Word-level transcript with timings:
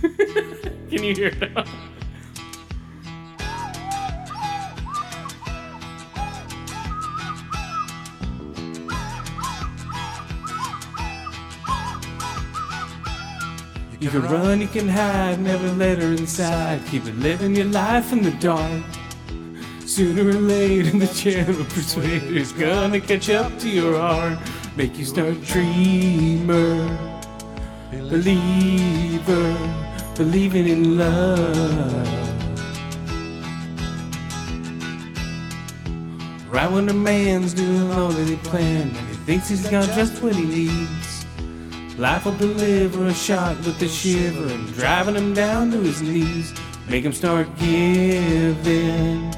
Can 0.90 1.04
you 1.04 1.14
hear 1.14 1.28
it? 1.28 1.68
You 14.00 14.08
can 14.08 14.22
run, 14.22 14.62
you 14.62 14.68
can 14.68 14.88
hide, 14.88 15.40
never 15.40 15.68
let 15.72 15.98
her 15.98 16.12
inside. 16.12 16.80
Keep 16.86 17.04
it 17.04 17.16
living 17.16 17.54
your 17.54 17.66
life 17.66 18.12
in 18.12 18.22
the 18.22 18.30
dark. 18.40 18.82
Sooner 19.84 20.26
or 20.26 20.40
later, 20.40 20.98
the 20.98 21.06
gentle 21.06 21.66
persuader's 21.66 22.52
gonna 22.52 23.00
catch 23.00 23.28
up 23.28 23.58
to 23.58 23.68
your 23.68 23.98
heart. 23.98 24.38
Make 24.74 24.96
you 24.96 25.04
start 25.04 25.42
dreamer, 25.42 26.88
believer, 27.90 29.89
believing 30.20 30.68
in 30.68 30.98
love. 30.98 32.06
Right 36.50 36.70
when 36.70 36.90
a 36.90 36.92
man's 36.92 37.54
doing 37.54 37.90
all 37.92 38.10
that 38.10 38.28
he 38.28 38.36
planned, 38.36 38.94
and 38.94 39.08
he 39.08 39.14
thinks 39.24 39.48
he's 39.48 39.66
got 39.66 39.86
just 39.94 40.22
what 40.22 40.36
he 40.36 40.44
needs. 40.44 41.24
Life 41.96 42.26
will 42.26 42.36
deliver 42.36 43.06
a 43.06 43.14
shot 43.14 43.56
with 43.64 43.80
a 43.80 43.88
shiver 43.88 44.52
and 44.52 44.70
driving 44.74 45.14
him 45.14 45.32
down 45.32 45.70
to 45.70 45.78
his 45.78 46.02
knees. 46.02 46.52
Make 46.86 47.02
him 47.02 47.14
start 47.14 47.48
giving, 47.56 49.34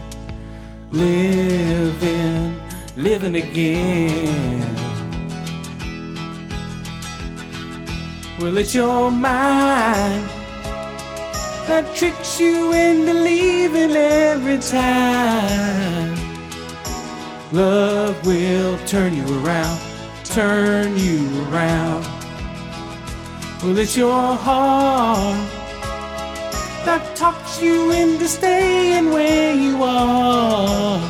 living, 0.91 2.61
living 2.97 3.37
again. 3.37 4.75
Well, 8.41 8.59
it's 8.59 8.75
your 8.75 9.13
mind 9.13 10.42
that 11.73 11.97
tricks 11.97 12.39
you 12.39 12.71
into 12.75 13.15
leaving 13.15 13.93
every 13.93 14.59
time. 14.59 16.15
Love 17.51 18.15
will 18.27 18.77
turn 18.87 19.15
you 19.15 19.25
around, 19.41 19.81
turn 20.23 20.95
you 20.99 21.21
around. 21.45 22.05
Well, 23.63 23.79
it's 23.79 23.97
your 23.97 24.37
heart 24.47 25.49
that 26.85 27.17
talks 27.17 27.63
you 27.63 27.91
into 27.91 28.29
staying 28.29 29.09
where 29.11 29.55
you 29.55 29.83
are. 29.83 31.01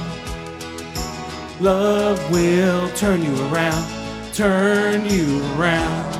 Love 1.60 2.20
will 2.30 2.88
turn 2.90 3.20
you 3.20 3.34
around, 3.48 3.84
turn 4.32 5.06
you 5.06 5.42
around. 5.56 6.11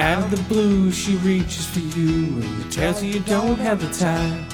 Out 0.00 0.24
of 0.24 0.30
the 0.30 0.42
blue, 0.44 0.90
she 0.90 1.16
reaches 1.16 1.66
for 1.66 1.80
you 1.80 2.40
and 2.40 2.72
tells 2.72 3.02
you 3.02 3.12
you 3.12 3.20
don't 3.20 3.58
have 3.58 3.82
the 3.86 3.92
time. 3.92 4.46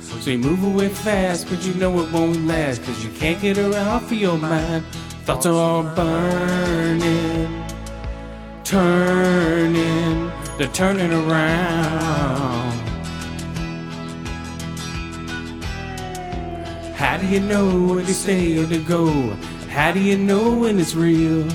So 0.00 0.30
you 0.30 0.38
move 0.38 0.64
away 0.64 0.88
fast, 0.88 1.48
but 1.48 1.64
you 1.64 1.74
know 1.74 2.00
it 2.00 2.10
won't 2.10 2.44
last, 2.44 2.82
cause 2.82 3.04
you 3.04 3.10
can't 3.12 3.40
get 3.40 3.56
her 3.56 3.72
off 3.88 4.10
of 4.10 4.12
your 4.12 4.36
mind. 4.36 4.84
Thoughts 5.26 5.46
are 5.46 5.54
all 5.54 5.84
burning, 5.94 7.64
turning, 8.64 10.32
they're 10.58 10.66
turning 10.72 11.12
around. 11.12 12.72
How 16.96 17.16
do 17.16 17.28
you 17.28 17.38
know 17.38 17.94
when 17.94 18.06
to 18.06 18.12
stay 18.14 18.58
or 18.58 18.66
to 18.66 18.82
go? 18.82 19.06
How 19.68 19.92
do 19.92 20.00
you 20.00 20.18
know 20.18 20.52
when 20.52 20.80
it's 20.80 20.96
real? 20.96 21.48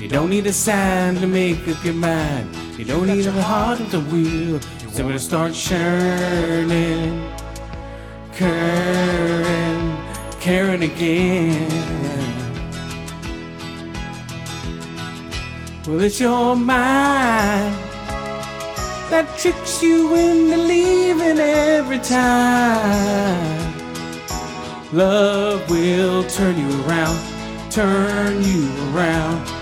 You 0.00 0.08
don't 0.08 0.30
need 0.30 0.46
a 0.46 0.52
sign 0.52 1.16
to 1.16 1.26
make 1.26 1.68
up 1.68 1.84
your 1.84 1.92
mind. 1.92 2.48
You 2.78 2.86
don't 2.86 3.06
need 3.06 3.26
a 3.26 3.32
heart 3.32 3.80
with 3.80 3.92
a 3.92 4.00
wheel. 4.00 4.58
So 4.92 5.04
when 5.04 5.14
it 5.14 5.18
starts 5.18 5.62
churning, 5.62 7.30
curring, 8.32 9.98
caring 10.40 10.84
again. 10.84 11.70
Well, 15.86 16.00
it's 16.00 16.18
your 16.18 16.56
mind 16.56 17.74
that 19.10 19.36
tricks 19.36 19.82
you 19.82 20.14
into 20.14 20.56
leaving 20.56 21.38
every 21.38 21.98
time. 21.98 23.74
Love 24.94 25.68
will 25.68 26.24
turn 26.24 26.56
you 26.58 26.84
around, 26.84 27.70
turn 27.70 28.42
you 28.42 28.66
around. 28.94 29.59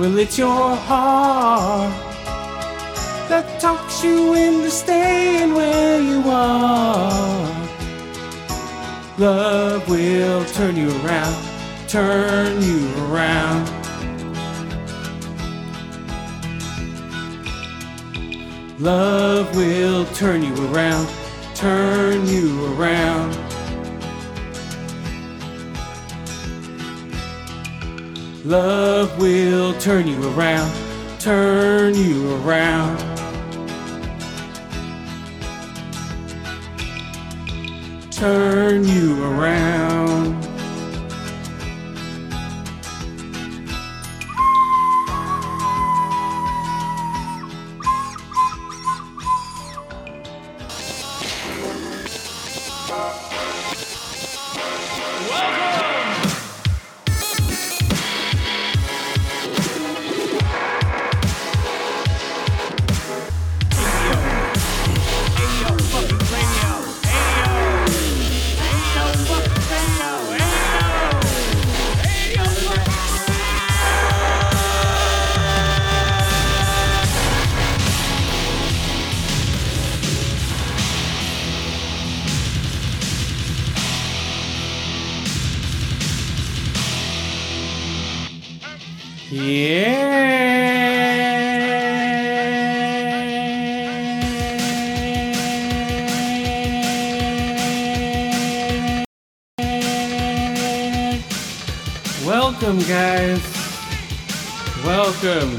Well, 0.00 0.18
it's 0.18 0.38
your 0.38 0.76
heart 0.76 1.92
that 3.28 3.60
talks 3.60 4.02
you 4.02 4.32
into 4.32 4.70
staying 4.70 5.52
where 5.52 6.00
you 6.00 6.22
are. 6.24 7.68
Love 9.18 9.86
will 9.90 10.42
turn 10.46 10.76
you 10.76 10.88
around, 11.04 11.36
turn 11.86 12.62
you 12.62 12.88
around. 13.12 13.68
Love 18.80 19.54
will 19.54 20.06
turn 20.14 20.42
you 20.42 20.72
around, 20.72 21.10
turn 21.54 22.26
you 22.26 22.74
around. 22.74 23.49
Love 28.50 29.16
will 29.16 29.72
turn 29.74 30.08
you 30.08 30.28
around, 30.34 30.74
turn 31.20 31.94
you 31.94 32.34
around. 32.42 32.98
Turn 38.10 38.82
you 38.82 39.24
around. 39.24 40.39
Welcome. 105.22 105.58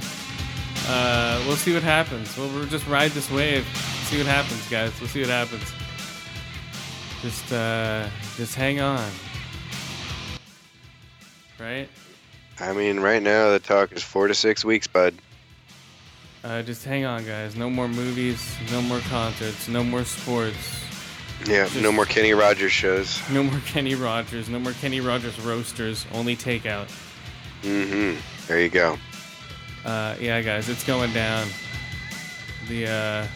Uh, 0.87 1.43
we'll 1.47 1.57
see 1.57 1.73
what 1.73 1.83
happens. 1.83 2.37
We'll, 2.37 2.51
we'll 2.51 2.67
just 2.67 2.87
ride 2.87 3.13
this 3.13 3.31
wave. 3.31 3.67
See 4.05 4.19
what 4.19 4.27
happens, 4.27 4.69
guys. 4.69 4.93
We'll 5.01 5.09
see 5.09 5.21
what 5.21 5.31
happens. 5.31 5.65
Just, 7.23 7.51
uh, 7.51 8.07
just 8.37 8.55
hang 8.55 8.81
on. 8.81 9.11
Right? 11.61 11.89
I 12.59 12.73
mean, 12.73 13.01
right 13.01 13.23
now 13.23 13.51
the 13.51 13.59
talk 13.59 13.93
is 13.93 14.03
four 14.03 14.29
to 14.29 14.35
six 14.35 14.65
weeks, 14.65 14.87
bud. 14.87 15.15
Uh, 16.43 16.63
just 16.63 16.85
hang 16.85 17.05
on, 17.05 17.25
guys. 17.27 17.55
No 17.55 17.69
more 17.69 17.89
movies. 17.89 18.57
No 18.71 18.81
more 18.83 19.01
concerts. 19.01 19.69
No 19.69 19.85
more 19.85 20.05
sports. 20.05 20.85
Yeah, 21.47 21.65
Just- 21.65 21.77
no 21.83 21.93
more 21.93 22.05
Kenny 22.07 22.33
Rogers 22.35 22.73
shows. 22.73 23.21
No 23.31 23.43
more 23.43 23.61
Kenny 23.67 23.95
Rogers. 23.95 24.49
No 24.49 24.59
more 24.59 24.73
Kenny 24.73 25.01
Rogers 25.01 25.39
roasters. 25.41 26.07
Only 26.13 26.37
takeout. 26.37 26.89
Mm-hmm. 27.63 28.19
There 28.47 28.61
you 28.61 28.69
go. 28.69 28.99
Uh, 29.85 30.15
yeah, 30.21 30.41
guys, 30.43 30.69
it's 30.69 30.85
going 30.85 31.13
down. 31.13 31.47
The 32.69 32.87
uh, 32.87 33.27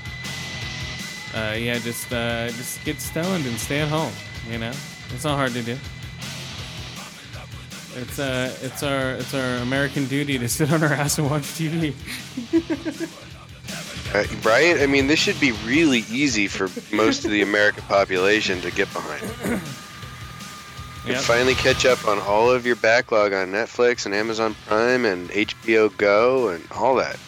uh, 1.39 1.55
yeah, 1.55 1.79
just 1.79 2.13
uh, 2.13 2.49
just 2.49 2.85
get 2.85 3.01
stoned 3.01 3.47
and 3.47 3.59
stay 3.59 3.81
at 3.81 3.89
home. 3.89 4.13
You 4.51 4.59
know, 4.59 4.73
it's 5.15 5.25
not 5.25 5.37
hard 5.37 5.53
to 5.53 5.63
do. 5.63 5.77
It's 7.97 8.19
uh, 8.19 8.53
it's 8.63 8.83
our 8.83 9.13
it's 9.13 9.35
our 9.35 9.57
American 9.63 10.07
duty 10.07 10.39
to 10.39 10.49
sit 10.49 10.73
on 10.73 10.83
our 10.83 10.93
ass 10.93 11.19
and 11.19 11.31
watch 11.31 11.43
TV. 11.43 11.95
Uh, 14.15 14.25
right? 14.43 14.81
I 14.81 14.87
mean, 14.87 15.07
this 15.09 15.19
should 15.19 15.41
be 15.41 15.53
really 15.65 16.05
easy 16.11 16.47
for 16.47 16.69
most 16.95 17.25
of 17.25 17.31
the 17.31 17.43
American 17.43 17.83
population 17.85 18.61
to 18.63 18.71
get 18.71 18.93
behind. 18.93 19.61
You 21.07 21.13
Yep. 21.13 21.21
finally 21.25 21.55
catch 21.55 21.85
up 21.85 22.09
on 22.09 22.19
all 22.21 22.51
of 22.51 22.65
your 22.65 22.77
backlog 22.77 23.35
on 23.35 23.49
Netflix 23.49 24.07
and 24.07 24.15
Amazon 24.15 24.57
Prime 24.67 25.05
and 25.05 25.29
HBO 25.29 25.95
Go 25.99 26.49
and 26.49 26.67
all 26.73 26.95
that. 26.95 27.19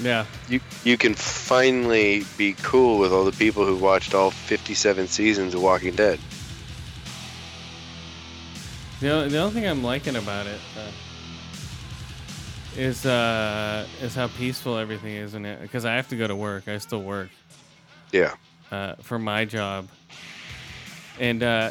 Yeah, 0.00 0.26
You 0.48 0.58
you 0.82 0.96
can 0.98 1.14
finally 1.14 2.24
be 2.36 2.56
cool 2.62 2.98
with 2.98 3.12
all 3.12 3.24
the 3.24 3.30
people 3.30 3.64
who 3.64 3.76
watched 3.76 4.14
all 4.16 4.32
57 4.32 5.06
seasons 5.06 5.54
of 5.54 5.62
Walking 5.62 5.94
Dead. 5.94 6.18
The 9.00 9.10
only, 9.10 9.28
the 9.28 9.38
only 9.38 9.54
thing 9.54 9.66
I'm 9.66 9.82
liking 9.82 10.16
about 10.16 10.46
it 10.46 10.60
uh, 10.78 10.90
is 12.76 13.06
uh, 13.06 13.86
is 14.02 14.14
how 14.14 14.28
peaceful 14.28 14.76
everything 14.78 15.14
is 15.14 15.34
in 15.34 15.44
it. 15.44 15.60
Because 15.62 15.84
I 15.84 15.94
have 15.94 16.08
to 16.08 16.16
go 16.16 16.26
to 16.26 16.36
work. 16.36 16.68
I 16.68 16.78
still 16.78 17.02
work. 17.02 17.28
Yeah. 18.12 18.34
uh, 18.70 18.94
for 19.02 19.18
my 19.18 19.44
job. 19.44 19.88
And 21.18 21.42
uh, 21.42 21.70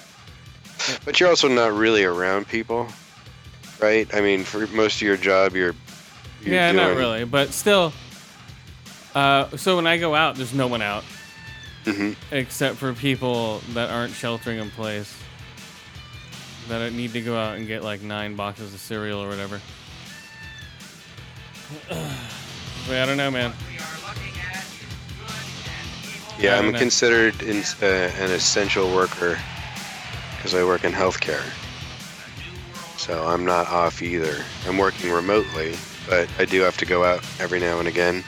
But 1.05 1.19
you're 1.19 1.29
also 1.29 1.47
not 1.47 1.73
really 1.73 2.03
around 2.03 2.47
people, 2.47 2.87
right? 3.81 4.13
I 4.13 4.21
mean, 4.21 4.43
for 4.43 4.67
most 4.67 4.97
of 4.97 5.01
your 5.03 5.17
job, 5.17 5.55
you're, 5.55 5.73
you're 6.41 6.53
yeah, 6.55 6.71
not 6.73 6.95
really, 6.97 7.23
but 7.25 7.53
still. 7.53 7.93
Uh, 9.15 9.55
so 9.57 9.75
when 9.77 9.85
I 9.87 9.97
go 9.97 10.15
out, 10.15 10.35
there's 10.35 10.53
no 10.53 10.67
one 10.67 10.81
out 10.81 11.03
Mhm. 11.85 12.15
except 12.31 12.77
for 12.77 12.93
people 12.93 13.59
that 13.73 13.89
aren't 13.89 14.13
sheltering 14.13 14.59
in 14.59 14.69
place. 14.71 15.13
That 16.69 16.81
I 16.81 16.89
need 16.89 17.13
to 17.13 17.21
go 17.21 17.37
out 17.37 17.57
and 17.57 17.67
get 17.67 17.83
like 17.83 18.01
nine 18.01 18.35
boxes 18.35 18.73
of 18.73 18.79
cereal 18.79 19.21
or 19.21 19.27
whatever. 19.27 19.59
but 21.89 22.95
I 22.97 23.05
don't 23.05 23.17
know, 23.17 23.31
man. 23.31 23.53
Yeah, 26.39 26.57
I'm 26.57 26.73
considered 26.73 27.41
in, 27.41 27.63
uh, 27.81 27.85
an 27.85 28.31
essential 28.31 28.93
worker 28.93 29.39
because 30.35 30.55
I 30.55 30.63
work 30.63 30.83
in 30.83 30.91
healthcare. 30.91 31.43
So 32.97 33.25
I'm 33.25 33.45
not 33.45 33.67
off 33.67 34.01
either. 34.01 34.43
I'm 34.67 34.77
working 34.77 35.11
remotely, 35.11 35.75
but 36.07 36.29
I 36.39 36.45
do 36.45 36.61
have 36.61 36.77
to 36.77 36.85
go 36.85 37.03
out 37.03 37.23
every 37.39 37.59
now 37.59 37.79
and 37.79 37.87
again 37.87 38.23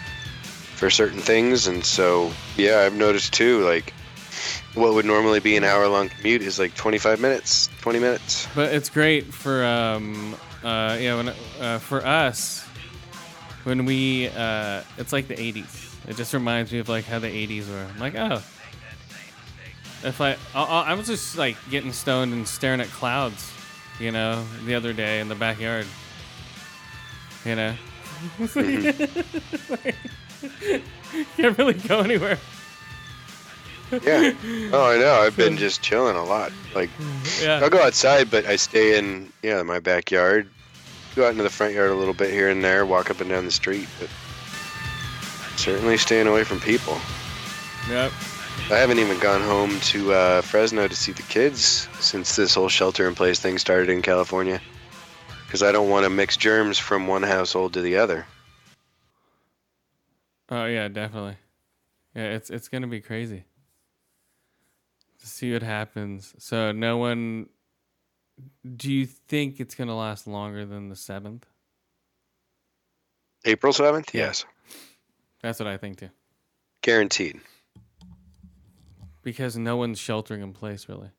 for 0.76 0.90
certain 0.90 1.20
things. 1.20 1.68
And 1.68 1.84
so, 1.84 2.32
yeah, 2.58 2.80
I've 2.80 2.94
noticed 2.94 3.34
too, 3.34 3.64
like, 3.66 3.94
what 4.76 4.94
would 4.94 5.06
normally 5.06 5.40
be 5.40 5.56
an 5.56 5.64
hour 5.64 5.88
long 5.88 6.10
commute 6.10 6.42
is 6.42 6.60
like 6.60 6.76
25 6.76 7.20
minutes, 7.20 7.70
20 7.82 8.00
minutes. 8.00 8.48
But 8.54 8.74
it's 8.74 8.90
great 8.90 9.34
for 9.34 9.64
um 9.64 10.36
uh 10.64 10.98
yeah 11.00 11.16
when 11.16 11.34
uh, 11.60 11.80
for 11.80 12.06
us 12.06 12.66
when 13.64 13.86
we 13.86 14.28
uh 14.30 14.84
it's 14.98 15.14
like 15.14 15.28
the 15.28 15.36
80s. 15.36 15.94
It 16.08 16.18
just 16.18 16.34
reminds 16.34 16.72
me 16.72 16.80
of 16.80 16.90
like 16.90 17.06
how 17.06 17.20
the 17.20 17.28
80s 17.28 17.70
were. 17.70 17.88
I'm 17.94 18.00
like 18.00 18.16
oh. 18.16 18.42
If 20.04 20.22
I 20.22 20.36
I, 20.54 20.64
I 20.64 20.94
was 20.94 21.08
just 21.08 21.38
like 21.38 21.58
getting 21.72 21.94
stoned 21.94 22.34
and 22.34 22.48
staring 22.48 22.82
at 22.82 22.88
clouds, 22.88 23.52
you 24.00 24.12
know, 24.12 24.46
the 24.66 24.76
other 24.76 24.94
day 24.94 25.20
in 25.20 25.30
the 25.30 25.36
backyard. 25.36 25.86
You 27.46 27.56
know. 27.56 27.76
Can't 31.38 31.58
really 31.58 31.74
go 31.74 32.00
anywhere. 32.02 32.40
Yeah. 34.04 34.34
Oh, 34.74 34.86
I 34.92 34.98
know. 34.98 35.14
I've 35.22 35.38
been 35.38 35.58
just 35.58 35.82
chilling 35.82 36.16
a 36.16 36.24
lot. 36.24 36.52
Like, 36.74 36.90
Yeah. 37.42 37.60
I'll 37.62 37.70
go 37.70 37.82
outside, 37.82 38.30
but 38.32 38.46
I 38.46 38.56
stay 38.56 38.98
in, 38.98 39.32
yeah, 39.44 39.62
my 39.64 39.80
backyard. 39.80 40.50
Go 41.16 41.26
out 41.26 41.32
into 41.32 41.44
the 41.44 41.50
front 41.50 41.74
yard 41.74 41.92
a 41.92 41.96
little 41.96 42.14
bit 42.14 42.32
here 42.32 42.50
and 42.50 42.64
there, 42.64 42.86
walk 42.86 43.10
up 43.10 43.22
and 43.22 43.30
down 43.30 43.46
the 43.46 43.52
street, 43.52 43.88
but 44.00 44.10
certainly 45.56 45.98
staying 45.98 46.28
away 46.28 46.44
from 46.44 46.60
people. 46.60 46.98
Yep. 47.90 48.12
I 48.72 48.78
haven't 48.78 49.00
even 49.00 49.20
gone 49.20 49.42
home 49.42 49.80
to 49.82 50.12
uh, 50.14 50.42
Fresno 50.42 50.88
to 50.88 50.96
see 50.96 51.12
the 51.12 51.22
kids 51.24 51.88
since 52.00 52.36
this 52.36 52.56
whole 52.56 52.70
shelter 52.70 53.08
in 53.08 53.14
place 53.16 53.40
thing 53.40 53.58
started 53.60 53.90
in 53.90 54.02
California. 54.02 54.60
Because 55.46 55.62
I 55.62 55.72
don't 55.72 55.90
want 55.90 56.04
to 56.06 56.10
mix 56.10 56.36
germs 56.36 56.78
from 56.80 57.06
one 57.08 57.24
household 57.24 57.74
to 57.74 57.82
the 57.82 57.98
other. 57.98 58.26
Oh 60.50 60.66
yeah, 60.66 60.88
definitely. 60.88 61.38
Yeah, 62.16 62.34
it's 62.34 62.50
it's 62.50 62.68
gonna 62.68 62.88
be 62.88 63.02
crazy. 63.02 63.46
To 65.26 65.32
see 65.32 65.52
what 65.54 65.64
happens. 65.64 66.36
So 66.38 66.72
no 66.72 66.98
one. 66.98 67.50
Do 68.76 68.92
you 68.94 69.08
think 69.08 69.60
it's 69.60 69.74
gonna 69.74 69.98
last 69.98 70.28
longer 70.28 70.68
than 70.68 70.90
the 70.90 70.96
seventh? 70.96 71.48
April 73.44 73.74
7th? 73.74 74.14
Yeah. 74.14 74.26
Yes. 74.28 74.46
That's 75.42 75.58
what 75.60 75.66
I 75.68 75.78
think 75.78 75.98
too. 75.98 76.10
Guaranteed. 76.84 77.40
Because 79.24 79.58
no 79.58 79.78
one's 79.78 79.98
sheltering 79.98 80.44
in 80.44 80.54
place 80.54 80.88
really. 80.88 81.10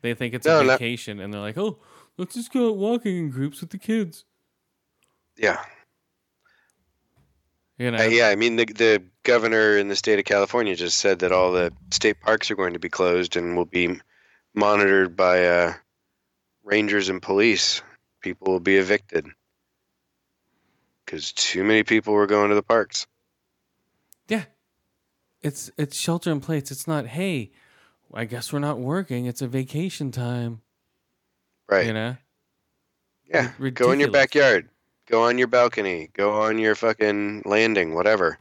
They 0.00 0.12
think 0.14 0.34
it's 0.34 0.44
No, 0.46 0.58
a 0.60 0.64
not- 0.64 0.80
vacation, 0.80 1.20
and 1.20 1.32
they're 1.32 1.40
like, 1.40 1.56
"Oh, 1.56 1.78
let's 2.18 2.34
just 2.34 2.52
go 2.52 2.70
out 2.70 2.76
walking 2.78 3.16
in 3.16 3.30
groups 3.30 3.60
with 3.60 3.70
the 3.70 3.78
kids." 3.78 4.24
Yeah. 5.36 5.64
You 7.82 7.90
know. 7.90 7.98
Uh, 7.98 8.02
yeah, 8.02 8.28
I 8.28 8.36
mean, 8.36 8.54
the, 8.54 8.64
the 8.64 9.02
governor 9.24 9.76
in 9.76 9.88
the 9.88 9.96
state 9.96 10.20
of 10.20 10.24
California 10.24 10.76
just 10.76 11.00
said 11.00 11.18
that 11.18 11.32
all 11.32 11.50
the 11.50 11.72
state 11.90 12.20
parks 12.20 12.48
are 12.48 12.54
going 12.54 12.74
to 12.74 12.78
be 12.78 12.88
closed 12.88 13.36
and 13.36 13.56
will 13.56 13.64
be 13.64 13.98
monitored 14.54 15.16
by 15.16 15.44
uh, 15.46 15.72
rangers 16.62 17.08
and 17.08 17.20
police. 17.20 17.82
People 18.20 18.52
will 18.52 18.60
be 18.60 18.76
evicted 18.76 19.26
because 21.04 21.32
too 21.32 21.64
many 21.64 21.82
people 21.82 22.14
were 22.14 22.28
going 22.28 22.50
to 22.50 22.54
the 22.54 22.62
parks. 22.62 23.08
Yeah. 24.28 24.44
it's 25.42 25.72
it's 25.76 25.96
shelter 25.96 26.30
in 26.30 26.40
place. 26.40 26.70
It's 26.70 26.86
not. 26.86 27.06
Hey, 27.08 27.50
I 28.14 28.26
guess 28.26 28.52
we're 28.52 28.60
not 28.60 28.78
working. 28.78 29.26
It's 29.26 29.42
a 29.42 29.48
vacation 29.48 30.12
time. 30.12 30.62
Right. 31.68 31.86
You 31.86 31.94
know. 31.94 32.16
yeah. 33.26 33.50
ri- 33.58 33.72
Go 33.72 33.90
in 33.90 33.98
your 33.98 34.12
backyard. 34.12 34.68
Go 35.12 35.24
on 35.24 35.36
your 35.36 35.46
balcony. 35.46 36.08
Go 36.14 36.40
on 36.40 36.56
your 36.56 36.74
fucking 36.74 37.42
landing. 37.44 37.94
Whatever. 37.94 38.38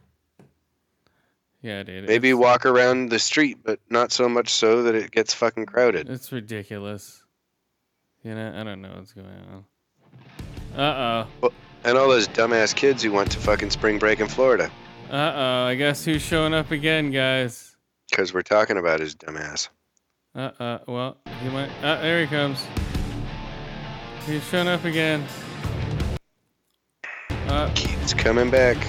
Yeah, 1.62 1.84
dude. 1.84 2.08
Maybe 2.08 2.34
walk 2.34 2.66
around 2.66 3.10
the 3.10 3.20
street, 3.20 3.58
but 3.62 3.78
not 3.90 4.14
so 4.14 4.30
much 4.30 4.48
so 4.48 4.84
that 4.84 4.96
it 4.96 5.12
gets 5.12 5.34
fucking 5.34 5.66
crowded. 5.66 6.10
it's 6.10 6.32
ridiculous. 6.32 7.24
You 8.24 8.36
know. 8.36 8.54
I 8.56 8.64
don't 8.64 8.82
know 8.82 8.94
what's 8.96 9.12
going 9.12 9.28
on. 9.28 10.80
Uh 10.80 11.26
oh. 11.44 11.52
And 11.84 11.98
all 11.98 12.08
those 12.08 12.30
dumbass 12.30 12.74
kids 12.74 13.04
who 13.04 13.12
went 13.12 13.32
to 13.32 13.40
fucking 13.40 13.72
spring 13.72 14.00
break 14.00 14.22
in 14.22 14.30
Florida. 14.30 14.72
Uh 15.10 15.34
oh. 15.36 15.66
I 15.66 15.76
guess 15.76 16.06
who's 16.06 16.22
showing 16.22 16.54
up 16.54 16.72
again, 16.72 17.12
guys? 17.12 17.76
Because 18.10 18.34
we're 18.34 18.44
talking 18.44 18.78
about 18.78 19.02
his 19.02 19.14
dumbass. 19.14 19.68
Uh 20.34 20.52
uh. 20.58 20.80
Well, 20.88 21.18
he 21.44 21.50
might. 21.50 21.70
Uh, 21.84 22.00
there 22.02 22.22
he 22.22 22.28
comes. 22.28 22.64
He's 24.26 24.42
showing 24.48 24.70
up 24.70 24.86
again. 24.86 25.26
Uh, 27.52 27.70
Keith's 27.76 28.14
coming 28.14 28.50
back. 28.50 28.78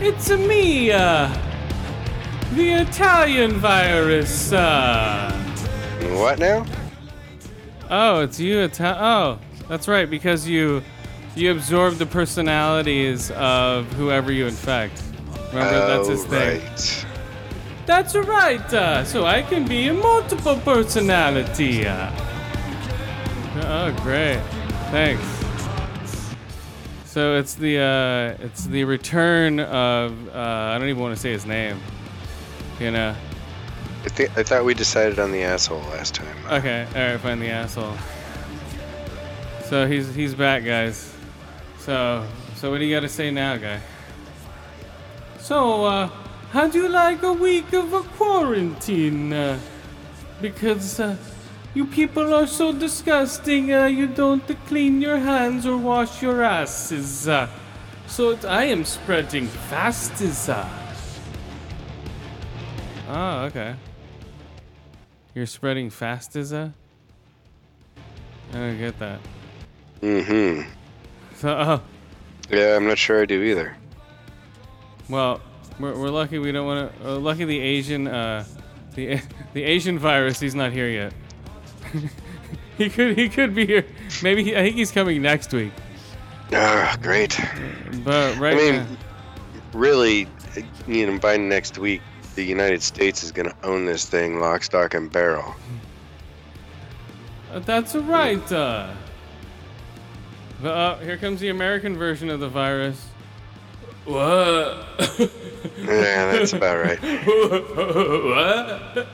it's 0.00 0.28
a 0.30 0.36
me, 0.36 0.90
uh, 0.90 1.28
the 2.52 2.72
Italian 2.72 3.52
virus. 3.52 4.52
Uh. 4.52 5.30
What 6.14 6.40
now? 6.40 6.66
Oh, 7.90 8.22
it's 8.22 8.40
you, 8.40 8.64
Ita- 8.64 8.98
Oh, 9.00 9.38
that's 9.68 9.86
right, 9.86 10.10
because 10.10 10.48
you 10.48 10.82
you 11.36 11.52
absorb 11.52 11.94
the 11.94 12.06
personalities 12.06 13.30
of 13.32 13.86
whoever 13.92 14.32
you 14.32 14.46
infect. 14.46 15.00
Remember, 15.52 15.86
that's 15.86 16.08
his 16.08 16.24
Oh, 16.24 16.28
thing. 16.28 16.60
right. 16.60 17.06
That's 17.86 18.14
right. 18.16 18.72
Uh, 18.74 19.04
so 19.04 19.24
I 19.26 19.42
can 19.42 19.64
be 19.66 19.88
a 19.88 19.94
multiple 19.94 20.56
personality. 20.64 21.86
Uh. 21.86 22.10
Oh, 23.66 23.96
great. 24.02 24.40
Thanks. 24.90 25.24
So 27.06 27.36
it's 27.36 27.54
the 27.54 27.78
uh, 27.78 28.44
it's 28.44 28.64
the 28.66 28.84
return 28.84 29.60
of 29.60 30.28
uh, 30.28 30.38
I 30.74 30.78
don't 30.78 30.88
even 30.88 31.00
want 31.00 31.14
to 31.14 31.20
say 31.20 31.32
his 31.32 31.46
name. 31.46 31.80
You 32.80 32.90
know. 32.90 33.14
I, 34.04 34.08
thi- 34.08 34.28
I 34.36 34.42
thought 34.42 34.64
we 34.64 34.74
decided 34.74 35.18
on 35.18 35.32
the 35.32 35.42
asshole 35.42 35.80
last 35.80 36.14
time. 36.14 36.36
Okay. 36.50 36.86
All 36.94 37.12
right. 37.12 37.20
Find 37.20 37.40
the 37.40 37.48
asshole. 37.48 37.96
So 39.66 39.86
he's 39.86 40.14
he's 40.14 40.34
back, 40.34 40.64
guys. 40.64 41.14
So 41.78 42.26
so 42.56 42.70
what 42.70 42.78
do 42.78 42.84
you 42.84 42.94
got 42.94 43.00
to 43.00 43.08
say 43.08 43.30
now, 43.30 43.56
guy? 43.56 43.80
So 45.38 45.84
uh, 45.84 46.06
how 46.50 46.68
do 46.68 46.82
you 46.82 46.88
like 46.88 47.22
a 47.22 47.32
week 47.32 47.72
of 47.72 47.92
a 47.92 48.02
quarantine? 48.02 49.32
Uh, 49.32 49.58
because 50.40 51.00
uh, 51.00 51.16
you 51.74 51.84
people 51.86 52.32
are 52.34 52.46
so 52.46 52.72
disgusting. 52.72 53.72
Uh, 53.72 53.86
you 53.86 54.06
don't 54.06 54.46
clean 54.66 55.00
your 55.00 55.18
hands 55.18 55.66
or 55.66 55.76
wash 55.76 56.22
your 56.22 56.42
asses. 56.42 57.26
Uh, 57.28 57.48
so 58.06 58.30
it- 58.30 58.44
I 58.44 58.64
am 58.64 58.84
spreading 58.84 59.46
fast 59.46 60.20
as 60.20 60.48
uh. 60.48 60.68
Oh, 63.08 63.44
okay. 63.46 63.74
You're 65.34 65.46
spreading 65.46 65.90
fast 65.90 66.36
as 66.36 66.52
a? 66.52 66.72
I 68.52 68.56
don't 68.56 68.78
get 68.78 68.98
that. 68.98 69.20
Mm-hmm. 70.00 70.68
So, 71.36 71.48
oh, 71.50 71.82
Yeah, 72.48 72.76
I'm 72.76 72.86
not 72.86 72.96
sure 72.96 73.20
I 73.20 73.26
do 73.26 73.42
either. 73.42 73.76
well, 75.10 75.40
we're, 75.80 75.98
we're 75.98 76.08
lucky 76.08 76.38
we 76.38 76.52
don't 76.52 76.64
want 76.66 76.92
to. 77.02 77.10
Uh, 77.10 77.18
lucky 77.18 77.44
the 77.44 77.58
Asian, 77.58 78.06
uh, 78.06 78.44
the 78.94 79.20
the 79.52 79.64
Asian 79.64 79.98
virus. 79.98 80.38
He's 80.38 80.54
not 80.54 80.72
here 80.72 80.88
yet. 80.88 81.12
he 82.78 82.88
could 82.88 83.16
he 83.16 83.28
could 83.28 83.54
be 83.54 83.66
here. 83.66 83.84
Maybe 84.22 84.44
he, 84.44 84.56
I 84.56 84.62
think 84.62 84.76
he's 84.76 84.92
coming 84.92 85.22
next 85.22 85.52
week. 85.52 85.72
Ah, 86.52 86.96
great. 87.02 87.38
But 88.04 88.38
right 88.38 88.54
I 88.54 88.56
mean, 88.56 88.74
now, 88.74 88.86
really, 89.72 90.28
you 90.86 91.06
know, 91.06 91.18
by 91.18 91.36
next 91.36 91.78
week, 91.78 92.02
the 92.34 92.44
United 92.44 92.82
States 92.82 93.22
is 93.22 93.32
going 93.32 93.48
to 93.48 93.56
own 93.62 93.86
this 93.86 94.04
thing 94.04 94.40
lock, 94.40 94.62
stock, 94.62 94.94
and 94.94 95.10
barrel. 95.10 95.54
uh, 97.52 97.60
that's 97.60 97.94
right. 97.94 98.52
Uh, 98.52 98.92
but, 100.60 100.68
uh, 100.68 100.98
here 100.98 101.16
comes 101.16 101.40
the 101.40 101.48
American 101.48 101.96
version 101.96 102.30
of 102.30 102.40
the 102.40 102.48
virus. 102.48 103.08
What? 104.04 104.86
Yeah, 105.78 106.32
that's 106.32 106.52
about 106.52 106.76
right. 106.84 107.00
what? 108.24 109.06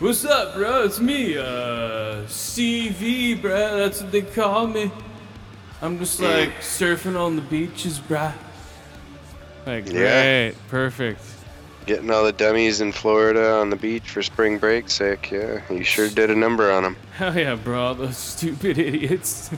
What's 0.00 0.24
up, 0.24 0.54
bro? 0.54 0.84
It's 0.84 1.00
me, 1.00 1.36
uh, 1.36 2.24
CV, 2.26 3.40
bro. 3.40 3.76
That's 3.76 4.00
what 4.02 4.12
they 4.12 4.22
call 4.22 4.66
me. 4.68 4.90
I'm 5.82 5.98
just 5.98 6.18
like 6.20 6.60
surfing 6.60 7.18
on 7.20 7.36
the 7.36 7.42
beaches, 7.42 7.98
bruh. 8.00 8.32
Like, 9.66 9.84
great, 9.84 10.48
Yeah. 10.48 10.52
perfect. 10.68 11.20
Getting 11.84 12.10
all 12.10 12.24
the 12.24 12.32
dummies 12.32 12.80
in 12.80 12.92
Florida 12.92 13.52
on 13.56 13.68
the 13.70 13.76
beach 13.76 14.08
for 14.10 14.22
spring 14.22 14.58
break, 14.58 14.88
sick. 14.88 15.30
Yeah, 15.30 15.60
you 15.70 15.84
sure 15.84 16.08
did 16.08 16.30
a 16.30 16.34
number 16.34 16.70
on 16.72 16.82
them. 16.84 16.96
Hell 17.16 17.36
yeah, 17.36 17.54
bro, 17.54 17.92
those 17.94 18.16
stupid 18.16 18.78
idiots. 18.88 19.50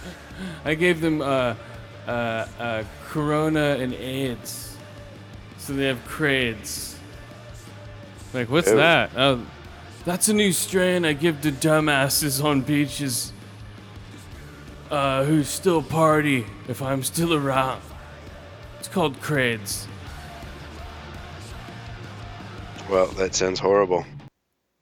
I 0.64 0.74
gave 0.74 1.00
them 1.00 1.20
uh, 1.22 1.54
uh, 2.06 2.46
uh, 2.58 2.84
Corona 3.08 3.76
and 3.78 3.94
AIDS, 3.94 4.76
so 5.58 5.72
they 5.72 5.86
have 5.86 6.04
crades. 6.04 6.98
Like, 8.32 8.48
what's 8.48 8.70
that? 8.70 9.10
Oh, 9.16 9.44
that's 10.04 10.28
a 10.28 10.32
new 10.32 10.52
strain 10.52 11.04
I 11.04 11.12
give 11.12 11.42
to 11.42 11.52
dumbasses 11.52 12.42
on 12.42 12.62
beaches 12.62 13.32
uh, 14.90 15.24
who 15.24 15.42
still 15.42 15.82
party 15.82 16.46
if 16.68 16.82
I'm 16.82 17.02
still 17.02 17.34
around. 17.34 17.82
It's 18.78 18.88
called 18.88 19.20
crades. 19.20 19.86
Well, 22.90 23.06
that 23.12 23.34
sounds 23.34 23.58
horrible. 23.60 24.04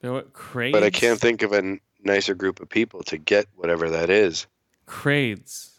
They're 0.01 0.11
what 0.11 0.33
crades? 0.33 0.73
But 0.73 0.83
I 0.83 0.89
can't 0.89 1.19
think 1.19 1.43
of 1.43 1.53
a 1.53 1.57
n- 1.57 1.79
nicer 2.03 2.33
group 2.33 2.59
of 2.59 2.67
people 2.67 3.03
to 3.03 3.17
get 3.17 3.45
whatever 3.55 3.89
that 3.91 4.09
is. 4.09 4.47
Crades. 4.85 5.70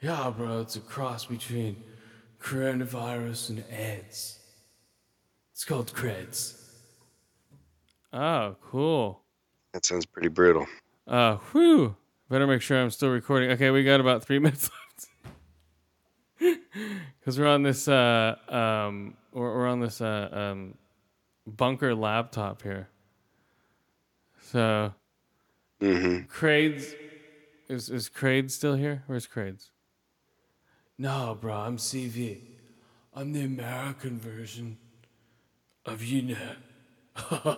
Yeah, 0.00 0.32
bro, 0.36 0.60
it's 0.60 0.76
a 0.76 0.80
cross 0.80 1.24
between 1.26 1.82
coronavirus 2.40 3.50
and 3.50 3.64
AIDS. 3.70 4.38
It's 5.52 5.64
called 5.64 5.92
creds. 5.92 6.54
Oh, 8.12 8.56
cool. 8.62 9.22
That 9.72 9.84
sounds 9.84 10.06
pretty 10.06 10.28
brutal. 10.28 10.66
Uh, 11.06 11.36
whew. 11.52 11.96
Better 12.30 12.46
make 12.46 12.62
sure 12.62 12.80
I'm 12.80 12.90
still 12.90 13.10
recording. 13.10 13.50
Okay, 13.52 13.70
we 13.70 13.82
got 13.84 14.00
about 14.00 14.24
three 14.24 14.38
minutes 14.40 14.70
left. 14.70 14.84
Because 17.18 17.38
we're 17.38 17.48
on 17.48 17.62
this, 17.62 17.88
uh, 17.88 18.36
um, 18.48 19.16
we're, 19.32 19.54
we're 19.54 19.66
on 19.66 19.80
this, 19.80 20.00
uh, 20.00 20.28
um, 20.32 20.74
bunker 21.46 21.94
laptop 21.94 22.62
here. 22.62 22.88
So, 24.42 24.94
Mm-hmm. 25.80 26.24
Crades, 26.26 26.94
is 27.68 27.88
is 27.90 28.08
Crades 28.08 28.54
still 28.54 28.74
here? 28.74 29.02
Where's 29.06 29.26
Crades? 29.26 29.70
No, 30.98 31.38
bro, 31.40 31.54
I'm 31.54 31.76
CV. 31.76 32.40
I'm 33.14 33.32
the 33.32 33.42
American 33.42 34.18
version 34.18 34.78
of 35.86 36.02
you 36.02 36.34
know. 36.34 36.56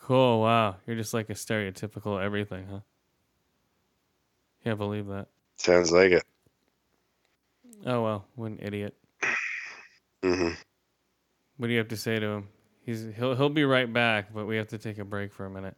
cool. 0.00 0.42
Wow, 0.42 0.76
you're 0.86 0.96
just 0.96 1.14
like 1.14 1.30
a 1.30 1.34
stereotypical 1.34 2.22
everything, 2.22 2.66
huh? 2.68 2.80
Can't 4.64 4.78
believe 4.78 5.06
that. 5.06 5.28
Sounds 5.56 5.92
like 5.92 6.10
it. 6.10 6.24
Oh 7.86 8.02
well, 8.02 8.26
what 8.34 8.46
an 8.46 8.58
idiot. 8.60 8.96
Mm-hmm. 10.24 10.54
What 11.58 11.68
do 11.68 11.72
you 11.72 11.78
have 11.78 11.88
to 11.88 11.96
say 11.96 12.18
to 12.18 12.26
him? 12.26 12.48
He's 12.82 13.06
he'll 13.16 13.36
he'll 13.36 13.50
be 13.50 13.64
right 13.64 13.92
back, 13.92 14.34
but 14.34 14.46
we 14.46 14.56
have 14.56 14.68
to 14.68 14.78
take 14.78 14.98
a 14.98 15.04
break 15.04 15.32
for 15.32 15.46
a 15.46 15.50
minute. 15.50 15.76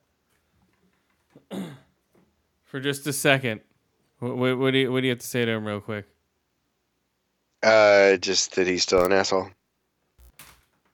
for 2.67 2.79
just 2.81 3.07
a 3.07 3.13
second. 3.13 3.63
What, 4.19 4.37
what, 4.37 4.59
what 4.59 4.71
do 4.73 4.79
you 4.79 4.93
what 4.93 5.01
do 5.01 5.07
you 5.07 5.13
have 5.13 5.21
to 5.21 5.27
say 5.27 5.45
to 5.45 5.51
him 5.53 5.67
real 5.67 5.81
quick? 5.81 6.07
Uh, 7.63 8.17
just 8.19 8.55
that 8.57 8.67
he's 8.67 8.83
still 8.83 9.05
an 9.05 9.13
asshole. 9.13 9.49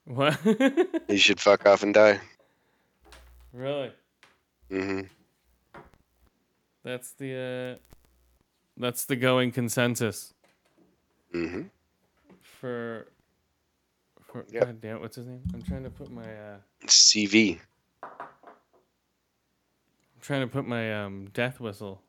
What? 0.05 0.39
He 1.09 1.19
should 1.19 1.41
fuck 1.41 1.67
off 1.67 1.83
and 1.83 1.93
die. 1.93 2.21
really? 3.53 3.93
Mm-hmm. 4.71 5.03
That's 6.85 7.13
the 7.13 7.79
uh 7.79 7.79
that's 8.77 9.05
the 9.05 9.17
going 9.17 9.53
consensus 9.53 10.33
Mm-hmm. 11.35 11.63
for 12.43 13.07
for 14.21 14.45
Yep. 14.51 14.65
God 14.65 14.81
damn 14.81 15.01
what's 15.01 15.17
his 15.17 15.27
name? 15.27 15.43
I'm 15.55 15.63
trying 15.63 15.85
to 15.85 15.91
put 15.91 16.11
my 16.11 16.23
uh 16.25 16.57
CV. 16.87 17.59
I'm 20.23 20.27
trying 20.27 20.43
to 20.43 20.47
put 20.47 20.69
my 20.69 21.03
um 21.03 21.31
death 21.35 21.59
whistle 21.59 22.01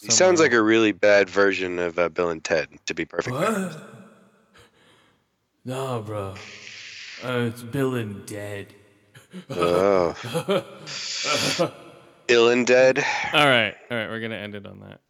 He 0.00 0.10
sounds 0.10 0.40
like 0.40 0.54
a 0.54 0.62
really 0.62 0.92
bad 0.92 1.28
version 1.28 1.78
of 1.78 1.98
uh, 1.98 2.08
Bill 2.08 2.30
and 2.30 2.42
Ted, 2.42 2.68
to 2.86 2.94
be 2.94 3.04
perfect. 3.04 3.36
What? 3.36 3.76
No, 5.66 6.00
bro. 6.00 6.34
Uh, 7.22 7.50
it's 7.52 7.62
Bill 7.62 7.96
and 7.96 8.24
Dead. 8.24 8.72
Oh. 9.50 10.14
Ill 12.28 12.48
and 12.48 12.66
Dead. 12.66 13.04
All 13.34 13.46
right, 13.46 13.74
all 13.90 13.96
right. 13.98 14.08
We're 14.08 14.20
gonna 14.20 14.36
end 14.36 14.54
it 14.54 14.66
on 14.66 14.80
that. 14.80 15.00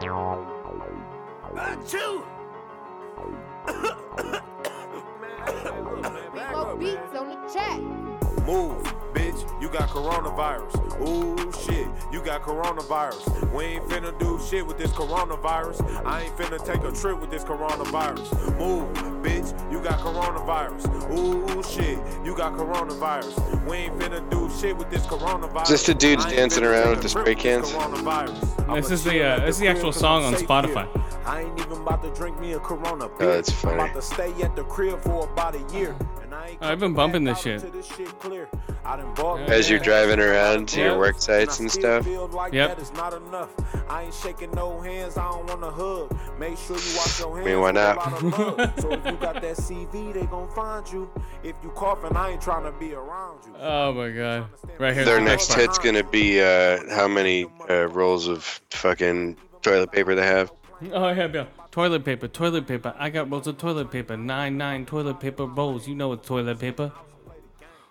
Big 0.00 0.10
got 9.74 9.88
coronavirus. 9.88 11.08
Ooh, 11.08 11.52
shit, 11.64 11.88
you 12.12 12.22
got 12.22 12.42
coronavirus. 12.42 13.52
We 13.52 13.64
ain't 13.64 13.84
finna 13.88 14.16
do 14.20 14.40
shit 14.48 14.64
with 14.64 14.78
this 14.78 14.92
coronavirus. 14.92 15.82
I 16.06 16.22
ain't 16.22 16.36
finna 16.36 16.64
take 16.64 16.84
a 16.84 16.92
trip 16.92 17.20
with 17.20 17.30
this 17.30 17.42
coronavirus. 17.42 18.56
Move, 18.56 18.86
bitch, 19.24 19.50
you 19.72 19.80
got 19.80 19.98
coronavirus. 19.98 21.18
Ooh, 21.18 21.62
shit, 21.64 21.98
you 22.24 22.36
got 22.36 22.52
coronavirus. 22.52 23.66
We 23.68 23.76
ain't 23.78 23.98
finna 23.98 24.28
do 24.30 24.48
shit 24.60 24.76
with 24.76 24.90
this 24.90 25.04
coronavirus. 25.06 25.62
Is 25.64 25.68
this 25.70 25.86
the 25.86 25.94
dudes 25.94 26.24
dancing 26.26 26.62
around 26.64 26.90
with 26.90 27.02
the 27.02 27.08
spray 27.08 27.34
cans? 27.34 27.72
This 27.72 28.90
is 28.92 29.02
the, 29.02 29.10
chill 29.10 29.26
uh, 29.26 29.40
this 29.40 29.56
is 29.56 29.60
the 29.60 29.66
crib 29.66 29.76
actual 29.76 29.92
'cause 29.92 30.00
song 30.00 30.22
on 30.24 30.34
Spotify. 30.34 30.88
I 31.26 31.40
ain't 31.40 31.58
even 31.58 31.72
about 31.72 32.02
to 32.04 32.10
drink 32.10 32.38
me 32.38 32.52
a 32.52 32.60
Corona. 32.60 33.06
Oh, 33.06 33.10
that's 33.18 33.50
bitch. 33.50 33.54
funny. 33.54 33.74
I'm 33.74 33.80
about 33.90 33.94
to 33.94 34.02
stay 34.02 34.32
at 34.42 34.54
the 34.54 34.62
crib 34.64 35.00
for 35.00 35.24
about 35.24 35.56
a 35.56 35.76
year. 35.76 35.96
And 36.34 36.42
I 36.44 36.48
ain't 36.48 36.62
I've 36.62 36.80
been 36.80 36.94
bumping 36.94 37.24
this 37.24 37.40
shit. 37.40 37.62
until 37.62 37.70
this 37.70 37.86
shit 37.86 38.08
clear. 38.20 38.48
I 38.84 38.96
done 38.96 39.14
bought 39.14 39.40
me 39.40 39.46
As 39.46 39.70
you're 39.70 39.78
driving 39.78 40.18
around 40.20 40.68
to 40.70 40.80
Yeah. 40.80 40.86
your 40.90 40.98
work 40.98 41.20
sites 41.20 41.60
and 41.60 41.70
stuff. 41.70 42.04
feel 42.04 42.26
like 42.28 42.52
Yep. 42.52 42.76
that 42.76 42.82
is 42.82 42.92
not 42.92 43.14
enough. 43.14 43.50
I 43.88 44.02
ain't 44.02 44.14
shaking 44.14 44.50
no 44.52 44.80
hands. 44.80 45.16
I 45.16 45.30
don't 45.30 45.46
want 45.46 45.62
to 45.62 45.70
hug. 45.70 46.16
Make 46.38 46.58
sure 46.58 46.76
you 46.76 46.96
wash 46.96 47.20
your 47.20 47.34
hands. 47.36 47.46
mean, 47.46 47.60
why 47.60 47.66
with 47.68 47.74
not? 47.76 47.96
lot 47.96 48.12
of 48.12 48.22
love. 48.58 48.72
so 48.80 48.90
if 48.92 49.06
you 49.06 49.12
got 49.12 49.34
that 49.40 49.56
CV, 49.56 50.12
they 50.12 50.26
gon' 50.26 50.48
find 50.54 50.90
you. 50.92 51.10
If 51.42 51.54
you 51.62 51.70
coughing, 51.70 52.16
I 52.16 52.30
ain't 52.32 52.42
trying 52.42 52.64
to 52.64 52.72
be 52.78 52.92
around 52.94 53.38
you. 53.46 53.54
Oh 53.60 53.92
my 53.92 54.10
god! 54.10 54.46
Right 54.78 54.94
here. 54.94 55.04
Their 55.04 55.18
the 55.20 55.24
next 55.24 55.52
hit's 55.54 55.78
gonna 55.78 56.02
be 56.04 56.40
uh, 56.40 56.78
how 56.94 57.06
many 57.08 57.46
uh, 57.70 57.86
rolls 57.88 58.26
of 58.26 58.42
fucking 58.70 59.36
toilet 59.62 59.92
paper 59.92 60.14
they 60.14 60.26
have. 60.26 60.52
Oh 60.92 61.08
yeah, 61.10 61.28
yeah. 61.32 61.44
Toilet 61.74 62.04
paper, 62.04 62.28
toilet 62.28 62.68
paper. 62.68 62.94
I 62.96 63.10
got 63.10 63.28
rolls 63.28 63.48
of 63.48 63.58
toilet 63.58 63.90
paper. 63.90 64.16
Nine 64.16 64.56
nine 64.56 64.86
toilet 64.86 65.18
paper 65.18 65.44
rolls. 65.44 65.88
You 65.88 65.96
know 65.96 66.12
it's 66.12 66.24
toilet 66.24 66.60
paper. 66.60 66.92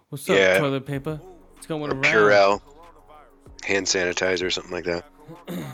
What's 0.07 0.29
up, 0.29 0.37
Yeah. 0.37 0.57
toilet 0.57 0.85
paper? 0.85 1.19
It's 1.57 1.65
going 1.67 1.91
Or 1.91 1.93
around. 1.93 2.03
Purell, 2.03 2.61
hand 3.65 3.85
sanitizer, 3.85 4.49
something 4.53 4.71
like 4.71 4.85
that. 4.85 5.03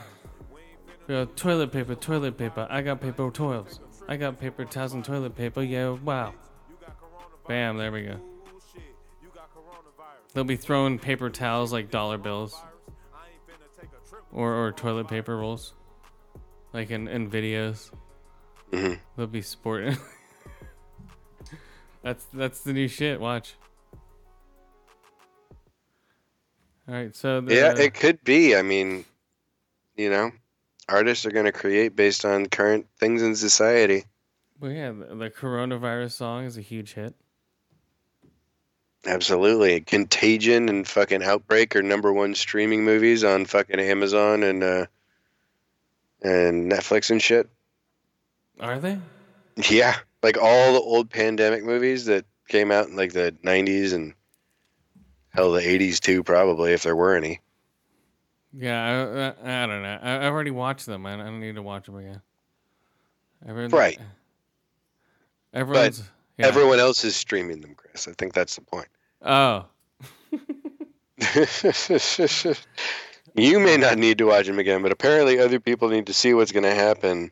Yeah, 1.07 1.25
toilet 1.35 1.71
paper, 1.71 1.93
toilet 1.93 2.35
paper. 2.37 2.67
I 2.69 2.81
got 2.81 2.99
paper 2.99 3.29
towels. 3.29 3.79
I 4.07 4.15
got 4.15 4.39
paper 4.39 4.65
towels 4.65 4.93
and 4.93 5.05
toilet 5.05 5.35
paper. 5.35 5.61
Yeah, 5.61 5.89
wow. 5.89 6.33
Bam, 7.47 7.77
there 7.77 7.91
we 7.91 8.03
go. 8.03 8.19
They'll 10.33 10.43
be 10.43 10.55
throwing 10.55 10.97
paper 10.97 11.29
towels 11.29 11.71
like 11.71 11.91
dollar 11.91 12.17
bills. 12.17 12.55
Or, 14.31 14.53
or 14.53 14.71
toilet 14.71 15.07
paper 15.07 15.37
rolls. 15.37 15.73
Like 16.73 16.91
in, 16.91 17.07
in 17.07 17.29
videos. 17.29 17.91
hmm 18.71 18.93
They'll 19.17 19.27
be 19.27 19.41
sporting. 19.41 19.97
that's 22.03 22.25
that's 22.33 22.61
the 22.61 22.73
new 22.73 22.87
shit. 22.87 23.19
Watch. 23.19 23.55
All 26.87 26.95
right, 26.95 27.15
so 27.15 27.41
the, 27.41 27.53
Yeah, 27.53 27.73
it 27.77 27.93
could 27.93 28.23
be. 28.23 28.55
I 28.55 28.63
mean, 28.63 29.05
you 29.95 30.09
know, 30.09 30.31
artists 30.87 31.25
are 31.25 31.31
gonna 31.31 31.51
create 31.51 31.95
based 31.95 32.25
on 32.25 32.47
current 32.47 32.87
things 32.99 33.21
in 33.21 33.35
society. 33.35 34.05
well, 34.59 34.71
yeah, 34.71 34.91
the, 34.91 35.15
the 35.15 35.29
coronavirus 35.29 36.11
song 36.13 36.45
is 36.45 36.57
a 36.57 36.61
huge 36.61 36.93
hit. 36.93 37.13
Absolutely. 39.05 39.81
Contagion 39.81 40.67
and 40.67 40.87
fucking 40.87 41.23
Outbreak 41.23 41.75
are 41.75 41.81
number 41.83 42.11
one 42.11 42.35
streaming 42.35 42.83
movies 42.83 43.23
on 43.23 43.45
fucking 43.45 43.79
Amazon 43.79 44.43
and 44.43 44.63
uh 44.63 44.85
and 46.21 46.71
Netflix 46.71 47.09
and 47.09 47.21
shit. 47.21 47.49
Are 48.59 48.79
they? 48.79 48.99
Yeah. 49.69 49.95
Like 50.21 50.37
all 50.37 50.73
the 50.73 50.79
old 50.81 51.09
pandemic 51.09 51.63
movies 51.63 52.05
that 52.05 52.25
came 52.47 52.71
out 52.71 52.87
in 52.87 52.95
like 52.95 53.13
the 53.13 53.35
nineties 53.43 53.93
and 53.93 54.13
hell 55.29 55.51
the 55.51 55.67
eighties 55.67 55.99
too, 55.99 56.23
probably, 56.23 56.73
if 56.73 56.83
there 56.83 56.95
were 56.95 57.15
any. 57.15 57.39
Yeah, 58.51 59.33
I, 59.43 59.49
I, 59.49 59.63
I 59.63 59.67
don't 59.67 59.83
know. 59.83 59.99
I, 60.01 60.25
I've 60.25 60.33
already 60.33 60.51
watched 60.51 60.85
them. 60.87 61.05
I, 61.05 61.13
I 61.13 61.17
don't 61.17 61.39
need 61.39 61.55
to 61.55 61.61
watch 61.61 61.85
them 61.85 61.97
again. 61.97 62.21
Everyone, 63.47 63.71
Right. 63.71 63.99
Everyone's. 65.53 66.03
yeah. 66.37 66.47
Everyone 66.47 66.79
else 66.79 67.03
is 67.05 67.15
streaming 67.15 67.61
them, 67.61 67.75
Chris. 67.75 68.07
I 68.07 68.11
think 68.17 68.33
that's 68.33 68.55
the 68.55 68.61
point. 68.61 68.87
Oh, 69.21 69.65
you 73.35 73.59
may 73.59 73.77
not 73.77 73.97
need 73.97 74.17
to 74.19 74.25
watch 74.25 74.47
them 74.47 74.59
again, 74.59 74.81
but 74.81 74.91
apparently 74.91 75.39
other 75.39 75.59
people 75.59 75.89
need 75.89 76.07
to 76.07 76.13
see 76.13 76.33
what's 76.33 76.51
going 76.51 76.63
to 76.63 76.75
happen. 76.75 77.31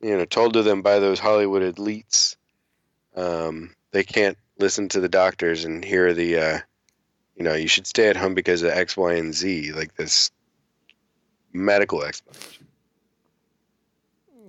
You 0.00 0.16
know, 0.18 0.24
told 0.24 0.52
to 0.54 0.62
them 0.62 0.82
by 0.82 0.98
those 0.98 1.18
Hollywood 1.18 1.62
elites. 1.76 2.36
Um, 3.16 3.74
they 3.92 4.02
can't 4.04 4.36
listen 4.58 4.88
to 4.90 5.00
the 5.00 5.08
doctors 5.08 5.64
and 5.64 5.84
hear 5.84 6.12
the, 6.12 6.38
uh, 6.38 6.58
you 7.36 7.44
know, 7.44 7.54
you 7.54 7.68
should 7.68 7.86
stay 7.86 8.08
at 8.08 8.16
home 8.16 8.34
because 8.34 8.62
of 8.62 8.70
X, 8.70 8.96
Y, 8.96 9.14
and 9.14 9.32
Z, 9.34 9.72
like 9.72 9.94
this 9.96 10.30
medical 11.52 12.02
explanation. 12.02 12.66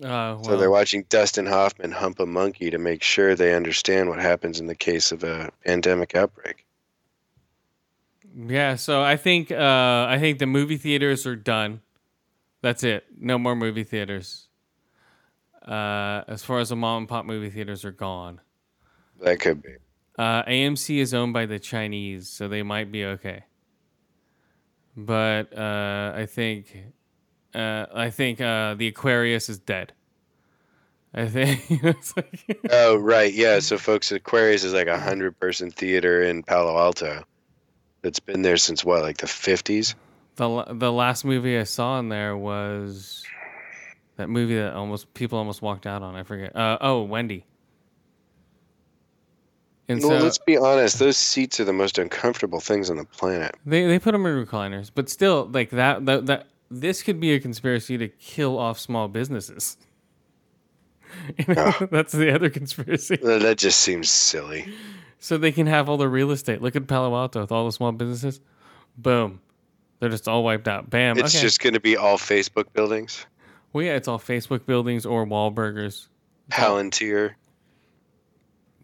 uh, 0.04 0.42
So 0.44 0.58
they're 0.58 0.72
watching 0.72 1.06
Dustin 1.10 1.46
Hoffman 1.46 1.92
hump 1.92 2.20
a 2.20 2.26
monkey 2.26 2.70
to 2.72 2.78
make 2.78 3.04
sure 3.04 3.36
they 3.36 3.54
understand 3.54 4.10
what 4.10 4.20
happens 4.20 4.60
in 4.60 4.68
the 4.68 4.76
case 4.76 5.12
of 5.12 5.24
a 5.24 5.52
pandemic 5.64 6.16
outbreak. 6.16 6.65
Yeah. 8.36 8.76
So 8.76 9.02
I 9.02 9.18
think 9.18 9.52
uh, 9.52 10.06
I 10.10 10.18
think 10.20 10.40
the 10.40 10.46
movie 10.46 10.78
theaters 10.78 11.26
are 11.26 11.36
done. 11.36 11.82
That's 12.62 12.84
it. 12.84 13.06
No 13.20 13.38
more 13.38 13.56
movie 13.56 13.84
theaters. 13.84 14.48
Uh, 15.66 16.24
as 16.28 16.44
far 16.44 16.60
as 16.60 16.70
the 16.70 16.76
mom 16.76 17.04
and 17.04 17.10
pop 17.10 17.26
movie 17.26 17.50
theaters 17.50 17.84
are 17.86 17.92
gone. 17.92 18.42
That 19.22 19.40
could 19.40 19.62
be. 19.62 19.76
Uh, 20.18 20.44
AMC 20.44 20.98
is 20.98 21.14
owned 21.14 21.34
by 21.34 21.46
the 21.46 21.60
Chinese, 21.60 22.30
so 22.30 22.48
they 22.48 22.64
might 22.64 22.92
be 22.92 23.04
okay. 23.06 23.44
But 24.96 25.58
uh, 25.58 26.14
I 26.16 26.26
think, 26.26 26.78
uh, 27.54 27.88
I 27.94 28.10
think 28.10 28.40
uh, 28.40 28.76
the 28.76 28.88
Aquarius 28.88 29.50
is 29.50 29.60
dead. 29.60 29.94
I 31.14 31.28
think 31.28 31.84
like, 32.16 32.60
Oh 32.70 32.98
right, 32.98 33.34
yeah. 33.34 33.60
So 33.60 33.78
folks, 33.78 34.12
Aquarius 34.12 34.64
is 34.64 34.74
like 34.74 34.88
a 34.88 35.00
hundred 35.00 35.40
person 35.40 35.72
theater 35.72 36.22
in 36.22 36.44
Palo 36.44 36.78
Alto. 36.78 37.24
That's 38.06 38.20
been 38.20 38.44
there 38.44 38.58
since 38.58 38.86
what, 38.86 39.02
like 39.02 39.18
the 39.18 39.26
fifties? 39.26 39.96
the 40.36 40.66
the 40.70 40.92
last 40.92 41.26
movie 41.26 41.58
I 41.58 41.64
saw 41.64 41.98
in 41.98 42.10
there 42.10 42.38
was 42.38 43.24
that 44.18 44.30
movie 44.30 44.58
that 44.58 44.76
almost 44.76 45.12
people 45.16 45.40
almost 45.40 45.64
walked 45.64 45.88
out 45.88 46.04
on. 46.04 46.16
I 46.16 46.22
forget. 46.22 46.56
Uh, 46.56 46.78
oh, 46.82 47.02
Wendy. 47.02 47.48
And 49.88 50.02
Well, 50.04 50.20
so 50.20 50.24
let's 50.24 50.38
be 50.38 50.56
honest. 50.56 51.00
Those 51.00 51.18
seats 51.18 51.60
are 51.60 51.64
the 51.64 51.74
most 51.74 51.98
uncomfortable 51.98 52.60
things 52.60 52.92
on 52.92 52.98
the 52.98 53.06
planet. 53.06 53.56
They 53.66 53.88
they 53.88 53.98
put 53.98 54.12
them 54.12 54.28
in 54.28 54.46
recliners, 54.46 54.92
but 54.94 55.10
still, 55.10 55.50
like 55.52 55.72
that 55.72 56.06
that 56.06 56.28
that 56.28 56.48
this 56.70 57.02
could 57.02 57.20
be 57.20 57.34
a 57.34 57.40
conspiracy 57.40 57.98
to 57.98 58.08
kill 58.08 58.60
off 58.60 58.80
small 58.80 59.08
businesses. 59.08 59.78
You 61.40 61.56
know, 61.56 61.72
That's 61.92 62.12
the 62.12 62.36
other 62.36 62.50
conspiracy. 62.50 63.16
That 63.16 63.58
just 63.58 63.80
seems 63.80 64.12
silly. 64.12 64.68
So 65.26 65.40
they 65.40 65.52
can 65.52 65.66
have 65.66 65.90
all 65.90 65.98
the 65.98 66.08
real 66.08 66.30
estate. 66.30 66.62
Look 66.62 66.76
at 66.76 66.86
Palo 66.86 67.16
Alto 67.16 67.42
with 67.42 67.52
all 67.52 67.66
the 67.66 67.72
small 67.72 67.92
businesses. 67.92 68.40
Boom, 68.96 69.42
they're 70.00 70.10
just 70.10 70.28
all 70.28 70.44
wiped 70.44 70.68
out. 70.68 70.92
Bam. 70.92 71.18
It's 71.18 71.34
okay. 71.34 71.42
just 71.42 71.60
going 71.62 71.74
to 71.74 71.80
be 71.80 71.98
all 71.98 72.20
Facebook 72.20 72.72
buildings. 72.74 73.26
well, 73.74 73.84
yeah, 73.84 73.96
it's 73.96 74.08
all 74.08 74.20
Facebook 74.20 74.68
buildings 74.68 75.04
or 75.04 75.26
Wahlburgers. 75.26 76.10
Palantir. 76.52 77.34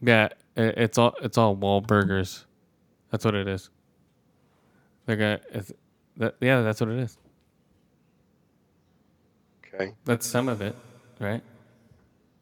Yeah, 0.02 0.30
it's 0.58 0.98
all 0.98 1.14
it's 1.22 1.38
all 1.38 1.56
Wahlburgers. 1.56 2.44
That's 3.12 3.24
what 3.24 3.36
it 3.36 3.48
is. 3.48 3.70
They're 5.06 5.18
gonna. 5.18 5.42
It's, 5.52 5.72
that, 6.18 6.38
yeah, 6.42 6.62
that's 6.62 6.82
what 6.82 6.90
it 6.90 6.98
is. 6.98 7.20
Okay. 9.76 9.94
That's 10.06 10.26
some 10.26 10.50
of 10.50 10.64
it, 10.64 10.76
right? 11.20 11.44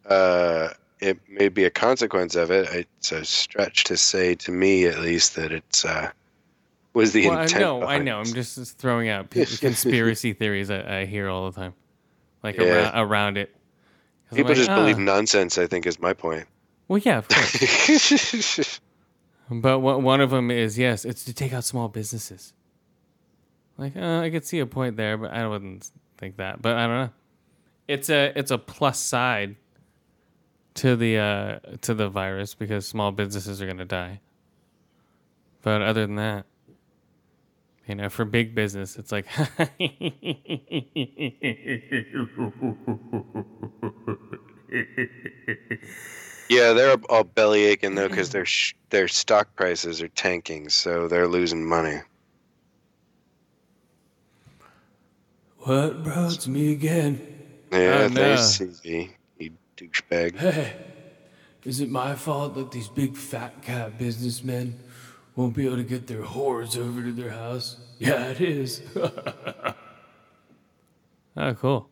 Uh, 0.06 0.70
it 1.00 1.18
may 1.30 1.50
be 1.50 1.64
a 1.66 1.70
consequence 1.70 2.36
of 2.36 2.52
it. 2.52 2.68
It's 2.74 3.12
a 3.12 3.24
stretch 3.26 3.86
to 3.86 3.98
say, 3.98 4.36
to 4.36 4.52
me 4.52 4.86
at 4.86 5.00
least, 5.00 5.36
that 5.36 5.52
it's 5.52 5.86
uh, 5.86 6.12
was 6.94 7.14
the 7.14 7.28
Well, 7.28 7.38
I 7.38 7.44
intent. 7.44 7.62
know, 7.62 7.84
I 7.84 8.00
know. 8.00 8.20
I'm 8.20 8.26
just, 8.26 8.78
throwing 8.78 9.10
out 9.10 9.30
conspiracy 9.60 10.34
theories 10.34 10.70
I, 10.70 11.02
I 11.02 11.06
hear 11.06 11.30
all 11.30 11.50
the 11.50 11.60
time, 11.60 11.74
like 12.44 12.58
Yeah. 12.58 12.92
around, 12.92 13.10
around 13.10 13.38
it. 13.38 13.56
People 14.34 14.50
like, 14.50 14.58
just 14.58 14.70
believe 14.70 14.98
"Ah." 14.98 15.02
nonsense. 15.02 15.58
I 15.58 15.66
think 15.68 15.88
is 15.88 16.00
my 16.00 16.14
point. 16.14 16.46
Well, 16.88 17.00
yeah, 17.00 17.18
of 17.18 17.28
course. 17.28 18.80
but 19.52 19.80
one 19.80 20.04
one 20.04 20.22
of 20.22 20.30
them 20.30 20.52
is 20.52 20.78
yes, 20.78 21.04
it's 21.06 21.24
to 21.26 21.34
take 21.34 21.52
out 21.54 21.64
small 21.64 21.88
businesses. 21.88 22.54
Like, 23.78 23.96
uh, 23.96 24.20
I 24.20 24.30
could 24.30 24.46
see 24.46 24.60
a 24.60 24.66
point 24.68 24.98
there, 24.98 25.18
but 25.18 25.32
I 25.32 25.48
wouldn't 25.48 25.90
think 26.18 26.38
that. 26.38 26.62
But 26.62 26.76
I 26.76 26.86
don't 26.86 26.96
know. 27.06 27.10
It's 27.88 28.10
a 28.10 28.34
it's 28.36 28.52
a 28.52 28.58
plus 28.60 29.00
side 29.00 29.56
to 30.80 30.96
the 30.96 31.18
uh, 31.18 31.60
to 31.82 31.94
the 31.94 32.10
virus 32.10 32.56
because 32.56 32.88
small 32.88 33.12
businesses 33.12 33.62
are 33.62 33.68
gonna 33.68 33.86
die. 33.86 34.22
But 35.62 35.82
other 35.82 36.06
than 36.08 36.16
that, 36.16 36.46
you 37.86 37.96
know, 37.96 38.10
for 38.10 38.24
big 38.24 38.56
business, 38.56 38.96
it's 38.98 39.12
like 39.12 39.26
Yeah, 46.50 46.74
they're 46.74 46.96
all 47.10 47.24
belly 47.24 47.66
aching 47.66 47.96
though 47.96 48.08
because 48.10 48.30
their 48.32 48.46
sh- 48.46 48.74
their 48.90 49.08
stock 49.08 49.56
prices 49.56 50.02
are 50.02 50.08
tanking, 50.08 50.70
so 50.70 51.08
they're 51.08 51.28
losing 51.28 51.64
money. 51.66 52.00
what 55.60 56.04
brought 56.04 56.48
me 56.48 56.72
again? 56.72 57.20
Yeah, 57.72 58.06
Oh, 58.06 58.08
there's 58.08 58.60
no. 58.60 58.66
CV, 58.66 58.86
you 58.86 59.10
douchebag. 59.80 60.36
Hey, 60.38 60.74
is 61.64 61.80
it 61.80 61.90
my 61.90 62.16
fault 62.16 62.56
that 62.56 62.72
these 62.72 62.88
big 62.90 63.16
fat 63.16 63.62
cat 63.62 63.98
businessmen 63.98 64.80
won't 65.36 65.56
be 65.56 65.66
able 65.66 65.78
to 65.78 65.84
get 65.84 66.08
their 66.08 66.24
whores 66.24 66.78
over 66.78 67.02
to 67.02 67.12
their 67.12 67.32
house? 67.32 67.78
Yeah, 67.98 68.26
it 68.28 68.42
is. 68.42 68.82
oh, 68.96 69.74
cool. 71.56 71.90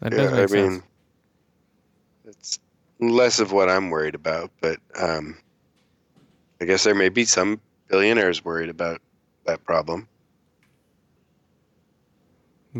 That 0.00 0.10
does 0.10 0.30
Yeah, 0.30 0.36
make 0.36 0.42
I 0.44 0.46
sense. 0.46 0.74
mean, 0.74 0.82
it's 2.26 2.58
less 3.00 3.40
of 3.40 3.52
what 3.52 3.68
I'm 3.68 3.90
worried 3.90 4.14
about, 4.14 4.50
but 4.60 4.78
um, 4.98 5.38
I 6.60 6.64
guess 6.64 6.84
there 6.84 6.94
may 6.94 7.08
be 7.08 7.24
some 7.24 7.60
billionaires 7.88 8.44
worried 8.44 8.68
about 8.68 9.00
that 9.46 9.64
problem. 9.64 10.08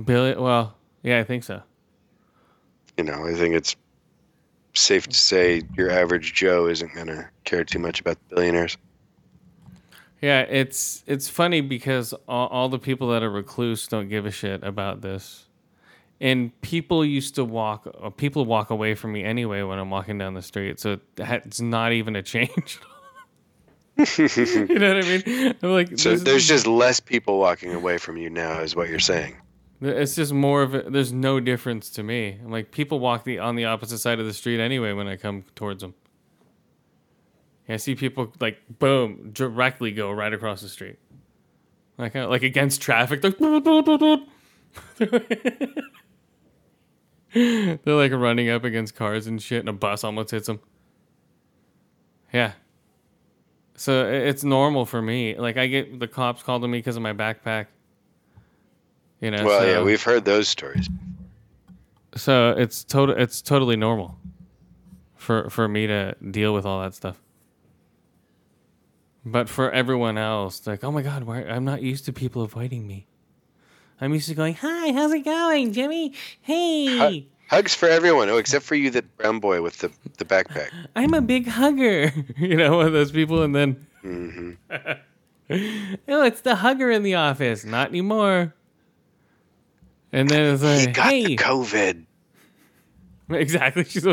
Billy, 0.05 0.37
well, 0.37 0.77
yeah, 1.03 1.21
I 1.21 1.25
think 1.25 1.43
so. 1.45 1.63
You 2.97 3.05
know, 3.05 3.27
I 3.27 3.35
think 3.35 3.55
it's 3.55 3.77
safe 4.75 5.07
to 5.09 5.17
say 5.17 5.63
your 5.77 5.91
average 5.91 6.35
Joe 6.35 6.67
isn't 6.67 6.95
going 6.95 7.09
to 7.09 7.29
care 7.45 7.65
too 7.65 7.79
much 7.79 8.01
about 8.01 8.19
the 8.29 8.35
billionaires. 8.37 8.77
Yeah, 10.23 10.41
it's 10.41 11.05
it's 11.07 11.29
funny 11.29 11.61
because 11.61 12.15
all, 12.27 12.49
all 12.49 12.69
the 12.69 12.79
people 12.79 13.09
that 13.11 13.23
are 13.23 13.31
recluse 13.31 13.87
don't 13.87 14.09
give 14.09 14.25
a 14.25 14.31
shit 14.31 14.63
about 14.65 15.03
this, 15.03 15.45
and 16.21 16.59
people 16.63 17.05
used 17.05 17.35
to 17.35 17.45
walk. 17.45 17.87
uh, 18.03 18.09
People 18.11 18.47
walk 18.47 18.71
away 18.71 18.95
from 18.95 19.13
me 19.13 19.23
anyway 19.25 19.63
when 19.63 19.79
I'm 19.79 19.91
walking 19.91 20.17
down 20.17 20.33
the 20.35 20.43
street, 20.43 20.81
so 20.81 20.99
it's 21.19 21.61
not 21.61 21.93
even 21.93 22.17
a 22.17 22.23
change. 22.23 22.81
you 23.97 24.69
know 24.69 24.95
what 24.95 25.05
I 25.05 25.23
mean? 25.25 25.57
I'm 25.63 25.71
like, 25.71 25.99
So 25.99 26.17
there's 26.17 26.47
just 26.47 26.67
less 26.67 27.01
people 27.01 27.39
walking 27.39 27.73
away 27.73 27.99
from 27.99 28.17
you 28.17 28.29
now, 28.31 28.61
is 28.61 28.75
what 28.75 28.89
you're 28.89 28.99
saying. 28.99 29.37
It's 29.81 30.15
just 30.15 30.33
more 30.33 30.63
of 30.63 30.75
a, 30.75 30.83
there's 30.83 31.13
no 31.13 31.39
difference 31.39 31.91
to 31.91 32.03
me. 32.03 32.39
I'm 32.43 32.51
like 32.51 32.71
people 32.71 32.99
walk 32.99 33.25
the 33.25 33.39
on 33.39 33.57
the 33.57 33.67
opposite 33.67 33.99
side 33.99 34.19
of 34.19 34.27
the 34.27 34.33
street 34.33 34.59
anyway 34.59 34.93
when 34.93 35.07
I 35.07 35.17
come 35.17 35.45
towards 35.55 35.83
them. 35.83 35.95
Yeah, 37.69 37.75
I 37.75 37.77
see 37.79 37.95
people 37.95 38.33
like 38.41 38.59
boom 38.79 39.31
directly 39.33 39.93
go 39.93 40.11
right 40.11 40.33
across 40.33 40.63
the 40.63 40.69
street, 40.69 40.99
like 41.99 42.17
uh, 42.17 42.29
like 42.29 42.43
against 42.43 42.81
traffic. 42.81 43.21
They're, 43.21 43.33
They're 47.33 47.79
like 47.85 48.13
running 48.13 48.49
up 48.49 48.65
against 48.65 48.95
cars 48.95 49.27
and 49.27 49.43
shit, 49.43 49.61
and 49.61 49.69
a 49.69 49.73
bus 49.75 50.05
almost 50.05 50.31
hits 50.31 50.47
them. 50.47 50.61
Yeah. 52.33 52.53
So 53.77 54.11
it's 54.11 54.43
normal 54.43 54.87
for 54.87 55.03
me. 55.03 55.37
Like 55.37 55.59
I 55.59 55.67
get 55.67 56.01
the 56.01 56.09
cops 56.09 56.43
called 56.43 56.65
on 56.65 56.71
me 56.71 56.79
because 56.79 56.97
of 56.97 57.03
my 57.03 57.13
backpack. 57.13 57.67
You 59.21 59.31
know. 59.31 59.45
Well, 59.45 59.61
so- 59.61 59.67
yeah, 59.67 59.83
we've 59.83 60.03
heard 60.03 60.25
those 60.25 60.49
stories. 60.49 60.89
so 62.15 62.55
it's 62.57 62.85
total 62.85 63.15
it's 63.17 63.43
totally 63.43 63.77
normal 63.77 64.19
for 65.17 65.51
for 65.51 65.69
me 65.69 65.87
to 65.87 66.15
deal 66.31 66.55
with 66.55 66.65
all 66.65 66.81
that 66.83 66.95
stuff 66.95 67.21
but 69.25 69.49
for 69.49 69.71
everyone 69.71 70.17
else 70.17 70.67
like 70.67 70.83
oh 70.85 70.91
my 70.93 71.03
god 71.03 71.25
why 71.25 71.43
i'm 71.45 71.65
not 71.65 71.83
used 71.83 72.05
to 72.07 72.13
people 72.13 72.43
avoiding 72.43 72.87
me 72.87 73.07
i'm 74.01 74.15
used 74.15 74.29
to 74.29 74.35
going 74.35 74.55
hi 74.55 74.93
how's 74.93 75.13
it 75.13 75.25
going 75.25 75.73
jimmy 75.73 76.15
hey 76.41 77.21
Hu- 77.21 77.27
Hugs 77.49 77.75
for 77.77 77.89
everyone. 77.89 78.29
Oh, 78.29 78.39
except 78.39 78.65
for 78.65 78.75
you, 78.75 78.91
that 78.91 79.17
brown 79.19 79.39
boy 79.39 79.63
with 79.63 79.79
the, 79.79 79.89
the 80.19 80.25
backpack. 80.25 80.71
i'm 80.97 81.13
a 81.15 81.21
big 81.21 81.47
hugger 81.47 82.13
you 82.39 82.57
know 82.57 82.77
one 82.79 82.87
of 82.87 82.93
those 82.93 83.13
people 83.13 83.43
and 83.43 83.55
then 83.55 83.87
hmm 84.03 84.53
oh 86.09 86.23
it's 86.25 86.41
the 86.41 86.57
hugger 86.57 86.91
in 86.91 87.03
the 87.03 87.15
office 87.15 87.65
not 87.65 87.89
anymore 87.89 88.55
and 90.17 90.29
then 90.31 90.55
it's 90.55 90.63
He 90.63 90.87
like 90.87 90.95
got 90.95 91.09
hey 91.11 91.25
the 91.25 91.37
COVID. 91.37 92.07
Exactly. 93.29 93.83
She's 93.85 94.07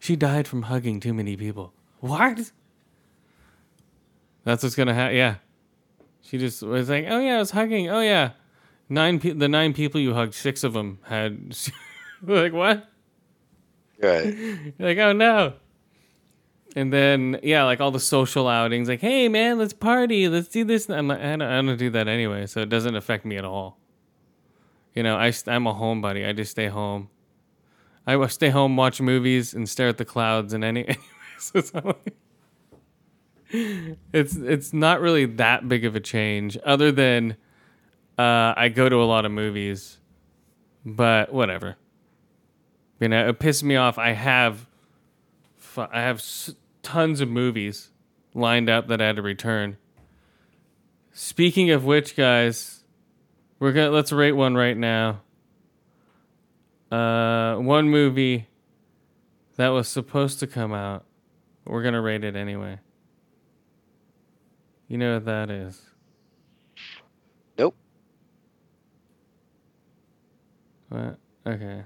she 0.00 0.16
died 0.16 0.48
from 0.48 0.62
hugging 0.62 0.98
too 0.98 1.14
many 1.14 1.36
people. 1.36 1.72
What? 2.00 2.50
That's 4.42 4.64
what's 4.64 4.74
gonna 4.74 4.94
happen. 4.94 5.16
Yeah. 5.16 5.36
She 6.22 6.36
just 6.38 6.60
was 6.62 6.90
like, 6.90 7.06
"Oh 7.08 7.20
yeah, 7.20 7.36
I 7.36 7.38
was 7.38 7.52
hugging. 7.52 7.88
Oh 7.88 8.00
yeah, 8.00 8.32
nine. 8.88 9.20
Pe- 9.20 9.30
the 9.30 9.48
nine 9.48 9.72
people 9.72 10.00
you 10.00 10.12
hugged, 10.12 10.34
six 10.34 10.64
of 10.64 10.72
them 10.72 10.98
had." 11.04 11.56
like 12.22 12.52
what? 12.52 12.88
Right. 14.02 14.34
Like, 14.78 14.98
oh 14.98 15.12
no. 15.12 15.54
And 16.74 16.92
then 16.92 17.38
yeah, 17.42 17.62
like 17.62 17.80
all 17.80 17.92
the 17.92 18.00
social 18.00 18.48
outings, 18.48 18.88
like, 18.88 19.00
hey 19.00 19.28
man, 19.28 19.58
let's 19.58 19.72
party, 19.72 20.28
let's 20.28 20.48
do 20.48 20.64
this. 20.64 20.90
I'm 20.90 21.08
like, 21.08 21.20
I 21.20 21.36
don't, 21.36 21.42
I 21.42 21.62
don't 21.62 21.76
do 21.76 21.90
that 21.90 22.08
anyway, 22.08 22.46
so 22.46 22.60
it 22.60 22.68
doesn't 22.68 22.96
affect 22.96 23.24
me 23.24 23.36
at 23.36 23.44
all. 23.44 23.78
You 24.96 25.02
know, 25.04 25.16
I, 25.16 25.32
I'm 25.46 25.66
a 25.68 25.74
homebody. 25.74 26.26
I 26.28 26.32
just 26.32 26.50
stay 26.50 26.66
home. 26.66 27.10
I 28.06 28.26
stay 28.28 28.48
home, 28.48 28.76
watch 28.76 29.00
movies, 29.00 29.52
and 29.52 29.68
stare 29.68 29.88
at 29.88 29.98
the 29.98 30.04
clouds. 30.04 30.52
And 30.52 30.64
any, 30.64 30.80
anyways, 30.88 31.52
it's, 31.54 31.74
like- 31.74 32.14
it's 34.12 34.34
it's 34.34 34.72
not 34.72 35.00
really 35.00 35.24
that 35.24 35.68
big 35.68 35.84
of 35.84 35.94
a 35.94 36.00
change, 36.00 36.58
other 36.64 36.90
than 36.90 37.36
uh, 38.18 38.54
I 38.56 38.68
go 38.70 38.88
to 38.88 38.96
a 38.96 39.04
lot 39.04 39.24
of 39.24 39.30
movies, 39.32 39.98
but 40.84 41.32
whatever. 41.32 41.76
You 42.98 43.08
know, 43.08 43.28
it 43.28 43.38
pisses 43.38 43.62
me 43.62 43.76
off. 43.76 43.98
I 43.98 44.12
have, 44.12 44.66
I 45.76 46.00
have 46.00 46.24
tons 46.82 47.20
of 47.20 47.28
movies 47.28 47.90
lined 48.34 48.70
up 48.70 48.88
that 48.88 49.00
I 49.02 49.06
had 49.06 49.16
to 49.16 49.22
return. 49.22 49.76
Speaking 51.12 51.70
of 51.70 51.84
which, 51.84 52.16
guys, 52.16 52.75
we're 53.58 53.72
gonna 53.72 53.90
let's 53.90 54.12
rate 54.12 54.32
one 54.32 54.54
right 54.54 54.76
now. 54.76 55.22
Uh, 56.90 57.56
one 57.56 57.88
movie 57.88 58.46
that 59.56 59.68
was 59.68 59.88
supposed 59.88 60.40
to 60.40 60.46
come 60.46 60.72
out. 60.72 61.04
We're 61.64 61.82
gonna 61.82 62.02
rate 62.02 62.24
it 62.24 62.36
anyway. 62.36 62.78
You 64.88 64.98
know 64.98 65.14
what 65.14 65.24
that 65.24 65.50
is? 65.50 65.82
Nope. 67.58 67.74
What? 70.88 71.18
Okay. 71.46 71.82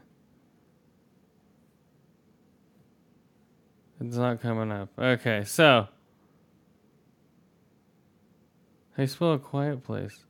It's 4.01 4.17
not 4.17 4.41
coming 4.41 4.73
up. 4.73 4.89
Okay, 4.99 5.45
so. 5.45 5.89
How 8.97 9.03
you 9.03 9.07
spell 9.07 9.35
a 9.35 9.39
quiet 9.39 9.85
place? 9.85 10.25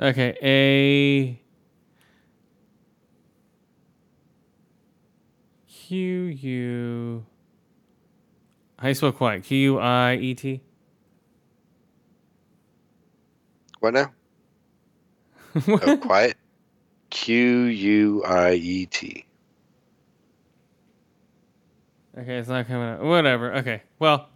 Okay, 0.00 0.34
A. 0.42 1.40
Q 5.68 5.98
U. 5.98 7.26
How 8.78 8.88
you 8.88 8.94
spell 8.94 9.12
quiet? 9.12 9.44
Q 9.44 9.58
U 9.58 9.78
I 9.78 10.14
E 10.14 10.34
T? 10.34 10.62
What 13.80 13.94
now? 13.94 14.12
Oh, 15.68 15.96
quiet. 15.98 16.36
Q 17.10 17.64
U 17.64 18.22
I 18.24 18.52
E 18.52 18.86
T. 18.86 19.26
Okay, 22.16 22.38
it's 22.38 22.48
not 22.48 22.66
coming 22.68 22.88
up. 22.88 23.00
Whatever. 23.00 23.54
Okay. 23.56 23.82
Well, 23.98 24.28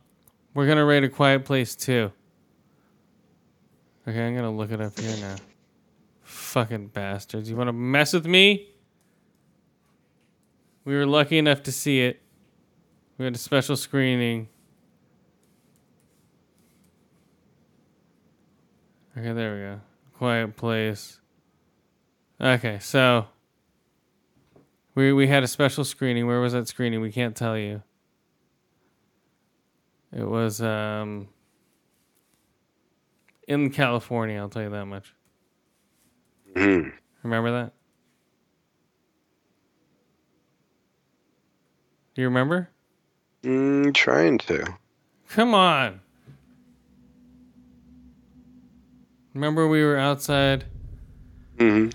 we're 0.53 0.67
gonna 0.67 0.85
rate 0.85 1.05
a 1.05 1.09
quiet 1.09 1.45
place 1.45 1.75
too. 1.75 2.13
Okay, 4.07 4.27
I'm 4.27 4.35
gonna 4.35 4.51
look 4.51 4.71
it 4.73 4.81
up 4.81 4.99
here 4.99 5.17
now. 5.17 5.37
Fucking 6.55 6.87
bastards. 6.87 7.51
You 7.51 7.57
wanna 7.57 7.73
mess 7.73 8.13
with 8.13 8.29
me? 8.29 8.69
We 10.85 10.95
were 10.95 11.05
lucky 11.05 11.37
enough 11.37 11.65
to 11.65 11.73
see 11.73 12.03
it. 12.03 12.23
We 13.19 13.25
had 13.25 13.35
a 13.35 13.39
special 13.39 13.77
screening. 13.77 14.49
Okay, 19.19 19.33
there 19.33 19.55
we 19.57 19.61
go. 19.63 19.81
Quiet 20.17 20.55
place. 20.55 21.19
Okay, 22.41 22.79
so 22.79 23.27
we 24.95 25.13
we 25.13 25.27
had 25.27 25.43
a 25.43 25.49
special 25.49 25.85
screening. 25.85 26.29
Where 26.29 26.41
was 26.41 26.53
that 26.53 26.69
screening? 26.69 27.01
We 27.01 27.11
can't 27.11 27.35
tell 27.35 27.59
you. 27.59 27.83
It 30.13 30.29
was 30.29 30.61
um 30.61 31.31
in 33.49 33.71
California. 33.71 34.39
I'll 34.39 34.49
tell 34.49 34.63
you 34.63 34.71
that 34.71 34.87
much. 34.87 35.15
Mhm. 36.55 36.93
Remember 37.23 37.51
that? 37.53 37.73
You 42.17 42.25
remember? 42.25 42.69
Mm, 43.43 43.93
trying 43.95 44.39
to. 44.39 44.65
Come 45.29 45.55
on. 45.55 46.01
Remember 49.35 49.67
we 49.67 49.83
were 49.83 49.97
outside 49.99 50.65
hmm 51.59 51.89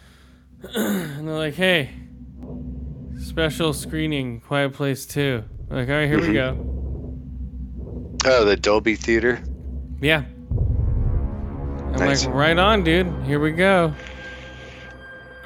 and 0.76 1.26
they're 1.28 1.36
like, 1.38 1.54
"Hey, 1.54 1.92
special 3.18 3.72
screening, 3.72 4.42
Quiet 4.42 4.74
Place 4.74 5.06
2." 5.06 5.44
I'm 5.72 5.76
like, 5.78 5.88
"All 5.88 5.96
right, 5.96 6.08
here 6.08 6.20
we 6.20 6.34
go." 6.34 6.58
Oh, 8.26 8.44
the 8.44 8.58
Dolby 8.58 8.96
Theater. 8.96 9.42
Yeah. 10.02 10.24
I'm 10.52 11.92
Nice. 11.94 12.26
like, 12.26 12.36
"Right 12.36 12.58
on, 12.58 12.84
dude. 12.84 13.08
Here 13.24 13.40
we 13.40 13.52
go." 13.52 13.94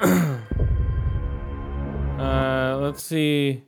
uh, 2.18 2.78
let's 2.80 3.02
see. 3.02 3.62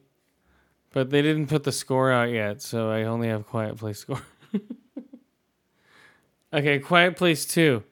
But 0.93 1.11
they 1.11 1.23
didn't 1.23 1.49
put 1.49 1.65
the 1.65 1.73
score 1.73 2.11
out 2.11 2.31
yet, 2.31 2.63
so 2.63 2.91
I 2.91 3.05
only 3.05 3.29
have 3.29 3.47
Quiet 3.47 3.77
Place 3.77 3.99
score. 3.99 4.23
okay, 6.53 6.79
Quiet 6.79 7.17
Place 7.17 7.45
2. 7.45 7.83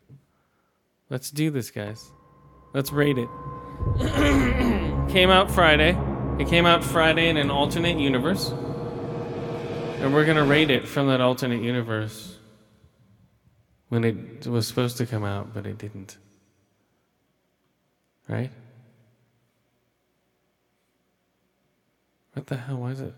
Let's 1.11 1.31
do 1.31 1.51
this, 1.51 1.71
guys. 1.71 2.11
Let's 2.73 2.93
rate 2.93 3.19
it. 3.19 3.29
came 5.11 5.31
out 5.31 5.51
Friday. 5.51 5.99
It 6.39 6.49
came 6.49 6.67
out 6.67 6.83
Friday 6.83 7.29
in 7.29 7.37
an 7.37 7.51
alternate 7.51 7.99
universe. 7.99 8.53
And 10.01 10.13
we're 10.13 10.25
going 10.25 10.37
to 10.37 10.45
rate 10.45 10.71
it 10.71 10.89
from 10.89 11.09
that 11.09 11.21
alternate 11.21 11.63
universe 11.63 12.37
when 13.91 14.03
it 14.03 14.47
was 14.47 14.67
supposed 14.67 14.97
to 14.97 15.07
come 15.07 15.25
out, 15.25 15.55
but 15.55 15.67
it 15.67 15.79
didn't. 15.79 16.17
Right? 18.29 18.51
What 22.33 22.47
the 22.47 22.57
hell 22.57 22.79
was 22.79 23.01
it? 23.01 23.15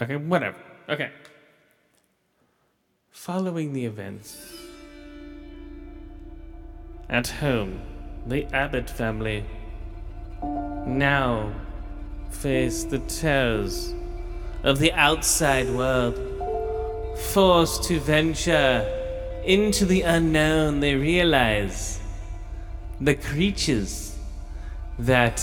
Okay, 0.00 0.16
whatever. 0.16 0.58
Okay. 0.88 1.10
Following 3.10 3.72
the 3.72 3.84
events. 3.84 4.36
At 7.08 7.28
home, 7.28 7.80
the 8.26 8.44
Abbott 8.46 8.90
family 8.90 9.44
now 10.86 11.52
face 12.30 12.84
the 12.84 12.98
terrors 12.98 13.94
of 14.62 14.78
the 14.78 14.92
outside 14.92 15.70
world. 15.70 16.18
Forced 17.32 17.84
to 17.84 17.98
venture 18.00 18.86
into 19.44 19.86
the 19.86 20.02
unknown, 20.02 20.80
they 20.80 20.94
realize 20.94 22.00
the 23.00 23.14
creatures 23.14 24.17
that 24.98 25.40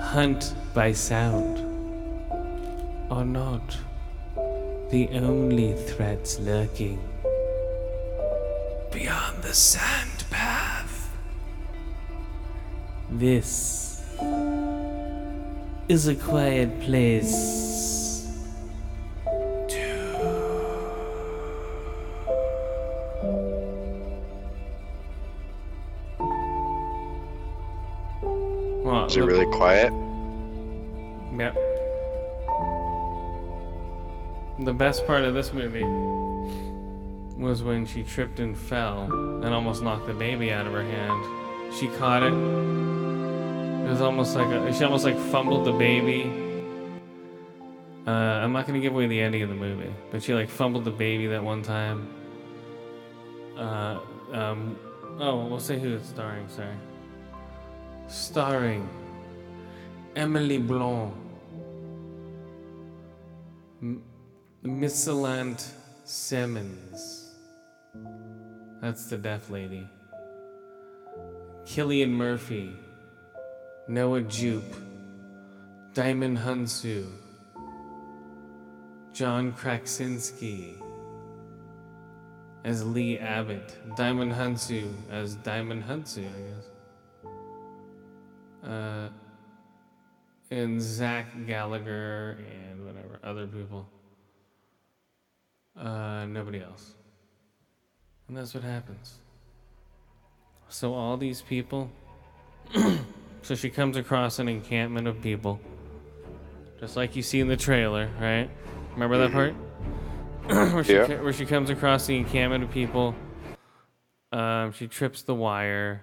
hunt 0.00 0.54
by 0.74 0.92
sound 0.92 1.58
are 3.10 3.24
not 3.24 3.76
the 4.90 5.08
only 5.12 5.72
threats 5.72 6.38
lurking 6.38 6.98
beyond 8.92 9.42
the 9.42 9.54
sand 9.54 10.24
path. 10.30 11.10
This 13.10 14.04
is 15.88 16.08
a 16.08 16.14
quiet 16.14 16.80
place. 16.80 17.97
It 29.18 29.24
really 29.24 29.46
quiet? 29.46 29.92
Yep. 31.36 31.54
The 34.60 34.72
best 34.72 35.06
part 35.06 35.24
of 35.24 35.34
this 35.34 35.52
movie 35.52 35.84
was 37.36 37.62
when 37.62 37.86
she 37.86 38.02
tripped 38.02 38.40
and 38.40 38.56
fell 38.56 39.04
and 39.42 39.46
almost 39.46 39.82
knocked 39.82 40.06
the 40.06 40.14
baby 40.14 40.52
out 40.52 40.66
of 40.66 40.72
her 40.72 40.82
hand. 40.82 41.74
She 41.74 41.88
caught 41.98 42.22
it. 42.22 42.32
It 42.32 43.90
was 43.90 44.00
almost 44.00 44.34
like 44.34 44.48
a, 44.48 44.72
she 44.74 44.84
almost 44.84 45.04
like 45.04 45.18
fumbled 45.18 45.64
the 45.64 45.72
baby. 45.72 46.30
Uh, 48.06 48.10
I'm 48.10 48.52
not 48.52 48.66
gonna 48.66 48.80
give 48.80 48.94
away 48.94 49.06
the 49.06 49.20
ending 49.20 49.42
of 49.42 49.48
the 49.48 49.54
movie, 49.54 49.92
but 50.10 50.22
she 50.22 50.34
like 50.34 50.48
fumbled 50.48 50.84
the 50.84 50.90
baby 50.90 51.26
that 51.28 51.42
one 51.42 51.62
time. 51.62 52.08
Uh, 53.56 54.00
um, 54.32 54.78
oh, 55.20 55.44
we'll 55.46 55.60
say 55.60 55.78
who 55.78 55.94
it's 55.94 56.08
starring. 56.08 56.48
Sorry, 56.48 56.74
starring 58.08 58.88
Emily 60.18 60.58
Blunt. 60.58 61.14
M- 63.80 64.02
Millicent 64.64 65.72
Simmonds. 66.02 67.36
That's 68.82 69.06
the 69.06 69.16
deaf 69.16 69.48
lady. 69.48 69.88
Cillian 71.64 72.10
Murphy. 72.10 72.74
Noah 73.86 74.22
Jupe. 74.22 74.74
Djimon 75.94 76.36
Hounsou. 76.36 77.06
John 79.12 79.52
Krasinski 79.52 80.74
as 82.64 82.84
Lee 82.84 83.20
Abbott. 83.20 83.76
Djimon 83.90 84.34
Hounsou 84.34 84.92
as 85.12 85.36
Djimon 85.36 85.80
Hounsou, 85.84 86.26
I 86.26 86.40
guess. 86.50 86.68
Uh, 88.68 89.08
and 90.50 90.80
Zach 90.80 91.26
Gallagher 91.46 92.38
and 92.62 92.86
whatever 92.86 93.18
other 93.22 93.46
people. 93.46 93.88
Uh, 95.78 96.26
nobody 96.26 96.60
else. 96.60 96.94
And 98.26 98.36
that's 98.36 98.54
what 98.54 98.64
happens. 98.64 99.14
So 100.68 100.94
all 100.94 101.16
these 101.16 101.42
people. 101.42 101.90
so 103.42 103.54
she 103.54 103.70
comes 103.70 103.96
across 103.96 104.38
an 104.38 104.48
encampment 104.48 105.06
of 105.06 105.22
people, 105.22 105.58
just 106.80 106.96
like 106.96 107.16
you 107.16 107.22
see 107.22 107.40
in 107.40 107.48
the 107.48 107.56
trailer, 107.56 108.10
right? 108.20 108.50
Remember 108.92 109.16
that 109.18 109.32
part? 109.32 109.54
where, 110.72 110.84
she, 110.84 110.94
Yeah. 110.94 111.22
where 111.22 111.32
she 111.32 111.46
comes 111.46 111.70
across 111.70 112.06
the 112.06 112.16
encampment 112.16 112.64
of 112.64 112.70
people. 112.70 113.14
Um, 114.32 114.72
she 114.72 114.86
trips 114.88 115.22
the 115.22 115.34
wire, 115.34 116.02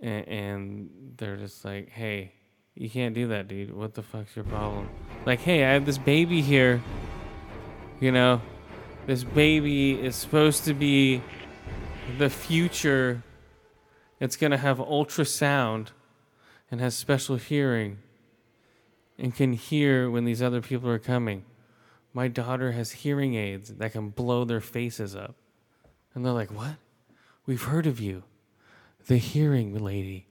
and, 0.00 0.28
and 0.28 0.90
they're 1.16 1.36
just 1.36 1.64
like, 1.64 1.88
"Hey, 1.88 2.32
you 2.74 2.90
can't 2.90 3.14
do 3.14 3.28
that, 3.28 3.48
dude. 3.48 3.72
What 3.72 3.94
the 3.94 4.02
fuck's 4.02 4.34
your 4.36 4.44
problem?" 4.44 4.88
Like, 5.24 5.40
"Hey, 5.40 5.64
I 5.64 5.72
have 5.72 5.86
this 5.86 5.98
baby 5.98 6.42
here. 6.42 6.82
You 8.00 8.12
know, 8.12 8.40
this 9.06 9.24
baby 9.24 9.92
is 9.92 10.16
supposed 10.16 10.64
to 10.64 10.74
be 10.74 11.22
the 12.18 12.28
future. 12.28 13.22
It's 14.20 14.36
gonna 14.36 14.58
have 14.58 14.78
ultrasound 14.78 15.88
and 16.70 16.80
has 16.80 16.96
special 16.96 17.36
hearing 17.36 17.98
and 19.18 19.34
can 19.34 19.52
hear 19.52 20.10
when 20.10 20.24
these 20.24 20.42
other 20.42 20.60
people 20.60 20.88
are 20.90 20.98
coming. 20.98 21.44
My 22.12 22.28
daughter 22.28 22.72
has 22.72 22.92
hearing 22.92 23.34
aids 23.34 23.74
that 23.74 23.92
can 23.92 24.10
blow 24.10 24.44
their 24.44 24.60
faces 24.60 25.14
up." 25.14 25.36
And 26.14 26.24
they're 26.24 26.32
like, 26.32 26.50
"What? 26.50 26.76
We've 27.46 27.62
heard 27.62 27.86
of 27.86 28.00
you, 28.00 28.24
the 29.06 29.18
hearing 29.18 29.78
lady." 29.78 30.26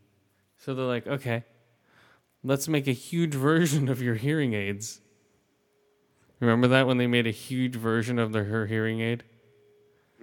So 0.57 0.73
they're 0.73 0.85
like, 0.85 1.07
"Okay, 1.07 1.43
let's 2.43 2.67
make 2.67 2.87
a 2.87 2.91
huge 2.93 3.33
version 3.33 3.89
of 3.89 4.01
your 4.01 4.15
hearing 4.15 4.53
aids." 4.53 4.99
Remember 6.39 6.67
that 6.69 6.87
when 6.87 6.97
they 6.97 7.07
made 7.07 7.25
a 7.25 7.31
huge 7.31 7.75
version 7.75 8.19
of 8.19 8.33
the, 8.33 8.43
her 8.43 8.65
hearing 8.67 8.99
aid, 9.01 9.23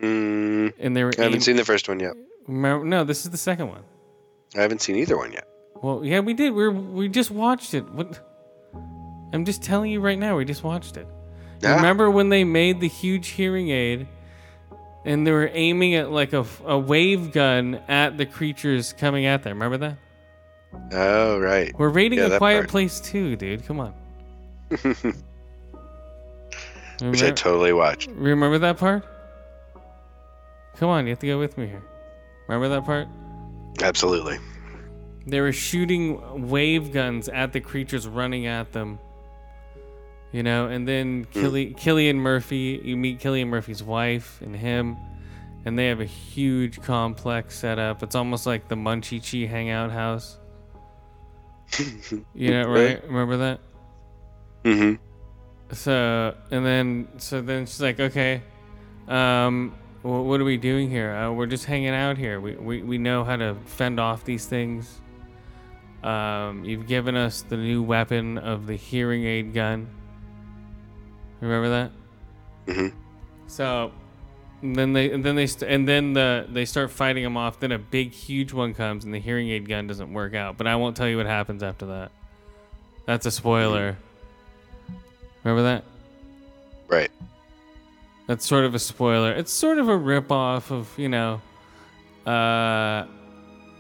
Mm, 0.03 0.73
and 0.79 0.97
they 0.97 1.05
were 1.05 1.13
I 1.19 1.23
haven't 1.23 1.37
aim- 1.37 1.41
seen 1.43 1.57
the 1.57 1.65
first 1.65 1.89
one 1.89 2.01
yet. 2.01 2.15
No, 2.49 3.05
this 3.05 3.25
is 3.25 3.31
the 3.31 3.37
second 3.37 3.69
one. 3.69 3.83
I 4.57 4.63
haven't 4.63 4.81
seen 4.81 4.97
either 4.97 5.17
one 5.17 5.33
yet. 5.33 5.47
Well, 5.83 6.05
yeah, 6.05 6.21
we 6.21 6.33
did. 6.35 6.51
We 6.53 6.69
we 6.69 7.09
just 7.09 7.31
watched 7.31 7.75
it. 7.75 7.89
What? 7.91 8.19
I'm 9.33 9.45
just 9.45 9.63
telling 9.63 9.91
you 9.93 10.01
right 10.01 10.19
now. 10.19 10.37
We 10.37 10.45
just 10.45 10.65
watched 10.65 10.97
it. 10.97 11.07
Yeah. 11.63 11.77
Remember 11.77 12.11
when 12.11 12.31
they 12.31 12.45
made 12.45 12.81
the 12.81 12.89
huge 12.89 13.29
hearing 13.29 13.69
aid, 13.71 14.09
and 15.05 15.27
they 15.27 15.33
were 15.33 15.51
aiming 15.53 15.95
at 15.95 16.11
like 16.11 16.33
a, 16.33 16.45
a 16.65 16.79
wave 16.79 17.33
gun 17.33 17.81
at 17.89 18.17
the 18.19 18.27
creatures 18.27 18.93
coming 18.95 19.27
at 19.27 19.43
them? 19.43 19.55
Remember 19.63 19.77
that? 19.89 19.99
Oh, 20.93 21.39
right. 21.39 21.73
We're 21.79 21.89
rating 21.89 22.19
Yeah, 22.19 22.27
a 22.27 22.39
Quiet 22.39 22.61
part. 22.61 22.69
Place 22.71 23.01
too, 23.01 23.37
dude. 23.37 23.65
Come 23.67 23.81
on. 23.81 23.95
Which 27.03 27.23
I 27.23 27.31
totally 27.31 27.73
watched. 27.73 28.11
remember 28.11 28.59
that 28.59 28.77
part? 28.77 29.05
Come 30.77 30.91
on, 30.91 31.07
you 31.07 31.11
have 31.11 31.19
to 31.21 31.27
go 31.27 31.39
with 31.39 31.57
me 31.59 31.67
here. 31.67 31.83
Remember 32.47 32.69
that 32.69 32.85
part? 32.85 33.09
Absolutely. 33.83 34.39
They 35.27 35.41
were 35.41 35.53
shooting 35.53 36.49
wave 36.49 36.93
guns 36.93 37.29
at 37.29 37.53
the 37.53 37.61
creatures 37.61 38.07
running 38.07 38.47
at 38.47 38.73
them. 38.73 38.99
You 40.33 40.43
know, 40.43 40.69
and 40.69 40.87
then 40.87 41.27
hmm. 41.33 41.41
Killi- 41.41 41.75
Cillian 41.75 42.17
Murphy, 42.17 42.81
you 42.85 42.97
meet 42.97 43.19
Cillian 43.21 43.49
Murphy's 43.49 43.83
wife 43.83 44.41
and 44.43 44.55
him, 44.55 44.97
and 45.65 45.79
they 45.79 45.87
have 45.87 46.01
a 46.01 46.05
huge 46.05 46.81
complex 46.83 47.59
set 47.59 47.79
up. 47.79 48.03
It's 48.03 48.15
almost 48.15 48.47
like 48.47 48.69
the 48.69 48.77
Munchie 48.77 49.21
Chi 49.21 49.51
Hangout 49.51 49.91
House. 49.91 50.39
You 52.35 52.51
know, 52.51 52.69
right? 52.69 53.03
Remember 53.07 53.37
that? 53.39 53.61
Mm-hmm. 54.65 55.03
So 55.75 56.35
and 56.51 56.67
then 56.67 57.09
so 57.19 57.41
then 57.41 57.67
she's 57.67 57.81
like, 57.81 58.01
okay, 58.01 58.43
um, 59.09 59.75
wh- 60.03 60.27
what 60.27 60.41
are 60.41 60.45
we 60.45 60.57
doing 60.57 60.91
here? 60.91 61.15
Uh, 61.15 61.33
we're 61.33 61.47
just 61.47 61.65
hanging 61.65 61.91
out 61.95 62.19
here. 62.19 62.41
We, 62.41 62.57
we 62.57 62.83
we 62.83 62.99
know 62.99 63.25
how 63.25 63.37
to 63.37 63.57
fend 63.67 64.01
off 64.01 64.25
these 64.25 64.47
things. 64.47 65.01
Um, 66.03 66.65
you've 66.65 66.87
given 66.87 67.17
us 67.17 67.43
the 67.43 67.57
new 67.57 67.83
weapon 67.83 68.39
of 68.39 68.67
the 68.67 68.75
hearing 68.75 69.25
aid 69.25 69.53
gun. 69.53 69.89
Remember 71.41 71.69
that? 71.69 71.93
Mm-hmm. 72.67 72.97
So 73.47 73.93
and 74.63 74.77
then 74.77 74.93
they 74.93 75.11
and 75.11 75.25
then 75.25 75.37
they 75.37 75.47
st- 75.47 75.71
and 75.71 75.89
then 75.89 76.13
the 76.13 76.47
they 76.49 76.65
start 76.65 76.91
fighting 76.91 77.25
them 77.25 77.37
off. 77.37 77.61
Then 77.61 77.73
a 77.73 77.79
big 77.79 78.13
huge 78.13 78.53
one 78.53 78.75
comes 78.75 79.05
and 79.05 79.15
the 79.15 79.19
hearing 79.19 79.49
aid 79.49 79.69
gun 79.69 79.87
doesn't 79.87 80.13
work 80.13 80.35
out. 80.35 80.57
But 80.57 80.67
I 80.67 80.77
won't 80.77 80.97
tell 80.97 81.09
you 81.09 81.17
what 81.17 81.27
happens 81.27 81.63
after 81.63 81.87
that. 81.87 82.11
That's 83.07 83.27
a 83.27 83.31
spoiler. 83.31 83.97
Remember 85.43 85.63
that? 85.63 85.85
Right. 86.89 87.11
That's 88.27 88.47
sort 88.47 88.65
of 88.65 88.75
a 88.75 88.79
spoiler. 88.79 89.33
It's 89.33 89.53
sort 89.53 89.79
of 89.79 89.89
a 89.89 89.97
rip 89.97 90.31
off 90.31 90.71
of, 90.71 90.89
you 90.97 91.09
know, 91.09 91.41
uh, 92.27 93.07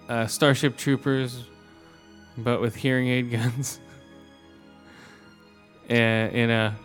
uh, 0.08 0.26
Starship 0.26 0.76
Troopers, 0.76 1.44
but 2.36 2.60
with 2.60 2.74
hearing 2.74 3.08
aid 3.08 3.30
guns. 3.32 3.78
and, 5.88 6.34
in 6.34 6.50
a, 6.50 6.76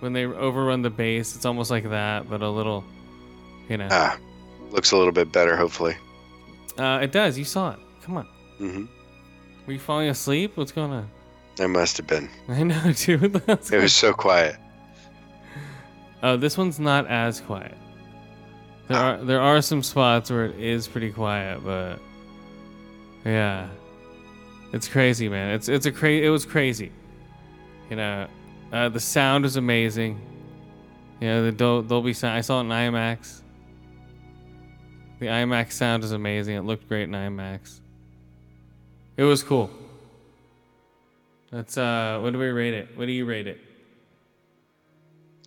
when 0.00 0.12
they 0.12 0.26
overrun 0.26 0.82
the 0.82 0.90
base, 0.90 1.34
it's 1.36 1.46
almost 1.46 1.70
like 1.70 1.88
that, 1.88 2.28
but 2.28 2.42
a 2.42 2.48
little, 2.50 2.84
you 3.68 3.76
know. 3.76 3.88
Ah, 3.90 4.18
looks 4.70 4.92
a 4.92 4.96
little 4.96 5.12
bit 5.12 5.32
better, 5.32 5.56
hopefully. 5.56 5.96
Uh, 6.78 7.00
it 7.02 7.12
does. 7.12 7.38
You 7.38 7.44
saw 7.44 7.72
it. 7.72 7.78
Come 8.02 8.16
on. 8.18 8.26
hmm 8.58 8.84
Were 9.66 9.72
you 9.74 9.78
falling 9.78 10.08
asleep? 10.08 10.56
What's 10.56 10.72
going 10.72 10.92
on? 10.92 11.08
I 11.60 11.66
must 11.66 11.96
have 11.98 12.06
been. 12.06 12.28
I 12.48 12.62
know, 12.64 12.92
dude. 12.96 13.20
What 13.32 13.32
the 13.32 13.42
hell's 13.46 13.70
It 13.72 13.80
was 13.80 13.94
so 13.94 14.12
quiet. 14.12 14.56
Oh, 16.22 16.36
this 16.36 16.56
one's 16.58 16.80
not 16.80 17.06
as 17.06 17.40
quiet. 17.40 17.76
There 18.88 18.98
are 18.98 19.16
there 19.24 19.40
are 19.40 19.62
some 19.62 19.82
spots 19.82 20.30
where 20.30 20.46
it 20.46 20.58
is 20.58 20.86
pretty 20.88 21.10
quiet, 21.10 21.64
but 21.64 21.98
yeah, 23.24 23.68
it's 24.72 24.88
crazy, 24.88 25.28
man. 25.28 25.54
It's 25.54 25.68
it's 25.68 25.86
a 25.86 25.92
cra- 25.92 26.10
It 26.10 26.28
was 26.28 26.44
crazy. 26.44 26.92
You 27.88 27.96
know, 27.96 28.26
uh, 28.72 28.88
the 28.90 29.00
sound 29.00 29.44
is 29.44 29.56
amazing. 29.56 30.20
You 31.20 31.28
know, 31.28 31.44
the 31.44 31.52
Dol- 31.52 31.82
Dolby 31.82 32.12
sound. 32.12 32.36
I 32.36 32.40
saw 32.42 32.58
it 32.58 32.64
in 32.64 32.68
IMAX. 32.70 33.40
The 35.20 35.26
IMAX 35.26 35.72
sound 35.72 36.04
is 36.04 36.12
amazing. 36.12 36.56
It 36.56 36.62
looked 36.62 36.88
great 36.88 37.04
in 37.04 37.12
IMAX. 37.12 37.80
It 39.16 39.24
was 39.24 39.42
cool. 39.42 39.70
That's 41.50 41.78
uh, 41.78 42.18
what 42.20 42.32
do 42.32 42.38
we 42.38 42.48
rate 42.48 42.74
it? 42.74 42.96
What 42.96 43.06
do 43.06 43.12
you 43.12 43.24
rate 43.24 43.46
it? 43.46 43.60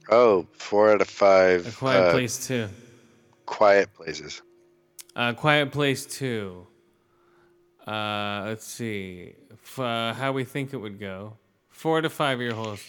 Oh, 0.10 0.48
four 0.54 0.92
out 0.92 1.02
of 1.02 1.10
five. 1.10 1.68
A 1.68 1.72
Quiet 1.72 2.08
uh, 2.08 2.12
Place 2.12 2.48
Two. 2.48 2.70
Quiet 3.46 3.94
places. 3.94 4.42
Uh, 5.16 5.34
Quiet 5.34 5.72
Place 5.72 6.06
2. 6.06 6.68
Uh, 7.88 8.44
let's 8.46 8.68
see. 8.68 9.34
F- 9.52 9.80
uh, 9.80 10.14
how 10.14 10.32
we 10.32 10.44
think 10.44 10.74
it 10.74 10.78
would 10.78 11.00
go. 11.00 11.34
Four 11.70 12.02
to 12.02 12.10
five 12.10 12.40
ear 12.40 12.54
holes. 12.54 12.84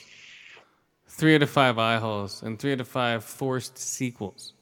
Three 1.07 1.37
out 1.37 1.43
of 1.43 1.49
five 1.49 1.79
eye 1.79 1.97
holes. 1.97 2.43
And 2.43 2.59
three 2.59 2.73
out 2.73 2.81
of 2.81 2.89
five 2.89 3.25
forced 3.25 3.79
sequels. 3.79 4.53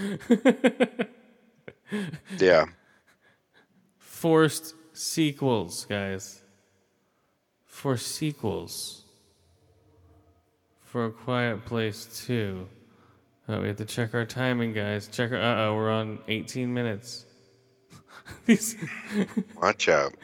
Yeah. 2.38 2.66
Forced 3.98 4.74
sequels, 4.92 5.86
guys. 5.86 6.40
For 7.66 7.96
sequels. 7.96 9.04
For 10.82 11.06
A 11.06 11.10
Quiet 11.10 11.64
Place 11.64 12.24
too. 12.26 12.68
Oh, 13.48 13.60
we 13.60 13.68
have 13.68 13.76
to 13.76 13.84
check 13.84 14.14
our 14.14 14.24
timing, 14.24 14.72
guys. 14.72 15.08
Check 15.08 15.32
our. 15.32 15.38
Uh 15.38 15.66
oh, 15.66 15.74
we're 15.74 15.90
on 15.90 16.18
18 16.28 16.72
minutes. 16.72 17.24
These. 18.46 18.76
Watch 19.60 19.88
out. 19.88 20.14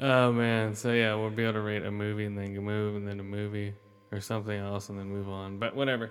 Oh 0.00 0.32
man, 0.32 0.74
so 0.74 0.92
yeah, 0.92 1.14
we'll 1.16 1.30
be 1.30 1.42
able 1.42 1.54
to 1.54 1.60
rate 1.60 1.84
a 1.84 1.90
movie 1.90 2.24
and 2.24 2.38
then 2.38 2.56
a 2.56 2.60
move 2.60 2.94
and 2.94 3.06
then 3.06 3.18
a 3.18 3.24
movie 3.24 3.74
or 4.12 4.20
something 4.20 4.58
else 4.58 4.88
and 4.88 4.98
then 4.98 5.08
move 5.08 5.28
on. 5.28 5.58
But 5.58 5.74
whatever. 5.76 6.10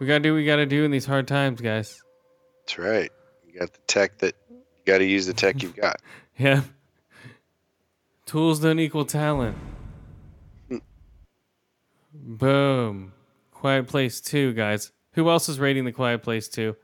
We 0.00 0.06
gotta 0.06 0.20
do 0.20 0.32
what 0.32 0.38
we 0.38 0.46
gotta 0.46 0.66
do 0.66 0.84
in 0.84 0.90
these 0.90 1.06
hard 1.06 1.26
times, 1.26 1.60
guys. 1.60 2.02
That's 2.60 2.78
right. 2.78 3.10
You 3.46 3.58
got 3.58 3.72
the 3.72 3.80
tech 3.86 4.18
that 4.18 4.34
you 4.50 4.58
got 4.84 4.98
to 4.98 5.04
use 5.04 5.26
the 5.26 5.32
tech 5.32 5.62
you've 5.62 5.76
got. 5.76 6.00
Yeah. 6.38 6.60
Tools 8.26 8.60
don't 8.60 8.78
equal 8.78 9.04
talent. 9.04 9.56
Hmm. 10.68 10.76
Boom. 12.14 13.12
Quiet 13.50 13.88
Place 13.88 14.20
2, 14.20 14.52
guys. 14.52 14.92
Who 15.14 15.28
else 15.28 15.48
is 15.48 15.58
rating 15.58 15.84
The 15.84 15.90
Quiet 15.90 16.22
Place 16.22 16.46
2? 16.46 16.76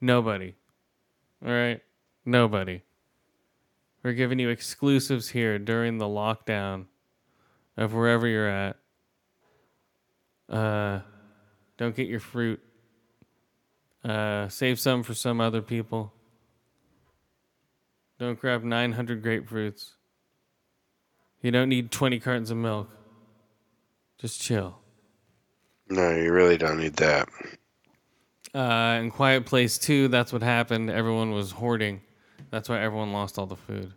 Nobody. 0.00 0.54
All 1.44 1.52
right? 1.52 1.82
Nobody. 2.24 2.84
We're 4.02 4.14
giving 4.14 4.38
you 4.38 4.48
exclusives 4.48 5.28
here 5.28 5.58
during 5.58 5.98
the 5.98 6.06
lockdown 6.06 6.86
of 7.76 7.92
wherever 7.92 8.26
you're 8.26 8.48
at. 8.48 8.76
Uh, 10.52 11.00
don't 11.78 11.96
get 11.96 12.06
your 12.06 12.20
fruit. 12.20 12.60
Uh, 14.04 14.48
save 14.48 14.78
some 14.78 15.02
for 15.02 15.14
some 15.14 15.40
other 15.40 15.62
people. 15.62 16.12
Don't 18.18 18.38
grab 18.38 18.62
900 18.62 19.22
grapefruits. 19.22 19.92
You 21.40 21.50
don't 21.50 21.68
need 21.68 21.90
20 21.90 22.20
cartons 22.20 22.50
of 22.50 22.56
milk. 22.58 22.88
Just 24.18 24.40
chill. 24.40 24.78
No, 25.88 26.14
you 26.14 26.32
really 26.32 26.56
don't 26.56 26.78
need 26.78 26.94
that. 26.96 27.28
Uh, 28.54 28.98
in 29.00 29.10
Quiet 29.10 29.46
Place 29.46 29.78
2, 29.78 30.08
that's 30.08 30.32
what 30.32 30.42
happened. 30.42 30.90
Everyone 30.90 31.32
was 31.32 31.52
hoarding. 31.52 32.02
That's 32.50 32.68
why 32.68 32.80
everyone 32.80 33.12
lost 33.12 33.38
all 33.38 33.46
the 33.46 33.56
food. 33.56 33.92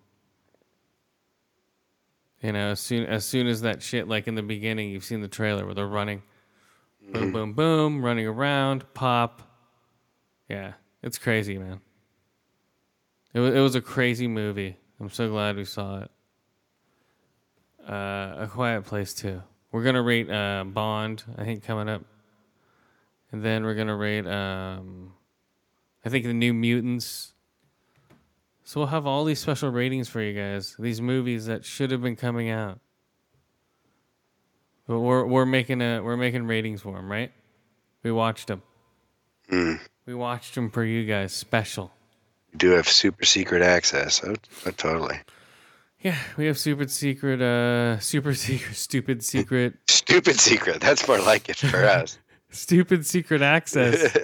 You 2.42 2.52
know, 2.54 2.72
as 2.72 2.80
soon 2.80 3.06
as 3.06 3.26
soon 3.26 3.48
as 3.48 3.62
that 3.62 3.82
shit, 3.82 4.08
like 4.08 4.28
in 4.28 4.36
the 4.36 4.44
beginning, 4.44 4.90
you've 4.90 5.04
seen 5.04 5.22
the 5.22 5.28
trailer 5.28 5.66
where 5.66 5.74
they're 5.74 5.88
running, 5.88 6.22
boom, 7.12 7.32
boom, 7.32 7.54
boom, 7.54 8.06
running 8.06 8.28
around, 8.28 8.86
pop. 8.94 9.42
Yeah, 10.50 10.74
it's 11.02 11.18
crazy, 11.18 11.58
man. 11.58 11.82
It 13.34 13.40
was 13.40 13.54
it 13.54 13.60
was 13.60 13.76
a 13.76 13.82
crazy 13.82 14.28
movie. 14.28 14.78
I'm 15.00 15.10
so 15.10 15.30
glad 15.30 15.58
we 15.58 15.66
saw 15.66 16.04
it. 16.04 16.12
Uh, 17.88 18.36
a 18.40 18.50
Quiet 18.50 18.86
Place 18.86 19.14
too. 19.14 19.42
We're 19.72 19.84
gonna 19.84 20.02
rate 20.02 20.30
uh, 20.30 20.64
Bond. 20.66 21.24
I 21.38 21.44
think 21.44 21.64
coming 21.64 21.90
up, 21.90 22.04
and 23.32 23.44
then 23.44 23.66
we're 23.66 23.76
gonna 23.76 23.96
rate. 23.96 24.26
Um, 24.26 25.14
I 26.06 26.10
think 26.10 26.26
the 26.26 26.34
New 26.34 26.54
Mutants. 26.54 27.34
So 28.64 28.80
we'll 28.80 28.88
have 28.88 29.06
all 29.06 29.26
these 29.26 29.40
special 29.40 29.70
ratings 29.70 30.10
for 30.10 30.22
you 30.22 30.34
guys. 30.34 30.76
These 30.80 31.00
movies 31.00 31.46
that 31.46 31.66
should 31.66 31.92
have 31.92 32.02
been 32.02 32.16
coming 32.16 32.50
out. 32.50 32.80
But 34.88 35.00
we're 35.00 35.26
we're 35.26 35.46
making 35.46 35.82
a 35.82 36.02
we're 36.02 36.18
making 36.18 36.48
ratings 36.48 36.82
for 36.82 36.94
them, 36.96 37.12
right? 37.12 37.32
We 38.04 38.12
watched 38.12 38.48
them. 38.48 38.62
Mm. 39.52 39.80
We 40.06 40.14
watched 40.14 40.56
them 40.56 40.70
for 40.70 40.84
you 40.84 41.06
guys, 41.06 41.34
special. 41.34 41.92
You 42.54 42.60
do 42.60 42.70
have 42.72 42.88
super 42.88 43.26
secret 43.26 43.64
access. 43.64 44.24
Oh, 44.24 44.36
oh, 44.66 44.72
totally. 44.72 45.20
Yeah, 46.02 46.18
we 46.38 46.46
have 46.46 46.60
super 46.60 46.88
secret, 46.88 47.42
uh, 47.42 48.00
super 48.00 48.34
secret, 48.36 48.76
stupid 48.76 49.24
secret, 49.24 49.74
Stupid 50.06 50.40
secret. 50.40 50.82
That's 50.82 51.08
more 51.08 51.20
like 51.20 51.50
it 51.50 51.58
for 51.58 51.84
us. 51.84 52.20
stupid 52.52 53.08
secret 53.08 53.42
access 53.42 54.16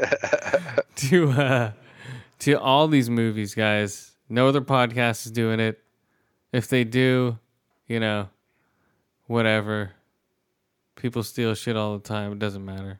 to 0.97 1.31
uh, 1.31 1.71
to 2.39 2.53
all 2.53 2.87
these 2.87 3.09
movies, 3.09 3.55
guys. 3.55 4.11
No 4.29 4.47
other 4.47 4.61
podcast 4.61 5.25
is 5.25 5.31
doing 5.31 5.59
it. 5.59 5.79
If 6.53 6.67
they 6.67 6.83
do, 6.83 7.39
you 7.87 7.99
know, 7.99 8.29
whatever. 9.25 9.93
People 11.01 11.23
steal 11.23 11.55
shit 11.55 11.75
all 11.75 11.97
the 11.97 12.03
time. 12.03 12.31
It 12.33 12.37
doesn't 12.37 12.63
matter. 12.63 12.99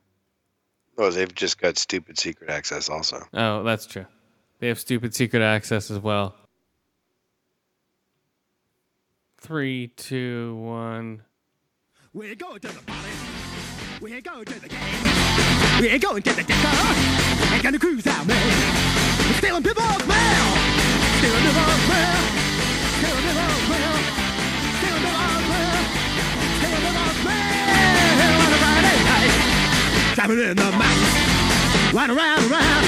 well, 0.97 1.11
they've 1.11 1.33
just 1.35 1.61
got 1.61 1.77
stupid 1.77 2.17
secret 2.17 2.49
access 2.49 2.89
also. 2.89 3.21
Oh, 3.31 3.61
that's 3.61 3.85
true. 3.85 4.07
They 4.59 4.69
have 4.69 4.79
stupid 4.79 5.13
secret 5.13 5.43
access 5.43 5.91
as 5.91 5.99
well. 5.99 6.33
Three, 9.39 9.89
two, 9.89 10.55
one. 10.55 11.21
We're 12.11 12.33
going 12.33 12.59
to 12.61 12.67
the 12.69 12.81
party. 12.81 13.11
We're 14.01 14.19
going 14.21 14.45
to 14.45 14.59
the 14.59 14.67
game. 14.67 14.79
We're 15.79 15.99
going 15.99 16.23
to 16.23 16.33
the 16.33 16.41
disco. 16.43 16.69
Ain't 17.53 17.61
gonna 17.63 17.77
cruise 17.77 18.07
out, 18.07 18.25
man. 18.25 19.35
Stealing 19.37 19.61
people's 19.61 20.07
mail. 20.07 20.57
Stealing 21.19 21.43
people's 21.45 21.87
mail. 21.87 22.17
Stealing 22.97 23.21
people's 23.21 23.69
mail. 23.69 23.69
Stealing 23.69 23.69
people's 23.69 23.69
mail. 23.69 23.93
Stealing 24.81 25.01
people's 25.01 25.21
mail 25.21 25.30
a 30.29 30.35
night. 30.35 30.37
it 30.37 30.49
in 30.53 30.57
the 30.57 30.69
mouth. 30.77 31.93
Run 31.93 32.09
around, 32.13 32.41
around, 32.45 32.83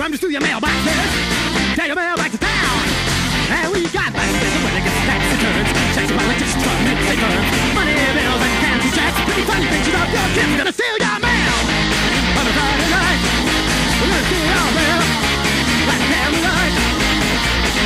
rummage 0.00 0.20
through 0.20 0.32
your 0.32 0.40
mailboxes, 0.40 1.76
take 1.76 1.92
your 1.92 1.96
mail 1.96 2.16
back 2.16 2.32
to 2.32 2.40
town. 2.40 2.80
And 3.52 3.68
we 3.72 3.84
got 3.92 4.12
back 4.16 4.32
to 4.32 4.48
when 4.64 4.72
it 4.72 4.84
gets 4.84 5.00
tax 5.04 5.20
returns, 5.28 5.68
checks 5.92 6.08
about 6.08 6.24
electricians 6.24 6.64
from 6.64 6.78
newspapers, 6.88 7.44
money 7.76 7.92
bills 7.92 8.40
and 8.40 8.54
candy 8.64 8.90
checks, 8.96 9.18
pretty 9.28 9.44
funny 9.44 9.66
pictures 9.68 9.92
of 9.92 10.08
your 10.08 10.28
kids 10.32 10.52
gonna 10.56 10.72
steal 10.72 10.96
your 10.96 11.18
mail. 11.20 11.56
On 12.38 12.44
a 12.48 12.52
Friday 12.56 12.88
night, 12.96 13.20
we're 14.00 14.08
gonna 14.08 14.26
steal 14.32 14.46
your 14.48 14.68
mail. 14.72 15.00
Like 15.84 16.04
candlelight. 16.08 16.74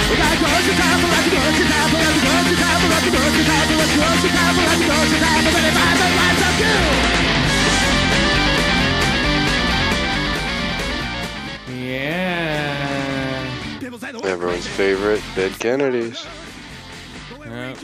We 0.06 0.14
got 0.22 0.34
grocery 0.38 0.76
time, 0.78 0.98
we 1.02 1.08
got 1.10 1.22
the 1.26 1.32
grocery 1.34 1.66
time, 1.66 1.88
we 1.90 1.98
got 1.98 2.14
the 2.14 2.22
grocery 2.22 2.58
time, 2.62 2.78
we 2.78 2.86
got 2.94 3.02
the 3.02 3.10
grocery 3.10 3.42
time, 3.42 3.66
we 3.66 3.74
got 3.74 3.90
the 3.90 3.98
grocery 3.98 4.30
time, 4.32 4.52
we 4.54 4.62
got 4.62 4.78
the 4.78 4.86
grocery 4.86 5.18
time, 5.18 5.40
we're 5.46 5.54
ready 5.56 5.66
to 5.66 5.74
buy 5.74 5.92
the 5.98 6.08
lights 6.14 6.42
of 6.46 6.54
you. 6.62 6.78
Yeah. 6.82 6.92
People 7.02 7.10
say 7.12 7.26
the 7.26 7.31
Everyone's 13.92 14.66
favorite, 14.66 15.22
Dead 15.34 15.52
Kennedys. 15.58 16.26
Yep. 17.44 17.78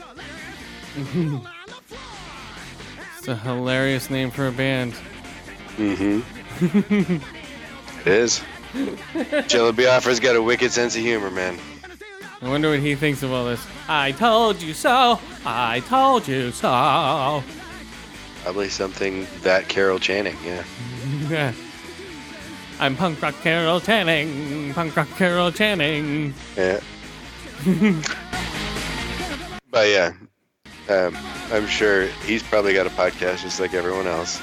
It's 3.19 3.29
a 3.29 3.37
hilarious 3.37 4.09
name 4.09 4.31
for 4.31 4.47
a 4.47 4.53
band. 4.53 4.95
Mm-hmm. 5.77 7.19
it 8.01 8.07
is. 8.07 8.41
Jello 9.49 9.73
Biafra's 9.73 10.21
got 10.21 10.35
a 10.35 10.43
wicked 10.43 10.71
sense 10.71 10.97
of 10.97 11.03
humor, 11.03 11.31
man. 11.31 11.59
I 12.41 12.49
wonder 12.49 12.71
what 12.71 12.79
he 12.79 12.95
thinks 12.95 13.23
of 13.23 13.33
all 13.33 13.45
this. 13.45 13.61
I 13.89 14.13
told 14.13 14.63
you 14.63 14.73
so. 14.73 15.21
I 15.45 15.81
told 15.81 16.27
you 16.27 16.53
so. 16.53 17.43
Probably 18.45 18.69
something 18.69 19.27
that 19.43 19.69
Carol 19.69 19.99
Channing, 19.99 20.37
yeah. 20.43 21.53
I'm 22.81 22.95
punk 22.97 23.21
rock 23.21 23.35
Carol 23.43 23.81
Channing. 23.81 24.73
Punk 24.75 24.97
rock 24.97 25.09
Carol 25.17 25.51
Channing. 25.51 26.33
Yeah. 26.57 26.81
but 29.71 29.89
yeah, 29.89 30.13
um, 30.89 31.17
I'm 31.53 31.67
sure 31.67 32.07
he's 32.25 32.43
probably 32.43 32.73
got 32.75 32.87
a 32.87 32.91
podcast 32.91 33.43
just 33.43 33.59
like 33.59 33.75
everyone 33.75 34.07
else. 34.07 34.41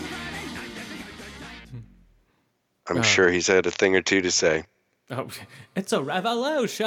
I'm 2.88 2.98
Oh. 2.98 3.02
sure 3.02 3.30
he's 3.32 3.48
had 3.48 3.66
a 3.66 3.72
thing 3.72 3.96
or 3.96 4.02
two 4.02 4.22
to 4.22 4.30
say. 4.32 4.66
Oh, 5.10 5.28
it's 5.76 5.94
a 5.94 6.04
revolution. 6.04 6.86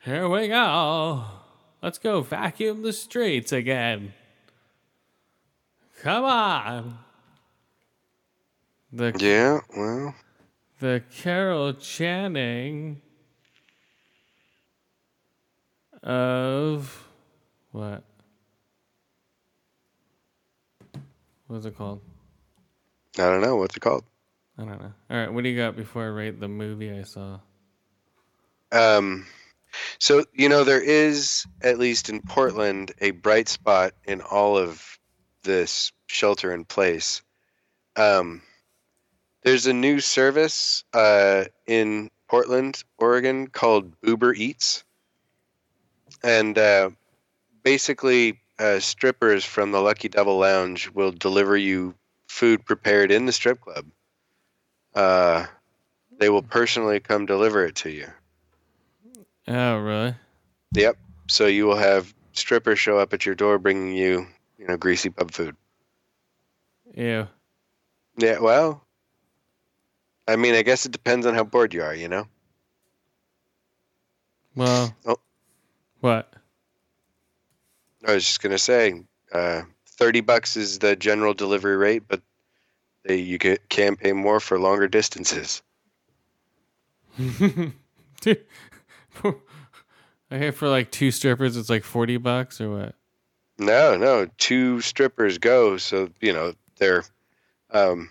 Here 0.00 0.28
we 0.28 0.48
go. 0.48 1.24
Let's 1.80 1.98
go 1.98 2.20
vacuum 2.22 2.82
the 2.82 2.92
streets 2.92 3.52
again. 3.52 4.14
Come 6.02 6.24
on. 6.24 6.98
The 8.92 9.14
Yeah, 9.18 9.60
well, 9.74 10.14
the 10.80 11.02
Carol 11.10 11.72
Channing 11.72 13.00
of 16.02 17.08
what? 17.70 18.04
What's 21.46 21.64
it 21.64 21.76
called? 21.76 22.02
I 23.16 23.22
don't 23.22 23.40
know 23.40 23.56
what's 23.56 23.76
it 23.76 23.80
called. 23.80 24.04
I 24.58 24.64
don't 24.64 24.80
know. 24.80 24.92
All 25.10 25.16
right, 25.16 25.32
what 25.32 25.42
do 25.42 25.48
you 25.48 25.56
got 25.56 25.74
before 25.74 26.04
I 26.04 26.08
rate 26.08 26.38
the 26.38 26.48
movie 26.48 26.92
I 26.92 27.04
saw? 27.04 27.40
Um, 28.72 29.26
so 29.98 30.24
you 30.34 30.50
know 30.50 30.64
there 30.64 30.82
is 30.82 31.46
at 31.62 31.78
least 31.78 32.10
in 32.10 32.20
Portland 32.20 32.92
a 33.00 33.12
bright 33.12 33.48
spot 33.48 33.92
in 34.04 34.20
all 34.20 34.58
of 34.58 34.98
this 35.44 35.92
shelter 36.08 36.52
in 36.52 36.66
place. 36.66 37.22
Um, 37.96 38.42
there's 39.42 39.66
a 39.66 39.72
new 39.72 40.00
service 40.00 40.84
uh, 40.92 41.44
in 41.66 42.10
Portland, 42.28 42.82
Oregon 42.98 43.46
called 43.48 44.00
Boober 44.00 44.34
Eats, 44.34 44.84
and 46.22 46.56
uh, 46.56 46.90
basically 47.62 48.40
uh, 48.58 48.78
strippers 48.78 49.44
from 49.44 49.72
the 49.72 49.80
Lucky 49.80 50.08
Devil 50.08 50.38
Lounge 50.38 50.90
will 50.90 51.12
deliver 51.12 51.56
you 51.56 51.94
food 52.28 52.64
prepared 52.64 53.10
in 53.10 53.26
the 53.26 53.32
strip 53.32 53.60
club. 53.60 53.84
Uh, 54.94 55.46
they 56.18 56.28
will 56.28 56.42
personally 56.42 57.00
come 57.00 57.26
deliver 57.26 57.64
it 57.66 57.74
to 57.76 57.90
you. 57.90 58.06
Oh, 59.48 59.78
really? 59.78 60.14
Yep. 60.74 60.96
So 61.28 61.46
you 61.46 61.66
will 61.66 61.76
have 61.76 62.14
strippers 62.32 62.78
show 62.78 62.98
up 62.98 63.12
at 63.12 63.26
your 63.26 63.34
door 63.34 63.58
bringing 63.58 63.94
you, 63.94 64.26
you 64.58 64.66
know, 64.66 64.76
greasy 64.76 65.10
pub 65.10 65.30
food. 65.32 65.56
Yeah. 66.94 67.26
Yeah. 68.16 68.38
Well, 68.38 68.86
I 70.28 70.36
mean, 70.36 70.54
I 70.54 70.62
guess 70.62 70.86
it 70.86 70.92
depends 70.92 71.26
on 71.26 71.34
how 71.34 71.44
bored 71.44 71.74
you 71.74 71.82
are. 71.82 71.94
You 71.94 72.08
know. 72.08 72.26
Well. 74.54 74.94
Oh. 75.06 75.16
What? 76.00 76.32
I 78.06 78.14
was 78.14 78.24
just 78.24 78.42
gonna 78.42 78.58
say, 78.58 79.02
uh, 79.32 79.62
thirty 79.86 80.20
bucks 80.20 80.56
is 80.56 80.80
the 80.80 80.96
general 80.96 81.34
delivery 81.34 81.76
rate, 81.76 82.02
but 82.08 82.20
they, 83.04 83.16
you 83.16 83.38
can, 83.38 83.58
can 83.68 83.96
pay 83.96 84.12
more 84.12 84.40
for 84.40 84.58
longer 84.58 84.88
distances. 84.88 85.62
Dude, 87.18 88.44
I 90.30 90.38
hear 90.38 90.52
for 90.52 90.68
like 90.68 90.90
two 90.90 91.10
strippers, 91.10 91.56
it's 91.56 91.70
like 91.70 91.84
forty 91.84 92.16
bucks 92.16 92.60
or 92.60 92.70
what? 92.70 92.94
No, 93.58 93.96
no, 93.96 94.26
two 94.38 94.80
strippers 94.80 95.38
go, 95.38 95.76
so 95.76 96.08
you 96.20 96.32
know 96.32 96.54
they're 96.78 97.04
um, 97.70 98.10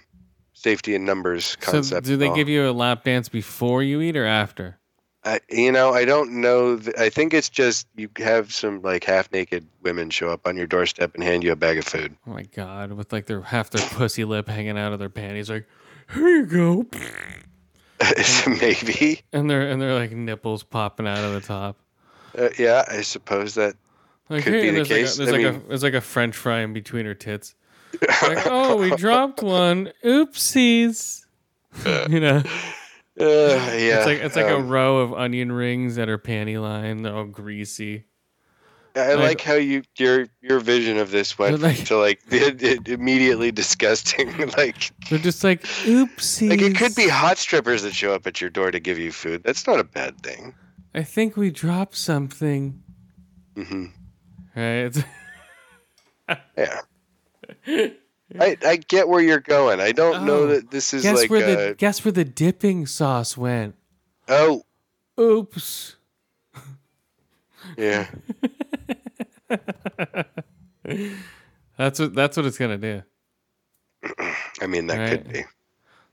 safety 0.62 0.96
in 0.96 1.04
numbers 1.06 1.58
So 1.62 1.82
do 2.02 2.18
they 2.18 2.34
give 2.34 2.48
you 2.50 2.70
a 2.70 2.72
lap 2.72 3.04
dance 3.04 3.30
before 3.30 3.82
you 3.84 4.02
eat 4.02 4.16
or 4.16 4.26
after? 4.26 4.78
I, 5.24 5.40
you 5.50 5.72
know, 5.72 5.92
I 5.94 6.04
don't 6.06 6.42
know. 6.42 6.78
th- 6.78 6.96
I 6.98 7.10
think 7.10 7.34
it's 7.36 7.50
just 7.50 7.86
you 7.96 8.10
have 8.18 8.52
some 8.52 8.82
like 8.82 9.04
half 9.04 9.32
naked 9.32 9.68
women 9.84 10.10
show 10.10 10.30
up 10.30 10.48
on 10.48 10.58
your 10.58 10.66
doorstep 10.66 11.14
and 11.14 11.24
hand 11.24 11.44
you 11.44 11.52
a 11.52 11.56
bag 11.56 11.78
of 11.78 11.86
food. 11.86 12.16
Oh 12.26 12.32
my 12.32 12.42
god, 12.44 12.94
with 12.94 13.14
like 13.14 13.28
their 13.28 13.42
half 13.42 13.70
their 13.70 13.88
pussy 13.90 14.24
lip 14.26 14.48
hanging 14.48 14.80
out 14.80 14.94
of 14.94 15.00
their 15.00 15.10
panties, 15.12 15.48
like 15.50 15.68
here 16.12 16.28
you 16.28 16.46
go, 16.48 16.86
Maybe. 18.48 19.22
and 19.32 19.48
their 19.50 19.70
and 19.70 19.80
their 19.82 19.94
like 19.94 20.12
nipples 20.12 20.64
popping 20.64 21.08
out 21.08 21.20
of 21.24 21.34
the 21.34 21.42
top. 21.42 21.78
Uh, 22.38 22.50
yeah, 22.58 22.84
I 22.88 23.02
suppose 23.02 23.54
that. 23.56 23.76
Like 24.30 24.44
Could 24.44 24.54
hey, 24.54 24.72
be 24.72 24.80
the 24.80 24.86
case. 24.86 25.20
like 25.20 25.28
a, 25.28 25.32
there's 25.32 25.44
I 25.44 25.48
like 25.48 25.54
mean- 25.56 25.64
a 25.66 25.68
there's 25.68 25.84
like 25.84 25.94
a 25.94 26.02
French 26.02 26.36
fry 26.36 26.60
in 26.62 26.74
between 26.74 27.06
her 27.06 27.14
tits. 27.14 27.54
Like 28.22 28.46
oh, 28.48 28.78
we 28.78 28.96
dropped 28.96 29.42
one. 29.44 29.92
Oopsies. 30.04 31.26
you 31.86 32.20
know, 32.20 32.38
Uh, 33.20 33.24
yeah. 33.26 33.98
it's 33.98 34.06
like 34.06 34.20
it's 34.20 34.36
like 34.36 34.46
a 34.46 34.58
um, 34.58 34.70
row 34.70 34.98
of 34.98 35.14
onion 35.14 35.52
rings 35.52 35.98
at 35.98 36.08
her 36.08 36.18
panty 36.18 36.60
line. 36.62 37.04
They're 37.04 37.14
all 37.16 37.26
greasy. 37.26 38.06
I 38.94 39.14
like- 39.14 39.20
like 39.20 39.42
how 39.42 39.54
you 39.54 39.84
your 39.98 40.28
your 40.42 40.60
vision 40.60 40.98
of 40.98 41.12
this 41.12 41.38
went 41.40 41.62
like- 41.62 41.86
to 41.86 41.98
like 41.98 42.20
it, 42.32 42.62
it 42.62 42.88
immediately 42.90 43.52
disgusting. 43.52 44.36
like 44.58 44.92
They're 45.10 45.20
just 45.20 45.44
like 45.46 45.64
oopsies. 45.64 46.50
like 46.50 46.62
it 46.62 46.76
could 46.76 46.96
be 46.96 47.08
hot 47.08 47.38
strippers 47.38 47.84
that 47.84 47.94
show 47.96 48.14
up 48.14 48.28
at 48.28 48.42
your 48.42 48.50
door 48.50 48.70
to 48.72 48.80
give 48.82 48.98
you 49.00 49.12
food. 49.14 49.44
That's 49.44 49.66
not 49.66 49.80
a 49.80 49.84
bad 49.86 50.22
thing. 50.24 50.54
I 50.94 51.04
think 51.04 51.38
we 51.38 51.52
dropped 51.52 51.96
something. 51.96 52.82
Mm-hmm. 53.56 53.86
Right. 54.60 55.06
Yeah. 56.58 56.80
I, 57.68 58.58
I 58.66 58.76
get 58.78 59.08
where 59.10 59.22
you're 59.22 59.40
going. 59.42 59.80
I 59.80 59.92
don't 59.92 60.26
know 60.26 60.44
Oh, 60.44 60.48
that 60.48 60.72
this 60.72 60.94
is 60.94 61.04
guess 61.04 61.18
like 61.18 61.30
where 61.30 61.46
the 61.56 61.70
uh, 61.72 61.74
guess 61.74 62.04
where 62.06 62.12
the 62.12 62.24
dipping 62.26 62.86
sauce 62.88 63.36
went. 63.38 63.76
oh 64.28 64.64
Oops. 65.20 65.96
yeah 67.78 68.08
That's 71.78 72.00
what 72.00 72.14
that's 72.14 72.38
what 72.38 72.46
it's 72.46 72.58
gonna 72.58 72.78
do. 72.78 73.02
I 74.62 74.68
mean 74.68 74.88
that 74.88 75.10
could 75.10 75.32
be. 75.34 75.44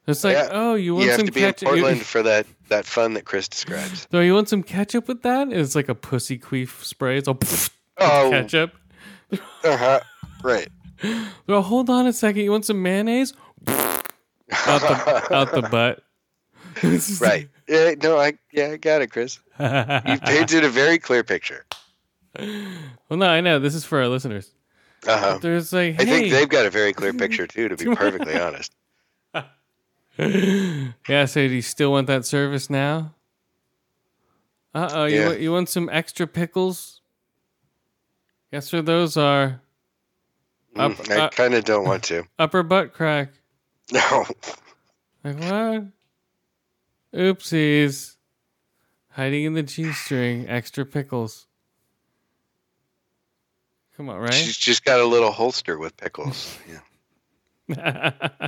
It's 0.07 0.25
like, 0.25 0.35
Yeah, 0.37 0.49
oh, 0.53 0.75
you 0.75 0.95
want 0.95 1.05
You 1.05 1.11
have 1.11 1.19
some 1.21 1.27
to 1.27 1.33
be 1.33 1.41
in 1.41 1.47
ketchup? 1.53 1.69
Portland 1.69 2.01
for 2.03 2.23
that 2.23 2.47
that 2.69 2.85
fun 2.87 3.15
that 3.15 3.25
Chris 3.27 3.49
describes. 3.49 4.07
So 4.11 4.21
you 4.21 4.35
want 4.35 4.49
some 4.49 4.63
ketchup 4.63 5.07
with 5.09 5.23
that? 5.23 5.53
It's 5.53 5.75
like 5.75 5.89
a 5.89 5.95
pussy 5.95 6.39
queef 6.39 6.83
spray. 6.85 7.19
It's 7.19 7.29
all 7.29 7.39
Oh, 7.99 8.31
ketchup. 8.31 8.75
uh-huh. 9.33 10.01
right. 10.43 10.69
Well, 11.47 11.63
hold 11.63 11.89
on 11.91 12.07
a 12.07 12.13
second. 12.13 12.43
You 12.43 12.51
want 12.51 12.65
some 12.65 12.83
mayonnaise? 12.83 13.33
out 13.69 14.81
the 14.81 15.29
out 15.35 15.53
the 15.53 15.63
butt. 15.63 16.03
Right. 17.21 17.49
Yeah, 17.69 17.95
no, 18.03 18.19
I 18.19 18.35
yeah, 18.53 18.69
I 18.69 18.77
got 18.77 19.03
it, 19.03 19.11
Chris. 19.11 19.41
You 19.59 20.19
painted 20.25 20.63
a 20.65 20.69
very 20.69 20.99
clear 20.99 21.25
picture. 21.25 21.67
well, 22.39 23.19
no, 23.19 23.27
I 23.27 23.41
know 23.41 23.59
this 23.59 23.75
is 23.75 23.85
for 23.85 23.99
our 23.99 24.07
listeners. 24.07 24.53
Uh-huh. 25.07 25.39
There's 25.43 25.73
like, 25.73 26.01
I 26.01 26.05
think 26.05 26.31
they've 26.31 26.49
got 26.49 26.67
a 26.67 26.71
very 26.71 26.93
clear 26.93 27.13
picture 27.13 27.47
too, 27.49 27.69
to 27.69 27.77
be 27.77 27.85
perfectly 27.97 28.39
honest. 28.41 28.73
yeah. 30.17 31.25
So 31.27 31.49
do 31.49 31.55
you 31.55 31.63
still 31.63 31.93
want 31.93 32.07
that 32.09 32.25
service 32.25 32.71
now? 32.71 33.15
Uh 34.75 34.89
oh. 34.93 35.05
You 35.07 35.21
Yeah. 35.21 35.33
you 35.33 35.53
want 35.53 35.69
some 35.69 35.89
extra 35.91 36.27
pickles? 36.27 37.01
Yes, 38.53 38.67
sir. 38.67 38.83
those 38.83 39.17
are? 39.17 39.61
Mm, 40.75 41.11
I 41.11 41.21
uh, 41.21 41.29
kind 41.31 41.55
of 41.55 41.65
don't 41.65 41.85
want 41.85 42.05
to. 42.05 42.25
Upper 42.39 42.63
butt 42.63 42.93
crack. 42.93 43.33
No. 43.93 44.27
Like 45.25 45.41
what? 45.41 45.85
Oopsies. 47.15 48.17
Hiding 49.11 49.45
in 49.45 49.55
the 49.55 49.63
G 49.63 49.93
string, 49.93 50.49
extra 50.49 50.87
pickles. 50.87 51.47
Come 53.97 54.11
on, 54.11 54.19
right? 54.19 54.33
She's 54.33 54.57
just 54.57 54.85
got 54.85 55.01
a 55.01 55.05
little 55.05 55.33
holster 55.33 55.79
with 55.79 55.97
pickles. 55.97 56.57
Yeah. 57.71 58.41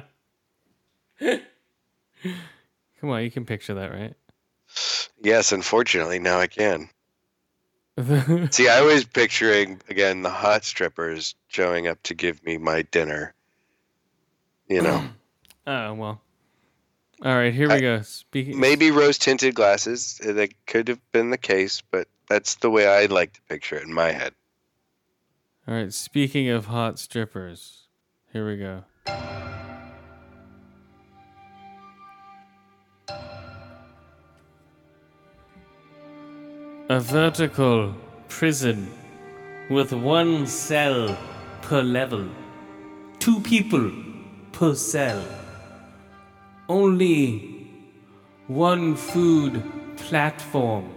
Come 3.00 3.10
on, 3.10 3.22
you 3.22 3.30
can 3.30 3.44
picture 3.44 3.74
that, 3.74 3.92
right? 3.92 4.14
Yes, 5.22 5.52
unfortunately, 5.52 6.18
now 6.18 6.38
I 6.38 6.46
can. 6.46 6.88
See, 8.50 8.68
I 8.68 8.80
was 8.82 9.04
picturing 9.04 9.80
again 9.88 10.22
the 10.22 10.30
hot 10.30 10.64
strippers 10.64 11.34
showing 11.48 11.86
up 11.86 12.02
to 12.04 12.14
give 12.14 12.42
me 12.44 12.56
my 12.58 12.82
dinner. 12.82 13.34
You 14.68 14.82
know, 14.82 15.04
oh 15.66 15.94
well. 15.94 16.20
All 17.22 17.34
right, 17.34 17.52
here 17.52 17.68
we 17.68 17.74
I- 17.74 17.80
go. 17.80 18.02
Speaking 18.02 18.58
maybe 18.58 18.90
rose 18.90 19.18
tinted 19.18 19.54
glasses. 19.54 20.20
uh, 20.26 20.32
That 20.32 20.50
could 20.66 20.88
have 20.88 21.00
been 21.12 21.30
the 21.30 21.38
case, 21.38 21.82
but 21.90 22.08
that's 22.28 22.54
the 22.56 22.70
way 22.70 22.86
I 22.86 23.06
like 23.06 23.34
to 23.34 23.42
picture 23.42 23.76
it 23.76 23.82
in 23.82 23.92
my 23.92 24.12
head. 24.12 24.32
All 25.68 25.74
right, 25.74 25.92
speaking 25.92 26.48
of 26.48 26.66
hot 26.66 26.98
strippers, 26.98 27.88
here 28.32 28.46
we 28.46 28.56
go. 28.56 28.84
A 36.90 36.98
vertical 36.98 37.94
prison 38.26 38.90
with 39.70 39.92
one 39.92 40.48
cell 40.48 41.16
per 41.62 41.82
level. 41.82 42.28
Two 43.20 43.38
people 43.38 43.92
per 44.50 44.74
cell. 44.74 45.24
Only 46.68 47.68
one 48.48 48.96
food 48.96 49.62
platform 49.98 50.92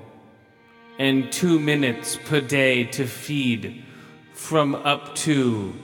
and 0.98 1.32
two 1.32 1.60
minutes 1.60 2.18
per 2.26 2.42
day 2.42 2.86
to 2.86 3.06
feed 3.06 3.86
from 4.34 4.74
up 4.74 5.14
to 5.28 5.76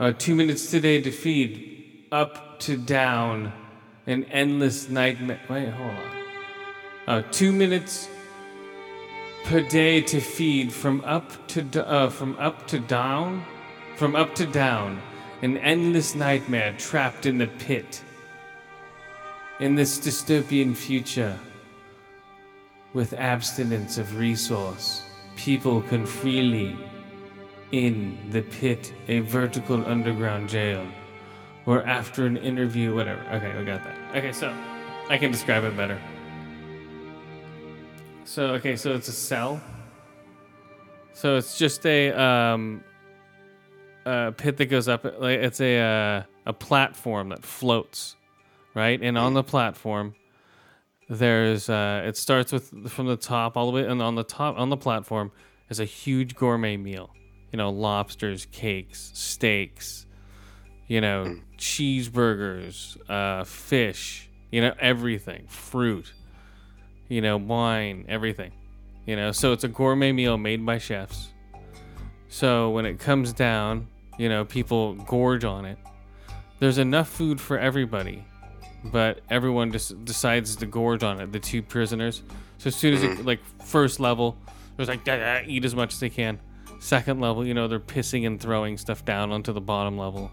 uh, 0.00 0.12
two 0.18 0.34
minutes 0.34 0.68
today 0.68 1.00
to 1.00 1.12
feed 1.12 2.08
up 2.10 2.58
to 2.58 2.76
down 2.76 3.52
an 4.08 4.24
endless 4.24 4.88
nightmare 4.88 5.40
wait 5.48 5.68
hold 5.68 5.90
on 5.90 6.23
uh, 7.06 7.22
two 7.30 7.52
minutes 7.52 8.08
per 9.44 9.60
day 9.60 10.00
to 10.00 10.20
feed 10.20 10.72
from 10.72 11.02
up 11.04 11.46
to 11.48 11.86
uh, 11.86 12.08
from 12.08 12.36
up 12.38 12.66
to 12.66 12.78
down 12.78 13.44
from 13.96 14.16
up 14.16 14.34
to 14.34 14.46
down 14.46 15.00
an 15.42 15.58
endless 15.58 16.14
nightmare 16.14 16.74
trapped 16.78 17.26
in 17.26 17.38
the 17.38 17.46
pit 17.46 18.02
in 19.60 19.74
this 19.74 19.98
dystopian 19.98 20.74
future 20.74 21.38
with 22.92 23.12
abstinence 23.14 23.98
of 23.98 24.18
resource, 24.18 25.02
people 25.36 25.82
can 25.82 26.06
freely 26.06 26.76
in 27.72 28.16
the 28.30 28.42
pit, 28.42 28.92
a 29.08 29.20
vertical 29.20 29.84
underground 29.86 30.48
jail, 30.48 30.86
or 31.66 31.84
after 31.86 32.24
an 32.26 32.36
interview, 32.36 32.94
whatever. 32.94 33.20
Okay, 33.32 33.56
we 33.58 33.64
got 33.64 33.82
that. 33.82 34.16
Okay, 34.16 34.32
so 34.32 34.54
I 35.08 35.18
can 35.18 35.32
describe 35.32 35.64
it 35.64 35.76
better. 35.76 36.00
So 38.24 38.46
okay, 38.54 38.76
so 38.76 38.94
it's 38.94 39.08
a 39.08 39.12
cell. 39.12 39.60
So 41.12 41.36
it's 41.36 41.58
just 41.58 41.84
a 41.86 42.10
um, 42.10 42.82
a 44.04 44.32
pit 44.32 44.56
that 44.56 44.66
goes 44.66 44.88
up. 44.88 45.04
Like 45.04 45.38
it's 45.38 45.60
a 45.60 45.78
uh, 45.78 46.22
a 46.46 46.52
platform 46.52 47.28
that 47.28 47.44
floats, 47.44 48.16
right? 48.74 49.00
And 49.00 49.16
on 49.18 49.34
the 49.34 49.44
platform, 49.44 50.14
there's 51.08 51.68
uh, 51.68 52.02
it 52.06 52.16
starts 52.16 52.50
with 52.52 52.90
from 52.90 53.06
the 53.06 53.16
top 53.16 53.56
all 53.56 53.66
the 53.66 53.72
way, 53.72 53.86
and 53.86 54.02
on 54.02 54.14
the 54.14 54.24
top 54.24 54.58
on 54.58 54.70
the 54.70 54.76
platform 54.76 55.30
is 55.68 55.78
a 55.78 55.84
huge 55.84 56.34
gourmet 56.34 56.76
meal. 56.76 57.10
You 57.52 57.58
know, 57.58 57.70
lobsters, 57.70 58.46
cakes, 58.50 59.10
steaks. 59.14 60.06
You 60.86 61.00
know, 61.00 61.38
cheeseburgers, 61.56 62.98
uh, 63.08 63.44
fish. 63.44 64.28
You 64.50 64.60
know, 64.60 64.74
everything, 64.78 65.46
fruit. 65.46 66.12
You 67.14 67.20
know, 67.20 67.36
wine, 67.36 68.04
everything. 68.08 68.52
You 69.06 69.16
know, 69.16 69.32
so 69.32 69.52
it's 69.52 69.64
a 69.64 69.68
gourmet 69.68 70.12
meal 70.12 70.38
made 70.38 70.64
by 70.64 70.78
chefs. 70.78 71.28
So 72.28 72.70
when 72.70 72.86
it 72.86 72.98
comes 72.98 73.32
down, 73.32 73.86
you 74.18 74.28
know, 74.28 74.44
people 74.44 74.94
gorge 74.94 75.44
on 75.44 75.64
it. 75.64 75.78
There's 76.58 76.78
enough 76.78 77.08
food 77.08 77.40
for 77.40 77.58
everybody 77.58 78.24
but 78.84 79.20
everyone 79.30 79.72
just 79.72 80.04
decides 80.04 80.56
to 80.56 80.66
gorge 80.66 81.02
on 81.02 81.20
it. 81.20 81.32
The 81.32 81.40
two 81.40 81.62
prisoners. 81.62 82.22
So 82.58 82.68
as 82.68 82.76
soon 82.76 82.94
as 82.94 83.02
it 83.02 83.10
mm. 83.18 83.24
like 83.24 83.40
first 83.62 83.98
level, 83.98 84.36
there's 84.76 84.88
like 84.88 85.04
"Da, 85.04 85.16
da," 85.16 85.42
eat 85.46 85.64
as 85.64 85.74
much 85.74 85.94
as 85.94 86.00
they 86.00 86.10
can. 86.10 86.38
Second 86.80 87.20
level, 87.20 87.46
you 87.46 87.54
know, 87.54 87.66
they're 87.66 87.80
pissing 87.80 88.26
and 88.26 88.40
throwing 88.40 88.76
stuff 88.76 89.04
down 89.04 89.32
onto 89.32 89.52
the 89.52 89.60
bottom 89.60 89.96
level. 89.96 90.30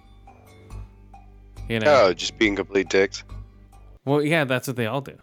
You 1.69 1.79
know. 1.79 2.05
Oh, 2.05 2.13
just 2.13 2.37
being 2.37 2.55
complete 2.55 2.89
dicks. 2.89 3.23
Well, 4.03 4.21
yeah, 4.21 4.43
that's 4.43 4.67
what 4.67 4.75
they 4.75 4.87
all 4.87 5.01
do. 5.01 5.17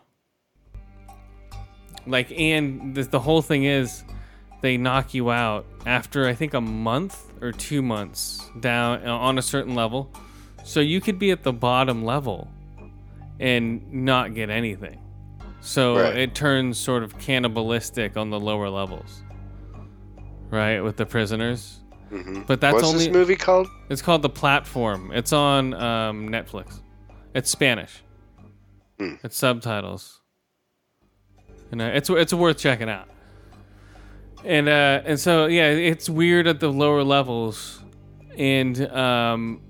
Like, 2.06 2.30
and 2.32 2.94
the, 2.94 3.02
the 3.04 3.20
whole 3.20 3.42
thing 3.42 3.64
is, 3.64 4.04
they 4.60 4.76
knock 4.76 5.14
you 5.14 5.30
out 5.30 5.66
after 5.86 6.26
I 6.26 6.34
think 6.34 6.54
a 6.54 6.60
month 6.60 7.32
or 7.40 7.52
two 7.52 7.80
months 7.82 8.48
down 8.60 9.06
uh, 9.06 9.14
on 9.16 9.38
a 9.38 9.42
certain 9.42 9.74
level. 9.74 10.10
So 10.64 10.80
you 10.80 11.00
could 11.00 11.18
be 11.18 11.30
at 11.30 11.42
the 11.44 11.52
bottom 11.52 12.04
level 12.04 12.48
and 13.40 13.92
not 13.92 14.34
get 14.34 14.50
anything. 14.50 15.00
So 15.60 15.96
Right. 15.96 16.16
it 16.16 16.34
turns 16.34 16.78
sort 16.78 17.02
of 17.02 17.18
cannibalistic 17.18 18.16
on 18.16 18.30
the 18.30 18.38
lower 18.40 18.68
levels, 18.68 19.22
right? 20.50 20.80
With 20.80 20.96
the 20.96 21.06
prisoners. 21.06 21.78
hmm 22.10 22.42
But 22.42 22.60
that's 22.60 22.74
What's 22.74 22.86
only 22.88 23.04
this 23.06 23.12
movie 23.12 23.36
called? 23.36 23.68
it's 23.90 24.02
called 24.02 24.22
The 24.22 24.28
Platform. 24.30 25.10
It's 25.12 25.32
on 25.32 25.74
um, 25.74 26.28
Netflix. 26.28 26.80
It's 27.34 27.50
Spanish. 27.50 28.02
Hmm. 28.98 29.14
It's 29.22 29.36
subtitles. 29.36 30.17
And 31.70 31.82
uh, 31.82 31.90
it's 31.94 32.10
it's 32.10 32.32
worth 32.32 32.58
checking 32.58 32.88
out. 32.88 33.08
And 34.44 34.68
uh, 34.68 35.02
and 35.04 35.18
so 35.18 35.46
yeah, 35.46 35.70
it's 35.70 36.08
weird 36.08 36.46
at 36.46 36.60
the 36.60 36.68
lower 36.68 37.02
levels, 37.02 37.82
and 38.36 38.80
um, 38.92 39.60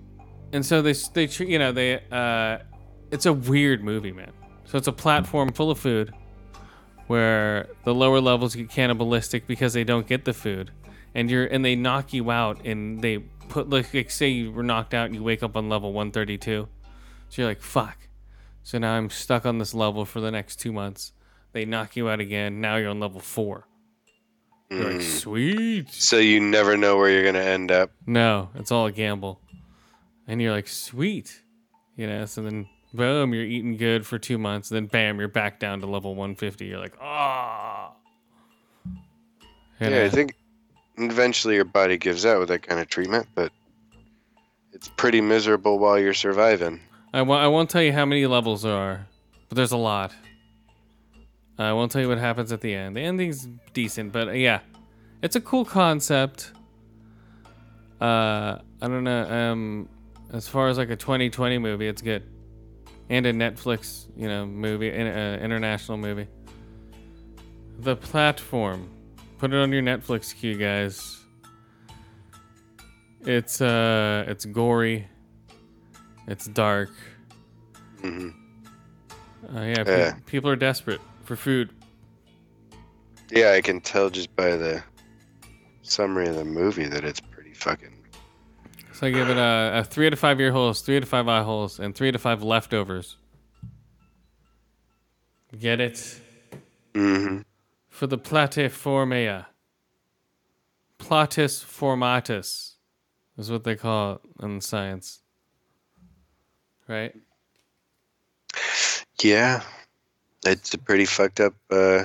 and 0.53 0.65
so 0.65 0.83
they 0.83 0.93
they 1.15 1.27
you 1.45 1.59
know 1.59 1.73
they 1.73 2.03
uh, 2.11 2.59
it's 3.11 3.27
a 3.27 3.33
weird 3.33 3.83
movie, 3.83 4.13
man. 4.13 4.33
So 4.67 4.77
it's 4.77 4.89
a 4.89 4.93
platform 4.93 5.53
full 5.53 5.71
of 5.71 5.79
food, 5.79 6.15
where 7.07 7.69
the 7.85 7.95
lower 7.95 8.21
levels 8.21 8.55
get 8.55 8.69
cannibalistic 8.69 9.47
because 9.47 9.73
they 9.73 9.85
don't 9.85 10.07
get 10.07 10.25
the 10.25 10.35
food, 10.35 10.71
and 11.15 11.31
you're 11.31 11.47
and 11.47 11.65
they 11.65 11.75
knock 11.75 12.13
you 12.13 12.31
out, 12.31 12.65
and 12.67 13.01
they 13.01 13.19
put 13.49 13.71
like, 13.71 13.95
like 13.95 14.11
say 14.11 14.29
you 14.29 14.53
were 14.53 14.63
knocked 14.63 14.93
out 14.93 15.07
and 15.07 15.15
you 15.15 15.23
wake 15.23 15.43
up 15.43 15.57
on 15.57 15.69
level 15.71 15.93
132, 15.93 16.69
so 17.31 17.43
you're 17.43 17.49
like 17.49 17.63
fuck, 17.63 18.09
so 18.63 18.79
now 18.79 18.95
I'm 18.95 19.09
stuck 19.09 19.47
on 19.47 19.59
this 19.59 19.73
level 19.73 20.05
for 20.05 20.21
the 20.21 20.31
next 20.31 20.57
two 20.57 20.73
months. 20.73 21.13
They 21.59 21.65
knock 21.65 21.97
you 21.97 22.09
out 22.09 22.21
again. 22.21 22.61
Now 22.61 22.77
you're 22.77 22.89
on 22.91 23.01
level 23.01 23.19
four. 23.19 23.67
You're 24.71 24.85
like 24.93 25.01
Mm. 25.01 25.03
sweet. 25.03 25.91
So 25.91 26.17
you 26.19 26.39
never 26.39 26.77
know 26.77 26.97
where 26.97 27.11
you're 27.11 27.25
gonna 27.25 27.45
end 27.45 27.73
up. 27.73 27.91
No, 28.07 28.51
it's 28.55 28.71
all 28.71 28.87
a 28.87 28.93
gamble. 28.93 29.41
And 30.29 30.41
you're 30.41 30.53
like, 30.53 30.69
sweet. 30.69 31.43
You 31.97 32.07
know, 32.07 32.27
so 32.27 32.43
then 32.43 32.69
boom, 32.95 33.35
you're 33.35 33.43
eating 33.43 33.77
good 33.77 34.07
for 34.07 34.21
two 34.21 34.39
months. 34.39 34.69
Then 34.69 34.87
bam, 34.87 35.19
you're 35.19 35.27
back 35.27 35.59
down 35.59 35.81
to 35.81 35.87
level 35.87 36.15
150. 36.15 36.65
You're 36.67 36.79
like, 36.79 36.95
ah. 37.01 37.91
Yeah, 39.81 40.05
I 40.05 40.09
think 40.11 40.35
eventually 40.97 41.57
your 41.57 41.65
body 41.65 41.97
gives 41.97 42.25
out 42.25 42.39
with 42.39 42.51
that 42.51 42.63
kind 42.63 42.81
of 42.81 42.87
treatment, 42.89 43.27
but 43.35 43.51
it's 44.73 44.87
pretty 44.97 45.21
miserable 45.21 45.81
while 45.81 45.99
you're 45.99 46.15
surviving. 46.15 46.79
I, 47.13 47.19
w- 47.19 47.41
I 47.41 47.49
won't 47.49 47.69
tell 47.69 47.83
you 47.83 47.93
how 47.93 48.05
many 48.05 48.27
levels 48.27 48.63
there 48.63 48.73
are, 48.77 49.09
but 49.49 49.57
there's 49.57 49.73
a 49.73 49.77
lot. 49.77 50.15
I 51.59 51.73
won't 51.73 51.91
tell 51.91 52.01
you 52.01 52.09
what 52.09 52.19
happens 52.19 52.53
at 52.53 52.61
the 52.61 52.73
end. 52.75 52.97
The 52.97 53.01
ending's 53.01 53.49
decent, 53.73 54.13
but 54.13 54.29
uh, 54.29 54.33
yeah, 54.33 54.61
it's 55.23 55.35
a 55.37 55.41
cool 55.41 55.65
concept. 55.65 56.53
Uh, 58.01 58.59
I 58.81 58.87
don't 58.89 59.03
know. 59.05 59.29
Um, 59.29 59.89
as 60.33 60.47
far 60.47 60.69
as 60.69 60.79
like 60.79 60.91
a 60.91 60.97
2020 60.97 61.59
movie, 61.59 61.89
it's 61.89 62.01
good, 62.03 62.23
and 63.11 63.27
a 63.27 63.33
Netflix, 63.33 64.07
you 64.17 64.29
know, 64.29 64.47
movie, 64.47 64.93
in, 64.93 65.07
uh, 65.07 65.39
international 65.43 65.99
movie. 65.99 66.29
The 67.81 67.97
platform. 67.97 68.91
Put 69.39 69.53
it 69.53 69.57
on 69.57 69.73
your 69.73 69.83
Netflix 69.83 70.35
queue, 70.35 70.57
guys. 70.57 71.17
It's 73.23 73.61
uh, 73.61 74.25
it's 74.29 74.45
gory. 74.45 75.07
It's 76.27 76.47
dark. 76.47 76.91
Mm-hmm. 78.03 79.57
Uh, 79.57 79.63
yeah, 79.63 79.85
pe- 79.85 79.99
Yeah. 79.99 80.15
people 80.27 80.51
are 80.51 80.57
desperate 80.57 81.01
for 81.29 81.37
food. 81.37 81.71
Yeah, 83.31 83.53
I 83.53 83.61
can 83.61 83.83
tell 83.83 84.09
just 84.09 84.35
by 84.35 84.57
the 84.57 84.83
summary 85.83 86.27
of 86.27 86.37
the 86.37 86.45
movie 86.45 86.87
that 86.87 87.05
it's 87.05 87.21
pretty 87.21 87.53
fucking. 87.53 87.95
So 88.95 89.07
I 89.07 89.11
give 89.11 89.29
it 89.29 89.37
a, 89.37 89.81
a 89.81 89.85
three 89.85 90.09
to 90.09 90.17
five 90.17 90.41
ear 90.41 90.51
holes, 90.51 90.81
three 90.81 90.99
to 90.99 91.07
five 91.07 91.29
eye 91.29 91.43
holes, 91.43 91.79
and 91.79 91.95
three 91.95 92.11
to 92.11 92.19
five 92.19 92.43
leftovers. 92.43 93.17
Get 95.57 95.81
it? 95.81 96.21
Mm-hmm. 96.95 97.43
For 97.91 98.07
the 98.07 98.19
platyformia. 98.19 99.47
Platus 100.97 101.63
formatus 101.63 102.73
is 103.37 103.51
what 103.51 103.65
they 103.65 103.77
call 103.77 104.15
it 104.15 104.21
in 104.43 104.61
science. 104.63 105.21
Right? 106.89 107.15
Yeah, 109.23 109.63
it's 110.45 110.75
a 110.75 110.79
pretty 110.79 111.05
fucked 111.05 111.41
up 111.41 111.55
uh, 111.71 112.05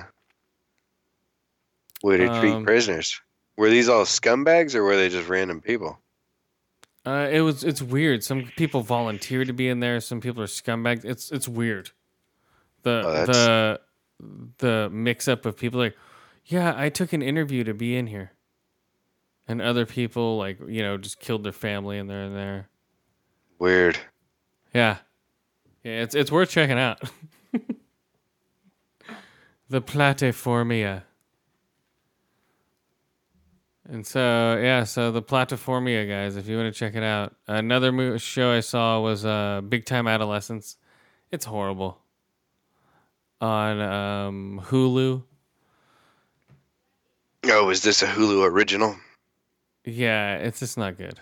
way 2.03 2.17
to 2.17 2.27
treat 2.39 2.53
Um, 2.53 2.65
prisoners. 2.65 3.19
Were 3.57 3.69
these 3.69 3.87
all 3.89 4.05
scumbags 4.05 4.75
or 4.75 4.83
were 4.83 4.95
they 4.95 5.09
just 5.09 5.29
random 5.29 5.61
people? 5.61 5.99
Uh, 7.05 7.27
it 7.31 7.41
was 7.41 7.63
it's 7.63 7.81
weird. 7.81 8.23
Some 8.23 8.45
people 8.55 8.81
volunteer 8.81 9.43
to 9.45 9.53
be 9.53 9.67
in 9.67 9.79
there. 9.81 9.99
Some 9.99 10.21
people 10.21 10.41
are 10.41 10.47
scumbags. 10.47 11.03
It's 11.05 11.31
it's 11.31 11.47
weird. 11.47 11.91
The 12.83 13.03
Oh, 13.05 13.25
the 13.25 13.81
the 14.59 14.89
mix 14.89 15.27
up 15.27 15.45
of 15.45 15.57
people 15.57 15.79
like, 15.79 15.95
yeah, 16.45 16.73
I 16.75 16.89
took 16.89 17.11
an 17.13 17.21
interview 17.21 17.63
to 17.65 17.73
be 17.73 17.97
in 17.97 18.07
here, 18.07 18.31
and 19.47 19.61
other 19.61 19.85
people 19.85 20.37
like 20.37 20.59
you 20.65 20.81
know 20.81 20.97
just 20.97 21.19
killed 21.19 21.43
their 21.43 21.51
family 21.51 21.99
and 21.99 22.09
they're 22.09 22.23
in 22.23 22.33
there. 22.33 22.69
Weird. 23.59 23.97
Yeah, 24.73 24.97
yeah, 25.83 26.01
it's 26.03 26.15
it's 26.15 26.31
worth 26.31 26.49
checking 26.49 26.79
out. 26.79 27.01
the 29.69 29.81
Platyformia. 29.81 31.03
And 33.87 34.07
so 34.07 34.59
yeah, 34.61 34.85
so 34.85 35.11
the 35.11 35.21
Platiformia 35.21 36.07
guys, 36.07 36.35
if 36.37 36.47
you 36.47 36.57
want 36.57 36.73
to 36.73 36.77
check 36.77 36.95
it 36.95 37.03
out, 37.03 37.35
another 37.47 37.91
mo- 37.91 38.17
show 38.17 38.51
I 38.51 38.61
saw 38.61 39.01
was 39.01 39.25
uh, 39.25 39.61
Big 39.67 39.85
Time 39.85 40.07
Adolescence. 40.07 40.77
It's 41.31 41.45
horrible. 41.45 41.99
On 43.41 43.81
um, 43.81 44.61
Hulu. 44.65 45.23
Oh, 47.45 47.69
is 47.69 47.83
this 47.83 48.01
a 48.01 48.07
Hulu 48.07 48.49
original? 48.49 48.95
Yeah, 49.83 50.37
it's 50.37 50.59
just 50.59 50.77
not 50.77 50.97
good. 50.97 51.19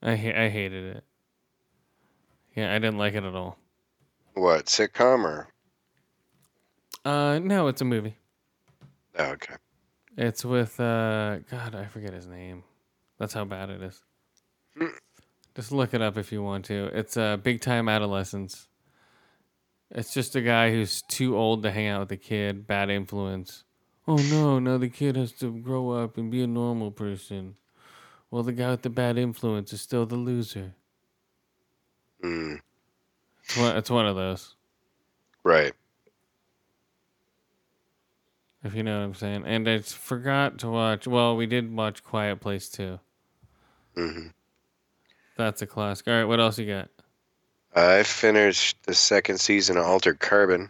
I 0.00 0.14
ha- 0.14 0.44
I 0.44 0.48
hated 0.48 0.96
it. 0.96 1.04
Yeah, 2.54 2.72
I 2.72 2.78
didn't 2.78 2.98
like 2.98 3.14
it 3.14 3.24
at 3.24 3.34
all. 3.34 3.58
What 4.34 4.66
sitcom 4.66 5.24
or? 5.24 5.48
Uh, 7.04 7.38
no, 7.42 7.66
it's 7.68 7.80
a 7.80 7.84
movie. 7.84 8.16
Oh, 9.18 9.24
okay. 9.32 9.54
It's 10.16 10.44
with 10.44 10.78
uh 10.78 11.38
God, 11.50 11.74
I 11.74 11.86
forget 11.86 12.12
his 12.12 12.26
name. 12.26 12.64
That's 13.18 13.34
how 13.34 13.44
bad 13.44 13.70
it 13.70 13.82
is. 13.82 14.02
Just 15.54 15.72
look 15.72 15.94
it 15.94 16.02
up 16.02 16.16
if 16.16 16.32
you 16.32 16.42
want 16.42 16.64
to. 16.66 16.86
It's 16.96 17.16
uh 17.16 17.36
big 17.36 17.60
time 17.60 17.88
adolescence. 17.88 18.68
It's 19.94 20.14
just 20.14 20.34
a 20.34 20.40
guy 20.40 20.70
who's 20.70 21.02
too 21.02 21.36
old 21.36 21.62
to 21.64 21.70
hang 21.70 21.86
out 21.88 22.00
with 22.00 22.12
a 22.12 22.16
kid, 22.16 22.66
bad 22.66 22.88
influence. 22.88 23.64
Oh 24.08 24.16
no, 24.16 24.58
now 24.58 24.78
the 24.78 24.88
kid 24.88 25.16
has 25.16 25.32
to 25.32 25.52
grow 25.52 25.90
up 25.90 26.16
and 26.16 26.30
be 26.30 26.42
a 26.42 26.46
normal 26.46 26.90
person. 26.90 27.56
Well, 28.30 28.42
the 28.42 28.52
guy 28.54 28.70
with 28.70 28.80
the 28.80 28.88
bad 28.88 29.18
influence 29.18 29.70
is 29.74 29.82
still 29.82 30.06
the 30.06 30.16
loser. 30.16 30.72
Mm, 32.24 32.60
It's 33.44 33.56
one, 33.58 33.76
it's 33.76 33.90
one 33.90 34.06
of 34.06 34.16
those, 34.16 34.54
right. 35.44 35.74
If 38.64 38.74
you 38.74 38.82
know 38.82 38.98
what 38.98 39.04
I'm 39.04 39.14
saying. 39.14 39.44
And 39.46 39.68
I 39.68 39.78
forgot 39.80 40.58
to 40.58 40.68
watch. 40.68 41.06
Well, 41.06 41.36
we 41.36 41.46
did 41.46 41.74
watch 41.74 42.02
Quiet 42.04 42.40
Place 42.40 42.68
too. 42.68 42.98
hmm 43.96 44.28
That's 45.36 45.62
a 45.62 45.66
classic. 45.66 46.08
All 46.08 46.14
right, 46.14 46.24
what 46.24 46.40
else 46.40 46.58
you 46.58 46.66
got? 46.66 46.88
I 47.74 48.02
finished 48.02 48.76
the 48.84 48.94
second 48.94 49.38
season 49.38 49.76
of 49.78 49.84
Altered 49.86 50.20
Carbon. 50.20 50.68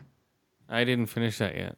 I 0.68 0.84
didn't 0.84 1.06
finish 1.06 1.38
that 1.38 1.56
yet. 1.56 1.76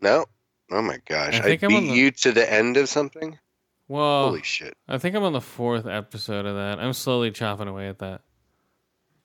No. 0.00 0.24
Oh 0.70 0.82
my 0.82 0.98
gosh! 1.08 1.34
I 1.34 1.38
I, 1.38 1.42
think 1.42 1.62
I'm 1.62 1.68
beat 1.68 1.88
the- 1.90 1.94
you 1.96 2.10
to 2.10 2.32
the 2.32 2.52
end 2.52 2.76
of 2.76 2.88
something. 2.88 3.38
Well, 3.86 4.28
Holy 4.30 4.42
shit! 4.42 4.76
I 4.88 4.98
think 4.98 5.14
I'm 5.14 5.22
on 5.22 5.32
the 5.32 5.40
fourth 5.40 5.86
episode 5.86 6.44
of 6.44 6.56
that. 6.56 6.80
I'm 6.80 6.92
slowly 6.92 7.30
chopping 7.30 7.68
away 7.68 7.86
at 7.88 8.00
that. 8.00 8.22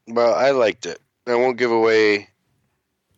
Well, 0.07 0.35
I 0.35 0.51
liked 0.51 0.85
it. 0.85 0.99
I 1.25 1.33
won't 1.35 1.57
give 1.57 1.71
away 1.71 2.29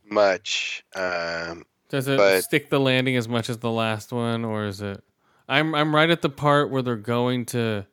much. 0.09 0.85
Um, 0.95 1.65
Does 1.93 2.07
it 2.07 2.17
But- 2.17 2.43
stick 2.43 2.71
the 2.71 2.79
landing 2.79 3.15
as 3.17 3.27
much 3.27 3.51
as 3.51 3.59
the 3.59 3.69
last 3.69 4.11
one, 4.11 4.43
or 4.43 4.65
is 4.65 4.81
it? 4.81 5.03
I'm 5.47 5.75
I'm 5.75 5.93
right 5.93 6.09
at 6.09 6.23
the 6.23 6.29
part 6.29 6.71
where 6.71 6.81
they're 6.81 6.95
going 6.95 7.45
to 7.47 7.85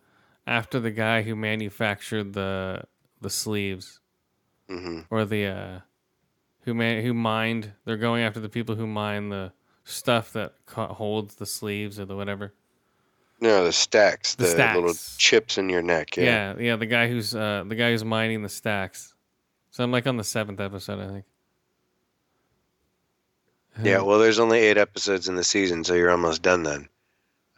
after 0.46 0.80
the 0.80 0.90
guy 0.90 1.20
who 1.20 1.36
manufactured 1.36 2.32
the 2.32 2.84
the 3.20 3.28
sleeves 3.28 4.00
mhm. 4.70 5.04
or 5.10 5.26
the 5.26 5.44
uh, 5.46 5.80
who 6.62 6.72
man 6.72 7.02
who 7.02 7.12
mined. 7.12 7.72
They're 7.84 7.98
going 7.98 8.22
after 8.22 8.40
the 8.40 8.48
people 8.48 8.74
who 8.74 8.86
mine 8.86 9.28
the 9.28 9.52
stuff 9.84 10.32
that 10.32 10.54
co- 10.64 10.86
holds 10.94 11.34
the 11.34 11.44
sleeves 11.44 12.00
or 12.00 12.06
the 12.06 12.16
whatever. 12.16 12.54
No, 13.38 13.64
the 13.64 13.72
stacks, 13.72 14.34
The 14.34 14.44
the, 14.46 14.72
little 14.76 14.94
chips 15.18 15.58
in 15.58 15.68
your 15.68 15.82
neck. 15.82 16.16
Yeah. 16.16 16.54
Yeah, 16.54 16.58
yeah, 16.58 16.76
the 16.76 16.86
guy 16.86 17.06
who's 17.06 17.34
uh 17.34 17.64
the 17.68 17.74
guy 17.74 17.90
who's 17.90 18.04
mining 18.04 18.42
the 18.42 18.48
stacks. 18.48 19.14
So 19.72 19.84
I'm 19.84 19.92
like 19.92 20.06
on 20.06 20.16
the 20.16 20.24
seventh 20.24 20.58
episode, 20.58 21.00
I 21.00 21.06
think. 21.08 21.24
Yeah, 23.82 24.02
well, 24.02 24.18
there's 24.18 24.38
only 24.38 24.58
eight 24.58 24.76
episodes 24.78 25.28
in 25.28 25.36
the 25.36 25.44
season, 25.44 25.84
so 25.84 25.94
you're 25.94 26.10
almost 26.10 26.42
done 26.42 26.62
then. 26.64 26.88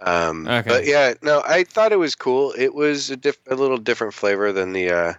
Um, 0.00 0.46
Okay. 0.46 0.68
But 0.68 0.86
yeah, 0.86 1.14
no, 1.22 1.42
I 1.44 1.64
thought 1.64 1.92
it 1.92 1.98
was 1.98 2.14
cool. 2.14 2.52
It 2.56 2.74
was 2.74 3.10
a, 3.10 3.16
diff- 3.16 3.38
a 3.48 3.54
little 3.54 3.78
different 3.78 4.14
flavor 4.14 4.52
than 4.52 4.72
the 4.72 4.90
uh, 4.90 5.14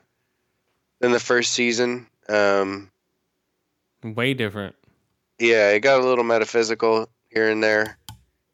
than 0.99 1.11
the 1.11 1.19
first 1.19 1.51
season. 1.53 2.07
Um, 2.29 2.89
way 4.03 4.33
different. 4.33 4.75
yeah, 5.39 5.69
it 5.71 5.79
got 5.81 6.01
a 6.01 6.05
little 6.05 6.23
metaphysical 6.23 7.09
here 7.29 7.49
and 7.49 7.63
there, 7.63 7.97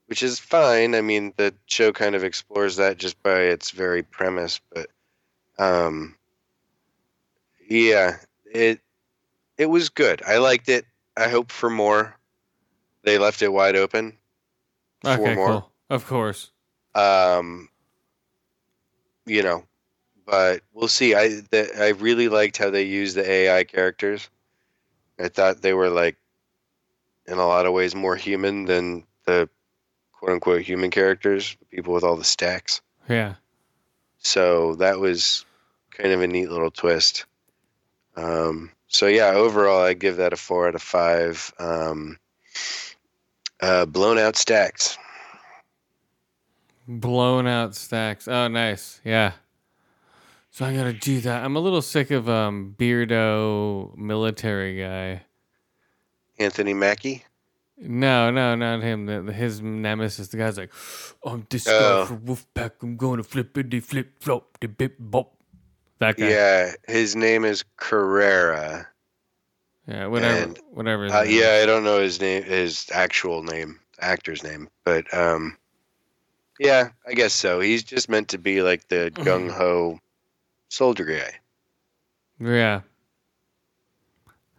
which 0.07 0.23
is 0.23 0.39
fine. 0.39 0.95
I 0.95 1.01
mean, 1.01 1.33
the 1.37 1.53
show 1.65 1.91
kind 1.91 2.15
of 2.15 2.23
explores 2.23 2.75
that 2.77 2.97
just 2.97 3.21
by 3.23 3.41
its 3.41 3.71
very 3.71 4.01
premise, 4.03 4.59
but 4.73 4.87
um, 5.57 6.15
yeah, 7.67 8.17
it 8.45 8.79
it 9.57 9.65
was 9.67 9.89
good. 9.89 10.21
I 10.25 10.37
liked 10.37 10.69
it. 10.69 10.85
I 11.17 11.27
hope 11.29 11.51
for 11.51 11.69
more. 11.69 12.15
They 13.03 13.17
left 13.17 13.41
it 13.41 13.51
wide 13.53 13.75
open. 13.75 14.17
Okay, 15.05 15.35
cool. 15.35 15.71
Of 15.89 16.05
course. 16.05 16.51
um 16.95 17.69
you 19.25 19.43
know 19.43 19.63
but 20.25 20.61
we'll 20.73 20.87
see 20.87 21.13
i 21.13 21.27
the, 21.51 21.69
i 21.79 21.89
really 21.89 22.27
liked 22.27 22.57
how 22.57 22.69
they 22.71 22.81
used 22.83 23.15
the 23.15 23.29
ai 23.29 23.63
characters 23.63 24.27
i 25.19 25.27
thought 25.27 25.61
they 25.61 25.73
were 25.73 25.89
like 25.89 26.17
in 27.27 27.37
a 27.37 27.45
lot 27.47 27.67
of 27.67 27.73
ways 27.73 27.93
more 27.93 28.15
human 28.15 28.65
than 28.65 29.03
the 29.25 29.47
quote 30.13 30.31
unquote 30.31 30.61
human 30.63 30.89
characters 30.89 31.55
people 31.69 31.93
with 31.93 32.03
all 32.03 32.15
the 32.17 32.23
stacks 32.23 32.81
Yeah. 33.07 33.35
so 34.17 34.73
that 34.75 34.99
was 34.99 35.45
kind 35.91 36.11
of 36.11 36.21
a 36.21 36.27
neat 36.27 36.49
little 36.49 36.71
twist 36.71 37.25
um 38.15 38.71
so 38.87 39.05
yeah 39.05 39.29
overall 39.31 39.83
i 39.83 39.93
give 39.93 40.17
that 40.17 40.33
a 40.33 40.37
four 40.37 40.67
out 40.67 40.75
of 40.75 40.81
five 40.81 41.53
um 41.59 42.17
uh 43.61 43.85
blown 43.85 44.17
out 44.17 44.35
stacks 44.35 44.97
Blown 46.91 47.45
out 47.45 47.75
stacks. 47.75 48.27
Oh, 48.27 48.47
nice. 48.47 48.99
Yeah. 49.05 49.33
So 50.49 50.65
I 50.65 50.75
gotta 50.75 50.91
do 50.93 51.21
that. 51.21 51.43
I'm 51.43 51.55
a 51.55 51.59
little 51.59 51.83
sick 51.83 52.09
of 52.09 52.27
um 52.27 52.73
beardo 52.79 53.95
military 53.95 54.79
guy. 54.81 55.21
anthony 56.39 56.73
mackie 56.73 57.23
No, 57.77 58.31
no, 58.31 58.55
not 58.55 58.81
him. 58.81 59.05
The, 59.05 59.31
his 59.31 59.61
nemesis. 59.61 60.29
The 60.29 60.37
guy's 60.37 60.57
like, 60.57 60.71
I'm 61.23 61.45
this 61.51 61.65
guy 61.65 61.73
Oh. 61.79 62.05
for 62.05 62.15
Wolfpack. 62.17 62.71
I'm 62.81 62.97
going 62.97 63.17
to 63.17 63.23
flip 63.23 63.53
flippity 63.53 63.81
flip 63.83 64.23
flop 64.23 64.57
the 64.59 64.67
bip 64.67 64.95
bop. 64.97 65.35
That 65.99 66.17
guy. 66.17 66.29
Yeah, 66.29 66.71
his 66.87 67.15
name 67.15 67.45
is 67.45 67.63
Carrera. 67.77 68.87
Yeah. 69.89 70.05
Whatever. 70.07 70.43
And, 70.43 70.59
whatever. 70.71 71.07
Uh, 71.07 71.23
yeah, 71.23 71.59
I 71.63 71.65
don't 71.65 71.83
know 71.83 71.99
his 71.99 72.21
name, 72.21 72.43
his 72.43 72.85
actual 72.93 73.43
name, 73.43 73.79
actor's 73.99 74.43
name, 74.43 74.69
but 74.85 75.11
um, 75.13 75.57
yeah, 76.59 76.89
I 77.07 77.13
guess 77.13 77.33
so. 77.33 77.59
He's 77.59 77.83
just 77.83 78.07
meant 78.07 78.27
to 78.29 78.37
be 78.37 78.61
like 78.61 78.87
the 78.89 79.11
gung 79.15 79.49
ho 79.49 79.99
soldier 80.69 81.05
guy. 81.05 81.33
Yeah. 82.39 82.81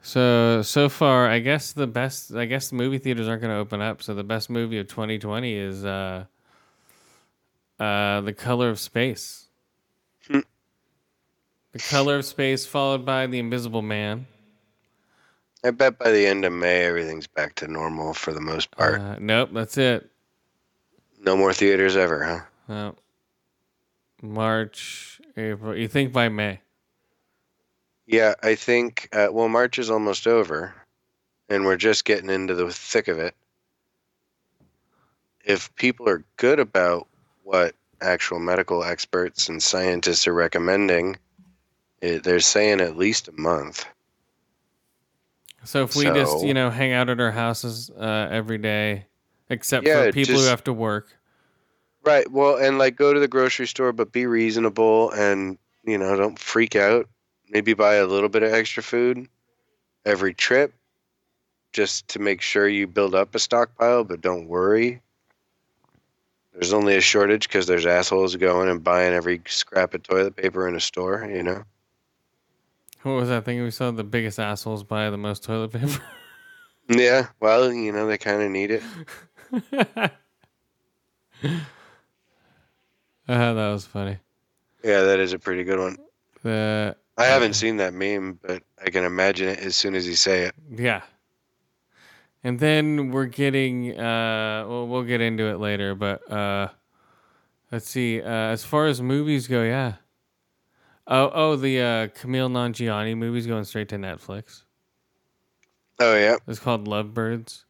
So 0.03 0.62
so 0.62 0.89
far, 0.89 1.28
I 1.28 1.39
guess 1.39 1.72
the 1.72 1.87
best. 1.87 2.35
I 2.35 2.47
guess 2.47 2.70
the 2.70 2.76
movie 2.76 2.99
theaters 2.99 3.28
aren't 3.28 3.43
going 3.43 3.55
to 3.55 3.59
open 3.59 3.81
up. 3.81 4.03
So 4.03 4.14
the 4.14 4.24
best 4.24 4.51
movie 4.51 4.78
of 4.78 4.89
2020 4.89 5.55
is 5.55 5.85
uh, 5.85 6.24
uh, 7.78 8.20
The 8.22 8.33
Color 8.33 8.70
of 8.70 8.81
Space. 8.81 9.47
Hmm. 10.26 10.41
the 11.72 11.78
Color 11.78 12.16
of 12.16 12.24
Space, 12.24 12.66
followed 12.66 13.05
by 13.05 13.26
The 13.26 13.39
Invisible 13.39 13.83
Man. 13.83 14.26
I 15.62 15.70
bet 15.70 15.98
by 15.98 16.11
the 16.11 16.26
end 16.26 16.44
of 16.44 16.52
May 16.52 16.84
everything's 16.84 17.26
back 17.26 17.54
to 17.56 17.68
normal 17.68 18.14
for 18.14 18.32
the 18.32 18.40
most 18.40 18.70
part. 18.70 19.00
Uh, 19.00 19.16
nope, 19.18 19.50
that's 19.52 19.76
it. 19.76 20.11
no 21.20 21.36
more 21.36 21.52
theaters 21.52 21.96
ever, 21.96 22.24
huh? 22.24 22.40
No. 22.68 22.94
March, 24.22 25.20
April. 25.36 25.76
You 25.76 25.88
think 25.88 26.12
by 26.12 26.28
May? 26.28 26.61
Yeah, 28.06 28.34
I 28.42 28.54
think. 28.54 29.08
Uh, 29.12 29.28
well, 29.30 29.48
March 29.48 29.78
is 29.78 29.90
almost 29.90 30.26
over, 30.26 30.74
and 31.48 31.64
we're 31.64 31.76
just 31.76 32.04
getting 32.04 32.30
into 32.30 32.54
the 32.54 32.70
thick 32.70 33.08
of 33.08 33.18
it. 33.18 33.34
If 35.44 35.74
people 35.76 36.08
are 36.08 36.24
good 36.36 36.58
about 36.58 37.06
what 37.44 37.74
actual 38.00 38.38
medical 38.38 38.84
experts 38.84 39.48
and 39.48 39.62
scientists 39.62 40.26
are 40.26 40.34
recommending, 40.34 41.16
it, 42.00 42.22
they're 42.24 42.40
saying 42.40 42.80
at 42.80 42.96
least 42.96 43.28
a 43.28 43.32
month. 43.32 43.86
So 45.64 45.84
if 45.84 45.94
we 45.94 46.04
just 46.04 46.44
you 46.44 46.54
know 46.54 46.70
hang 46.70 46.92
out 46.92 47.08
at 47.11 47.20
our 47.20 47.30
houses 47.30 47.90
uh, 47.90 48.28
every 48.30 48.58
day, 48.58 49.06
except 49.50 49.86
Yeah, 49.86 50.04
for 50.04 50.12
people 50.12 50.36
who 50.36 50.46
have 50.46 50.64
to 50.64 50.72
work. 50.72 51.16
Right. 52.04 52.30
Well, 52.30 52.56
and 52.56 52.78
like 52.78 52.96
go 52.96 53.12
to 53.12 53.20
the 53.20 53.28
grocery 53.28 53.66
store, 53.66 53.92
but 53.92 54.12
be 54.12 54.26
reasonable 54.26 55.11
and, 55.11 55.58
you 55.84 55.98
know, 55.98 56.16
don't 56.16 56.38
freak 56.38 56.74
out. 56.74 57.06
Maybe 57.50 57.74
buy 57.74 57.96
a 57.96 58.06
little 58.06 58.28
bit 58.28 58.42
of 58.42 58.52
extra 58.52 58.82
food 58.82 59.28
every 60.06 60.32
trip 60.32 60.72
just 61.72 62.08
to 62.08 62.18
make 62.18 62.40
sure 62.40 62.66
you 62.66 62.86
build 62.86 63.14
up 63.14 63.34
a 63.34 63.38
stockpile, 63.38 64.04
but 64.04 64.20
don't 64.20 64.48
worry. 64.48 65.02
There's 66.52 66.72
only 66.72 66.96
a 66.96 67.00
shortage 67.00 67.48
because 67.48 67.66
there's 67.66 67.86
assholes 67.86 68.34
going 68.36 68.68
and 68.68 68.82
buying 68.82 69.12
every 69.12 69.42
scrap 69.46 69.94
of 69.94 70.02
toilet 70.02 70.36
paper 70.36 70.66
in 70.66 70.74
a 70.74 70.80
store, 70.80 71.28
you 71.30 71.42
know? 71.42 71.64
What 73.03 73.12
was 73.12 73.28
that 73.30 73.44
thing 73.44 73.62
we 73.62 73.70
saw? 73.70 73.90
The 73.90 74.05
biggest 74.05 74.38
assholes 74.38 74.82
buy 74.84 75.09
the 75.11 75.16
most 75.18 75.42
toilet 75.44 75.72
paper. 75.72 76.03
Yeah. 76.92 77.28
Well, 77.38 77.72
you 77.72 77.92
know, 77.92 78.09
they 78.09 78.18
kind 78.18 78.42
of 78.42 78.51
need 78.51 78.72
it. 78.72 78.82
uh, 79.92 80.09
that 83.28 83.70
was 83.70 83.86
funny. 83.86 84.18
Yeah, 84.82 85.03
that 85.03 85.20
is 85.20 85.32
a 85.32 85.38
pretty 85.38 85.62
good 85.62 85.78
one. 85.78 85.96
The 86.42 86.96
I 87.16 87.26
haven't 87.26 87.55
seen 87.55 87.76
that 87.76 87.94
meme, 87.94 88.40
but 88.42 88.64
I 88.84 88.90
can 88.90 89.05
imagine 89.05 89.48
it 89.51 89.61
as 89.61 89.76
soon 89.76 89.94
as 89.94 90.09
you 90.09 90.16
say 90.16 90.42
it. 90.44 90.55
yeah. 90.68 91.03
And 92.42 92.59
then 92.59 93.11
we're 93.12 93.26
getting 93.26 93.96
uh 93.96 94.64
well 94.66 94.88
we'll 94.88 95.05
get 95.05 95.20
into 95.20 95.44
it 95.44 95.59
later, 95.61 95.94
but 95.94 96.28
uh 96.28 96.68
let's 97.70 97.88
see. 97.88 98.20
Uh 98.20 98.26
as 98.26 98.64
far 98.64 98.86
as 98.86 99.01
movies 99.01 99.46
go, 99.46 99.62
yeah. 99.62 99.94
Oh 101.11 101.30
oh 101.34 101.56
the 101.56 101.80
uh 101.80 102.06
Kumail 102.08 102.48
Nanjiani 102.48 103.16
movie's 103.16 103.46
going 103.46 103.64
straight 103.64 103.88
to 103.88 103.96
Netflix. 103.96 104.62
Oh, 105.98 106.14
yeah. 106.14 106.36
It's 106.46 106.61
called 106.61 106.86
Lovebirds. 106.86 107.64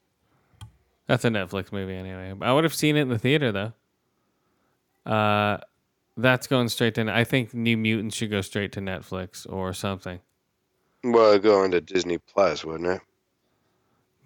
That's 1.08 1.24
a 1.24 1.30
Netflix 1.30 1.72
movie 1.72 1.94
anyway. 1.94 2.32
I 2.42 2.52
would 2.52 2.62
have 2.64 2.74
seen 2.74 2.96
it 2.96 3.02
in 3.02 3.08
the 3.08 3.18
theater 3.18 3.50
though. 3.50 3.72
Uh 5.10 5.58
that's 6.18 6.46
going 6.46 6.68
straight 6.68 6.94
to 6.96 7.10
I 7.10 7.24
think 7.24 7.54
New 7.54 7.78
Mutants 7.78 8.14
should 8.14 8.30
go 8.30 8.42
straight 8.42 8.72
to 8.72 8.80
Netflix 8.80 9.50
or 9.50 9.72
something. 9.72 10.20
Well, 11.02 11.30
it'd 11.30 11.42
go 11.42 11.64
into 11.64 11.80
Disney 11.80 12.18
Plus, 12.18 12.62
wouldn't 12.62 12.90
it? 12.90 13.00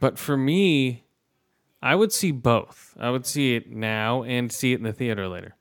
But 0.00 0.18
for 0.18 0.36
me, 0.36 1.04
I 1.80 1.94
would 1.94 2.12
see 2.12 2.32
both. 2.32 2.96
I 2.98 3.10
would 3.10 3.26
see 3.26 3.54
it 3.54 3.70
now 3.70 4.24
and 4.24 4.50
see 4.50 4.72
it 4.72 4.78
in 4.78 4.82
the 4.82 4.92
theater 4.92 5.28
later. 5.28 5.54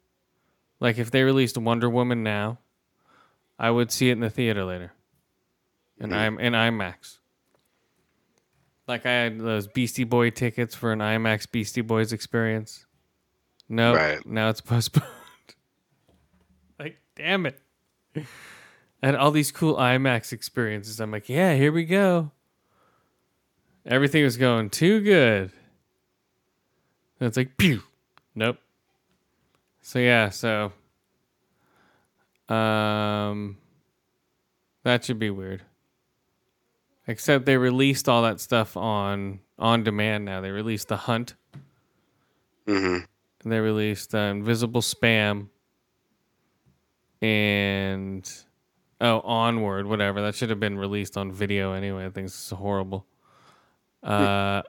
Like 0.79 0.97
if 0.97 1.11
they 1.11 1.21
released 1.21 1.55
Wonder 1.55 1.89
Woman 1.89 2.23
now, 2.23 2.57
I 3.63 3.71
would 3.71 3.91
see 3.93 4.09
it 4.09 4.13
in 4.13 4.19
the 4.19 4.29
theater 4.29 4.65
later. 4.65 4.91
And 5.97 6.13
I'm 6.13 6.37
in 6.37 6.51
IMAX. 6.51 7.19
Like 8.89 9.05
I 9.05 9.11
had 9.11 9.39
those 9.39 9.67
Beastie 9.67 10.03
Boy 10.03 10.31
tickets 10.31 10.75
for 10.75 10.91
an 10.91 10.99
IMAX 10.99 11.49
Beastie 11.49 11.79
Boys 11.79 12.11
experience. 12.11 12.85
No, 13.69 13.95
Right. 13.95 14.25
now 14.25 14.49
it's 14.49 14.59
postponed. 14.59 15.07
like, 16.79 16.97
damn 17.15 17.45
it. 17.45 17.57
Had 19.01 19.15
all 19.15 19.31
these 19.31 19.53
cool 19.53 19.75
IMAX 19.77 20.33
experiences. 20.33 20.99
I'm 20.99 21.11
like, 21.11 21.29
yeah, 21.29 21.55
here 21.55 21.71
we 21.71 21.85
go. 21.85 22.31
Everything 23.85 24.25
was 24.25 24.35
going 24.35 24.71
too 24.71 24.99
good. 24.99 25.51
And 27.21 27.27
it's 27.27 27.37
like, 27.37 27.55
pew. 27.55 27.83
Nope. 28.35 28.57
So 29.81 29.99
yeah, 29.99 30.31
so 30.31 30.73
um 32.53 33.57
that 34.83 35.05
should 35.05 35.19
be 35.19 35.29
weird. 35.29 35.63
Except 37.07 37.45
they 37.45 37.57
released 37.57 38.07
all 38.07 38.21
that 38.23 38.39
stuff 38.39 38.77
on 38.77 39.39
on 39.59 39.83
demand 39.83 40.25
now. 40.25 40.41
They 40.41 40.51
released 40.51 40.87
The 40.87 40.97
Hunt. 40.97 41.35
Mm-hmm. 42.67 43.03
And 43.43 43.51
they 43.51 43.59
released 43.59 44.15
uh, 44.15 44.19
Invisible 44.19 44.81
Spam 44.81 45.49
and 47.21 48.29
oh, 49.01 49.19
Onward, 49.21 49.85
whatever. 49.85 50.21
That 50.21 50.35
should 50.35 50.49
have 50.49 50.59
been 50.59 50.77
released 50.77 51.17
on 51.17 51.31
video 51.31 51.73
anyway. 51.73 52.05
I 52.05 52.09
think 52.09 52.27
it's 52.27 52.49
horrible. 52.51 53.05
Uh, 54.01 54.61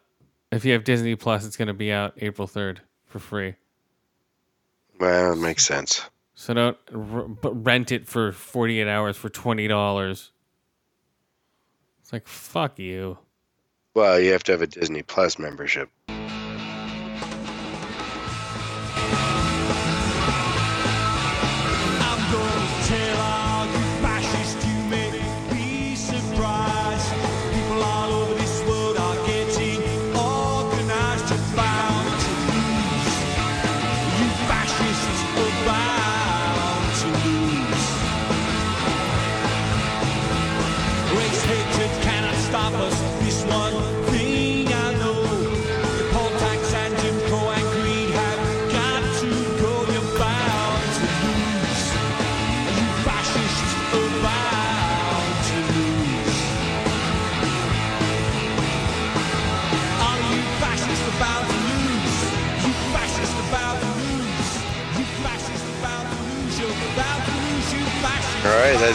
if 0.50 0.64
you 0.64 0.72
have 0.72 0.84
Disney 0.84 1.16
Plus, 1.16 1.44
it's 1.44 1.56
going 1.56 1.68
to 1.68 1.74
be 1.74 1.92
out 1.92 2.14
April 2.18 2.46
3rd 2.48 2.78
for 3.06 3.18
free. 3.18 3.54
Well, 4.98 5.32
it 5.32 5.36
makes 5.36 5.64
sense. 5.64 6.02
So 6.44 6.52
don't 6.52 6.76
r- 6.92 7.52
rent 7.52 7.90
it 7.90 8.06
for 8.06 8.30
48 8.30 8.86
hours 8.86 9.16
for 9.16 9.30
$20. 9.30 10.10
It's 12.02 12.12
like, 12.12 12.28
fuck 12.28 12.78
you. 12.78 13.16
Well, 13.94 14.20
you 14.20 14.32
have 14.32 14.44
to 14.44 14.52
have 14.52 14.60
a 14.60 14.66
Disney 14.66 15.02
Plus 15.02 15.38
membership. 15.38 15.88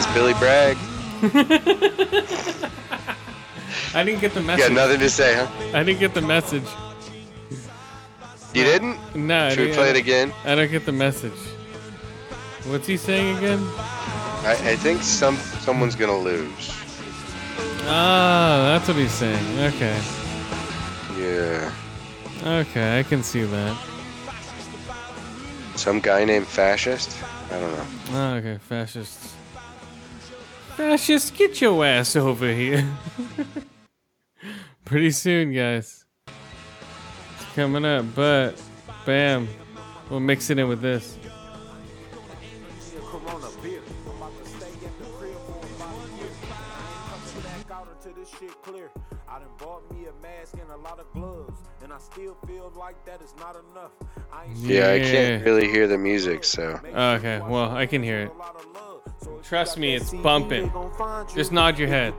that's 0.00 0.14
Billy 0.14 0.34
Bragg. 0.34 0.76
I 3.94 4.04
didn't 4.04 4.20
get 4.20 4.34
the 4.34 4.40
message. 4.40 4.68
You 4.68 4.74
got 4.74 4.86
nothing 4.86 5.00
to 5.00 5.10
say, 5.10 5.34
huh? 5.34 5.48
I 5.78 5.82
didn't 5.82 6.00
get 6.00 6.14
the 6.14 6.22
message. 6.22 6.64
You 8.54 8.64
didn't? 8.64 8.98
No, 9.14 9.50
Should 9.50 9.58
we 9.58 9.64
didn't- 9.66 9.76
play 9.76 9.90
it 9.90 9.96
again? 9.96 10.32
I 10.44 10.54
don't 10.54 10.70
get 10.70 10.86
the 10.86 10.92
message. 10.92 11.32
What's 12.66 12.86
he 12.86 12.96
saying 12.96 13.36
again? 13.38 13.58
I, 14.42 14.52
I 14.72 14.76
think 14.76 15.02
some 15.02 15.36
someone's 15.36 15.94
gonna 15.96 16.16
lose. 16.18 16.70
Ah, 17.84 18.76
that's 18.78 18.88
what 18.88 18.96
he's 18.96 19.12
saying. 19.12 19.58
Okay. 19.60 20.00
Yeah, 21.18 21.72
Okay, 22.42 22.98
I 22.98 23.02
can 23.02 23.22
see 23.22 23.42
that. 23.44 23.76
some 25.76 26.00
guy 26.00 26.24
named 26.24 26.46
Fascist. 26.46 27.16
I 27.50 27.58
don't 27.60 27.72
know. 27.72 27.86
Oh, 28.12 28.34
okay, 28.36 28.58
fascists. 28.68 29.34
Fascists, 30.80 31.30
get 31.30 31.60
your 31.60 31.84
ass 31.84 32.16
over 32.16 32.50
here. 32.50 32.88
Pretty 34.86 35.10
soon, 35.10 35.52
guys. 35.52 36.06
It's 36.26 37.54
coming 37.54 37.84
up, 37.84 38.06
but 38.14 38.54
bam, 39.04 39.46
we'll 40.08 40.20
mix 40.20 40.48
it 40.48 40.58
in 40.58 40.68
with 40.68 40.80
this. 40.80 41.18
Corona. 43.04 43.28
I'm 43.34 44.16
about 44.16 44.42
to 44.42 44.48
stay 44.48 44.72
at 44.86 44.98
the 44.98 45.04
crib 45.18 45.34
for 45.34 45.66
about 45.76 45.98
a 45.98 46.16
year. 46.16 46.30
Come 46.48 47.20
to 47.28 47.42
that 47.42 47.70
out 47.70 47.88
until 47.94 48.14
this 48.14 48.30
shit 48.30 48.62
clear. 48.62 48.90
I 49.28 49.38
done 49.38 49.48
bought 49.58 49.82
me 49.94 50.06
a 50.06 50.22
mask 50.22 50.54
and 50.54 50.70
a 50.70 50.78
lot 50.78 50.98
of 50.98 51.12
gloves, 51.12 51.60
and 51.82 51.92
I 51.92 51.98
still 51.98 52.38
feel 52.46 52.72
like 52.74 53.04
that 53.04 53.20
is 53.20 53.34
not 53.38 53.54
enough. 53.54 53.90
I 54.32 54.46
Yeah, 54.56 54.92
I 54.92 54.98
can't 55.00 55.44
really 55.44 55.68
hear 55.68 55.86
the 55.86 55.98
music, 55.98 56.42
so. 56.42 56.80
Okay, 56.86 57.42
well, 57.46 57.70
I 57.70 57.84
can 57.84 58.02
hear 58.02 58.22
it. 58.22 58.32
Trust 59.42 59.78
me, 59.78 59.94
it's 59.94 60.10
bumping. 60.10 60.72
Just 61.34 61.52
nod 61.52 61.78
your 61.78 61.88
head. 61.88 62.14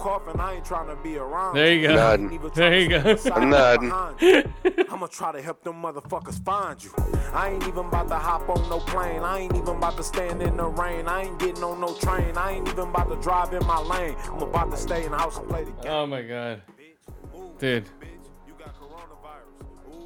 There 1.54 1.74
you 1.74 1.88
go. 1.88 1.96
Nodding. 1.96 2.40
There 2.54 2.80
you 2.80 2.90
go. 2.90 3.18
I'm 3.34 3.50
nodding. 3.50 3.92
I'ma 4.90 5.08
try 5.08 5.32
to 5.32 5.42
help 5.42 5.64
them 5.64 5.82
motherfuckers 5.82 6.44
find 6.44 6.84
you. 6.84 6.92
I 7.34 7.52
ain't 7.52 7.68
even 7.68 7.86
about 7.86 8.10
to 8.10 8.16
hop 8.16 8.50
on 8.50 8.70
no 8.70 8.80
plane. 8.80 9.22
I 9.22 9.40
ain't 9.40 9.56
even 9.56 9.78
about 9.78 9.98
to 9.98 10.04
stand 10.04 10.42
in 10.42 10.58
the 10.58 10.68
rain. 10.68 11.08
I 11.08 11.24
ain't 11.24 11.40
getting 11.40 11.64
on 11.64 11.80
no 11.80 11.94
train. 11.96 12.38
I 12.38 12.54
ain't 12.54 12.68
even 12.68 12.90
about 12.90 13.10
to 13.10 13.16
drive 13.22 13.54
in 13.54 13.66
my 13.66 13.80
lane. 13.80 14.16
I'm 14.26 14.42
about 14.42 14.72
to 14.72 14.78
stay 14.78 15.06
in 15.06 15.12
the 15.12 15.18
house 15.18 15.38
and 15.38 15.48
play 15.48 15.64
the 15.64 15.72
game. 15.72 15.92
Oh 15.92 16.06
my 16.06 16.22
god. 16.22 16.62
Dude. 17.60 17.86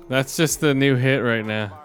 That's 0.08 0.38
just 0.38 0.60
the 0.60 0.74
new 0.74 0.96
hit 0.96 1.18
right 1.18 1.46
now. 1.46 1.82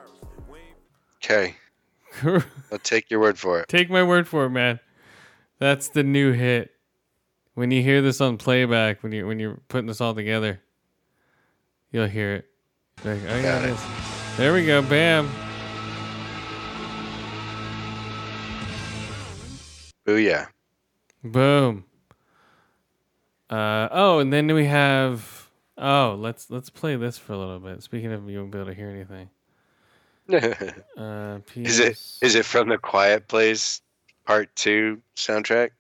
Okay, 1.22 1.54
I'll 2.24 2.78
take 2.82 3.10
your 3.10 3.20
word 3.20 3.38
for 3.38 3.60
it. 3.60 3.68
Take 3.68 3.90
my 3.90 4.02
word 4.02 4.26
for 4.26 4.44
it, 4.46 4.50
man. 4.50 4.80
That's 5.60 5.90
the 5.90 6.02
new 6.02 6.32
hit. 6.32 6.70
When 7.52 7.70
you 7.70 7.82
hear 7.82 8.00
this 8.00 8.22
on 8.22 8.38
playback, 8.38 9.02
when 9.02 9.12
you 9.12 9.26
when 9.26 9.38
you're 9.38 9.60
putting 9.68 9.86
this 9.86 10.00
all 10.00 10.14
together, 10.14 10.62
you'll 11.92 12.06
hear 12.06 12.36
it. 12.36 12.46
Like, 13.04 13.20
oh 13.28 13.38
yeah, 13.38 13.66
it. 13.66 13.78
There 14.38 14.54
we 14.54 14.64
go. 14.64 14.80
Bam. 14.80 15.28
Booyah. 20.06 20.46
Boom. 21.22 21.84
Uh, 23.50 23.88
oh, 23.90 24.20
and 24.20 24.32
then 24.32 24.52
we 24.54 24.64
have. 24.64 25.50
Oh, 25.76 26.16
let's 26.18 26.48
let's 26.48 26.70
play 26.70 26.96
this 26.96 27.18
for 27.18 27.34
a 27.34 27.38
little 27.38 27.60
bit. 27.60 27.82
Speaking 27.82 28.12
of, 28.12 28.26
you 28.30 28.38
won't 28.38 28.50
be 28.50 28.58
able 28.58 28.68
to 28.68 28.74
hear 28.74 28.88
anything. 28.88 29.28
Uh, 30.96 31.40
is 31.56 31.80
it 31.80 31.98
is 32.22 32.34
it 32.36 32.44
from 32.44 32.68
the 32.68 32.78
Quiet 32.78 33.26
Place 33.26 33.80
Part 34.30 34.54
Two 34.54 35.02
soundtrack? 35.16 35.70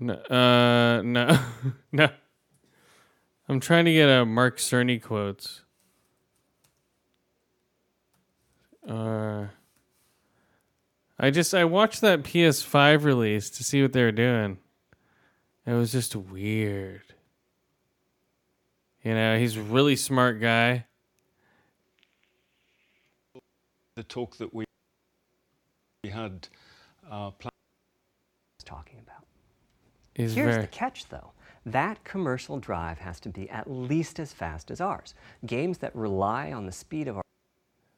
No, 0.00 0.14
uh, 0.14 1.00
no, 1.04 1.38
no. 1.92 2.08
I'm 3.48 3.60
trying 3.60 3.84
to 3.84 3.92
get 3.92 4.08
a 4.08 4.26
Mark 4.26 4.58
Cerny 4.58 5.00
quotes. 5.00 5.62
Uh, 8.88 9.46
I 11.16 11.30
just 11.30 11.54
I 11.54 11.62
watched 11.62 12.00
that 12.00 12.24
PS5 12.24 13.04
release 13.04 13.48
to 13.50 13.62
see 13.62 13.80
what 13.80 13.92
they 13.92 14.02
were 14.02 14.10
doing. 14.10 14.58
It 15.64 15.74
was 15.74 15.92
just 15.92 16.16
weird. 16.16 17.14
You 19.04 19.14
know, 19.14 19.38
he's 19.38 19.56
a 19.56 19.62
really 19.62 19.94
smart 19.94 20.40
guy. 20.40 20.86
the 23.94 24.02
talk 24.02 24.36
that 24.38 24.52
we 24.52 24.66
we 26.06 26.12
had 26.12 26.48
uh, 27.10 27.30
planned. 27.32 27.50
talking 28.64 29.00
about. 29.00 29.26
He's 30.14 30.34
Here's 30.34 30.54
very 30.54 30.62
the 30.62 30.68
catch, 30.68 31.08
though. 31.08 31.32
That 31.64 32.04
commercial 32.04 32.58
drive 32.58 32.98
has 32.98 33.18
to 33.20 33.28
be 33.28 33.50
at 33.50 33.68
least 33.68 34.20
as 34.20 34.32
fast 34.32 34.70
as 34.70 34.80
ours. 34.80 35.14
Games 35.44 35.78
that 35.78 35.94
rely 35.96 36.52
on 36.52 36.64
the 36.64 36.72
speed 36.72 37.08
of 37.08 37.16
our 37.16 37.22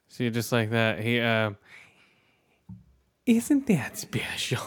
see 0.08 0.30
just 0.30 0.52
like 0.52 0.70
that. 0.70 1.00
He 1.00 1.20
um, 1.20 1.58
isn't 3.26 3.66
that 3.66 3.98
special? 3.98 4.62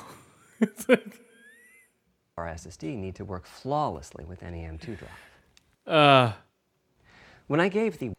it's 0.60 0.88
like, 0.89 1.20
our 2.38 2.46
SSD 2.46 2.96
need 2.96 3.16
to 3.16 3.26
work 3.26 3.48
flawlessly 3.48 4.24
with 4.26 4.42
NEM2 4.42 5.00
drive. 5.00 5.10
uh. 5.88 6.34
When 7.48 7.60
I 7.60 7.68
gave 7.68 7.98
the 7.98 8.12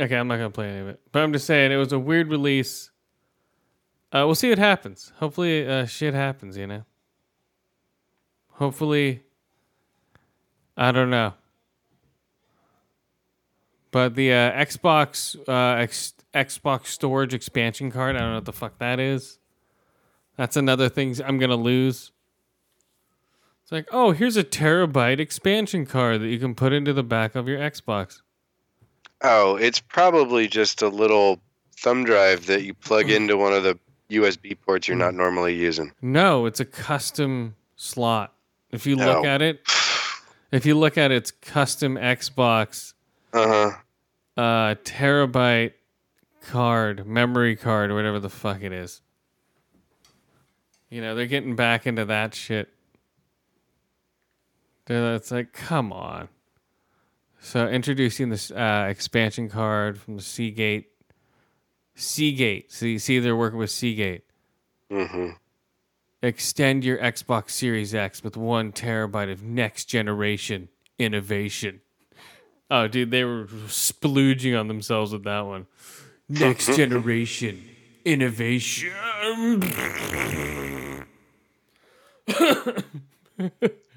Okay, 0.00 0.16
I'm 0.16 0.28
not 0.28 0.36
gonna 0.36 0.50
play 0.50 0.70
any 0.70 0.80
of 0.80 0.88
it, 0.88 1.00
but 1.12 1.22
I'm 1.22 1.32
just 1.32 1.46
saying 1.46 1.72
it 1.72 1.76
was 1.76 1.92
a 1.92 1.98
weird 1.98 2.30
release. 2.30 2.90
Uh, 4.12 4.22
we'll 4.24 4.34
see 4.34 4.48
what 4.48 4.58
happens. 4.58 5.12
Hopefully, 5.18 5.66
uh, 5.66 5.86
shit 5.86 6.14
happens. 6.14 6.56
You 6.56 6.66
know. 6.66 6.84
Hopefully, 8.52 9.22
I 10.76 10.92
don't 10.92 11.10
know. 11.10 11.34
But 13.90 14.14
the 14.14 14.32
uh, 14.32 14.52
Xbox 14.52 15.36
uh, 15.48 15.80
X- 15.80 16.14
Xbox 16.34 16.86
storage 16.86 17.34
expansion 17.34 17.90
card, 17.90 18.16
I 18.16 18.20
don't 18.20 18.28
know 18.30 18.34
what 18.36 18.44
the 18.44 18.52
fuck 18.52 18.78
that 18.78 19.00
is. 19.00 19.38
That's 20.36 20.56
another 20.56 20.88
thing 20.88 21.16
I'm 21.24 21.38
gonna 21.38 21.56
lose. 21.56 22.12
It's 23.62 23.72
like, 23.72 23.88
oh, 23.90 24.12
here's 24.12 24.36
a 24.36 24.44
terabyte 24.44 25.18
expansion 25.18 25.86
card 25.86 26.20
that 26.20 26.28
you 26.28 26.38
can 26.38 26.54
put 26.54 26.72
into 26.72 26.92
the 26.92 27.02
back 27.02 27.34
of 27.34 27.48
your 27.48 27.58
Xbox. 27.58 28.20
Oh, 29.22 29.56
it's 29.56 29.80
probably 29.80 30.46
just 30.46 30.82
a 30.82 30.88
little 30.88 31.40
thumb 31.76 32.04
drive 32.04 32.46
that 32.46 32.62
you 32.62 32.74
plug 32.74 33.10
into 33.10 33.36
one 33.36 33.52
of 33.52 33.64
the 33.64 33.78
USB 34.10 34.56
ports 34.60 34.88
you're 34.88 34.96
not 34.96 35.14
normally 35.14 35.54
using. 35.54 35.92
No, 36.02 36.46
it's 36.46 36.60
a 36.60 36.64
custom 36.64 37.56
slot. 37.76 38.32
If 38.70 38.86
you 38.86 38.96
look 38.96 39.24
at 39.24 39.42
it, 39.42 39.60
if 40.52 40.66
you 40.66 40.74
look 40.76 40.96
at 40.98 41.10
its 41.10 41.30
custom 41.30 41.96
Xbox 41.96 42.94
Uh 43.32 43.72
huh. 44.36 44.40
uh 44.40 44.74
terabyte 44.84 45.72
card, 46.42 47.06
memory 47.06 47.56
card, 47.56 47.92
whatever 47.92 48.20
the 48.20 48.28
fuck 48.30 48.62
it 48.62 48.72
is. 48.72 49.00
You 50.90 51.00
know, 51.00 51.14
they're 51.14 51.26
getting 51.26 51.56
back 51.56 51.86
into 51.86 52.04
that 52.04 52.34
shit. 52.34 52.68
It's 54.88 55.32
like, 55.32 55.52
come 55.52 55.92
on. 55.92 56.28
So 57.40 57.68
introducing 57.68 58.28
this 58.28 58.50
uh, 58.52 58.86
expansion 58.88 59.48
card 59.48 59.98
from 60.00 60.16
the 60.16 60.22
Seagate. 60.22 60.86
Seagate. 61.96 62.70
See, 62.70 62.98
see, 62.98 63.18
they're 63.18 63.34
working 63.34 63.58
with 63.58 63.70
Seagate. 63.70 64.24
Mm-hmm. 64.90 65.30
Extend 66.22 66.84
your 66.84 66.98
Xbox 66.98 67.50
Series 67.50 67.94
X 67.94 68.22
with 68.22 68.36
one 68.36 68.72
terabyte 68.72 69.32
of 69.32 69.42
next 69.42 69.86
generation 69.86 70.68
innovation. 70.98 71.80
Oh, 72.70 72.86
dude, 72.88 73.10
they 73.10 73.24
were 73.24 73.44
splooging 73.44 74.58
on 74.58 74.68
themselves 74.68 75.12
with 75.12 75.24
that 75.24 75.46
one. 75.46 75.66
Next 76.28 76.74
generation 76.76 77.62
innovation. 78.04 78.92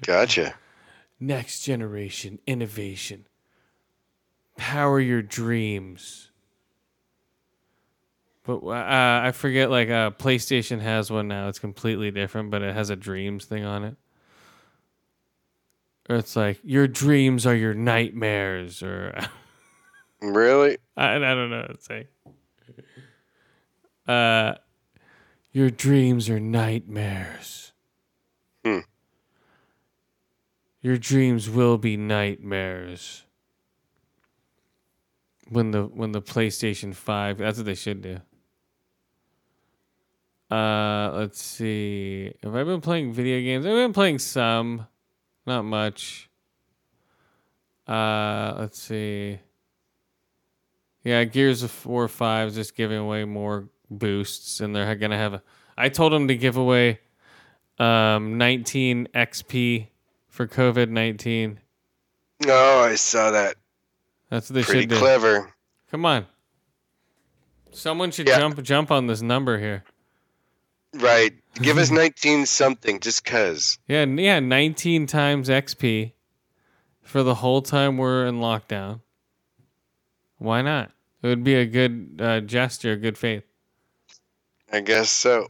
Gotcha. 0.02 0.54
Next 1.18 1.62
generation 1.62 2.38
innovation. 2.46 3.26
Power 4.56 5.00
your 5.00 5.22
dreams. 5.22 6.29
But 8.58 8.66
uh, 8.66 9.26
I 9.26 9.30
forget, 9.32 9.70
like, 9.70 9.90
uh, 9.90 10.10
PlayStation 10.10 10.80
has 10.80 11.08
one 11.08 11.28
now. 11.28 11.48
It's 11.48 11.60
completely 11.60 12.10
different, 12.10 12.50
but 12.50 12.62
it 12.62 12.74
has 12.74 12.90
a 12.90 12.96
dreams 12.96 13.44
thing 13.44 13.64
on 13.64 13.84
it. 13.84 13.96
Or 16.08 16.16
it's 16.16 16.34
like, 16.34 16.58
your 16.64 16.88
dreams 16.88 17.46
are 17.46 17.54
your 17.54 17.74
nightmares, 17.74 18.82
or 18.82 19.16
Really? 20.20 20.78
I, 20.96 21.14
I 21.14 21.18
don't 21.18 21.50
know 21.50 21.60
what 21.68 21.78
to 21.78 21.84
say. 21.84 22.08
Uh, 24.08 24.54
your 25.52 25.70
dreams 25.70 26.28
are 26.28 26.40
nightmares. 26.40 27.70
Hmm. 28.64 28.80
Your 30.82 30.96
dreams 30.96 31.48
will 31.48 31.78
be 31.78 31.96
nightmares. 31.96 33.24
When 35.48 35.70
the 35.70 35.84
when 35.84 36.10
the 36.10 36.22
PlayStation 36.22 36.94
Five, 36.94 37.38
that's 37.38 37.58
what 37.58 37.66
they 37.66 37.74
should 37.74 38.02
do. 38.02 38.20
Uh, 40.50 41.12
let's 41.14 41.40
see. 41.40 42.32
Have 42.42 42.56
I 42.56 42.64
been 42.64 42.80
playing 42.80 43.12
video 43.12 43.40
games? 43.40 43.64
I've 43.64 43.72
been 43.74 43.92
playing 43.92 44.18
some, 44.18 44.86
not 45.46 45.62
much. 45.64 46.28
Uh, 47.86 48.54
let's 48.58 48.80
see. 48.80 49.38
Yeah, 51.04 51.24
Gears 51.24 51.62
of 51.62 51.86
War 51.86 52.08
Five 52.08 52.48
is 52.48 52.54
just 52.56 52.74
giving 52.76 52.98
away 52.98 53.24
more 53.24 53.68
boosts, 53.90 54.60
and 54.60 54.74
they're 54.74 54.94
gonna 54.96 55.16
have 55.16 55.34
a. 55.34 55.42
I 55.78 55.88
told 55.88 56.12
them 56.12 56.28
to 56.28 56.36
give 56.36 56.56
away 56.56 57.00
um 57.78 58.36
19 58.36 59.08
XP 59.14 59.86
for 60.28 60.46
COVID 60.46 60.90
19. 60.90 61.58
Oh, 62.48 62.80
I 62.82 62.96
saw 62.96 63.30
that. 63.30 63.56
That's 64.28 64.50
what 64.50 64.54
they 64.56 64.62
Pretty 64.62 64.80
should 64.82 64.88
do. 64.90 64.98
clever. 64.98 65.52
Come 65.90 66.04
on, 66.04 66.26
someone 67.72 68.10
should 68.10 68.28
Yeah. 68.28 68.38
jump 68.38 68.62
jump 68.62 68.90
on 68.90 69.06
this 69.06 69.22
number 69.22 69.58
here. 69.58 69.84
Right. 70.94 71.34
Give 71.54 71.78
us 71.78 71.90
19 71.90 72.46
something 72.46 73.00
just 73.00 73.24
cuz. 73.24 73.78
Yeah, 73.86 74.04
yeah, 74.04 74.40
19 74.40 75.06
times 75.06 75.48
XP 75.48 76.12
for 77.02 77.22
the 77.22 77.36
whole 77.36 77.62
time 77.62 77.96
we're 77.96 78.26
in 78.26 78.36
lockdown. 78.36 79.00
Why 80.38 80.62
not? 80.62 80.90
It 81.22 81.26
would 81.26 81.44
be 81.44 81.54
a 81.54 81.66
good 81.66 82.18
uh, 82.20 82.40
gesture, 82.40 82.96
good 82.96 83.18
faith. 83.18 83.44
I 84.72 84.80
guess 84.80 85.10
so. 85.10 85.48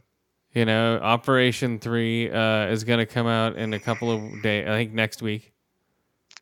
You 0.53 0.65
know, 0.65 0.97
Operation 0.97 1.79
Three 1.79 2.29
uh, 2.29 2.67
is 2.67 2.83
going 2.83 2.99
to 2.99 3.05
come 3.05 3.27
out 3.27 3.55
in 3.55 3.73
a 3.73 3.79
couple 3.79 4.11
of 4.11 4.41
days. 4.43 4.67
I 4.67 4.71
think 4.71 4.91
next 4.91 5.21
week. 5.21 5.53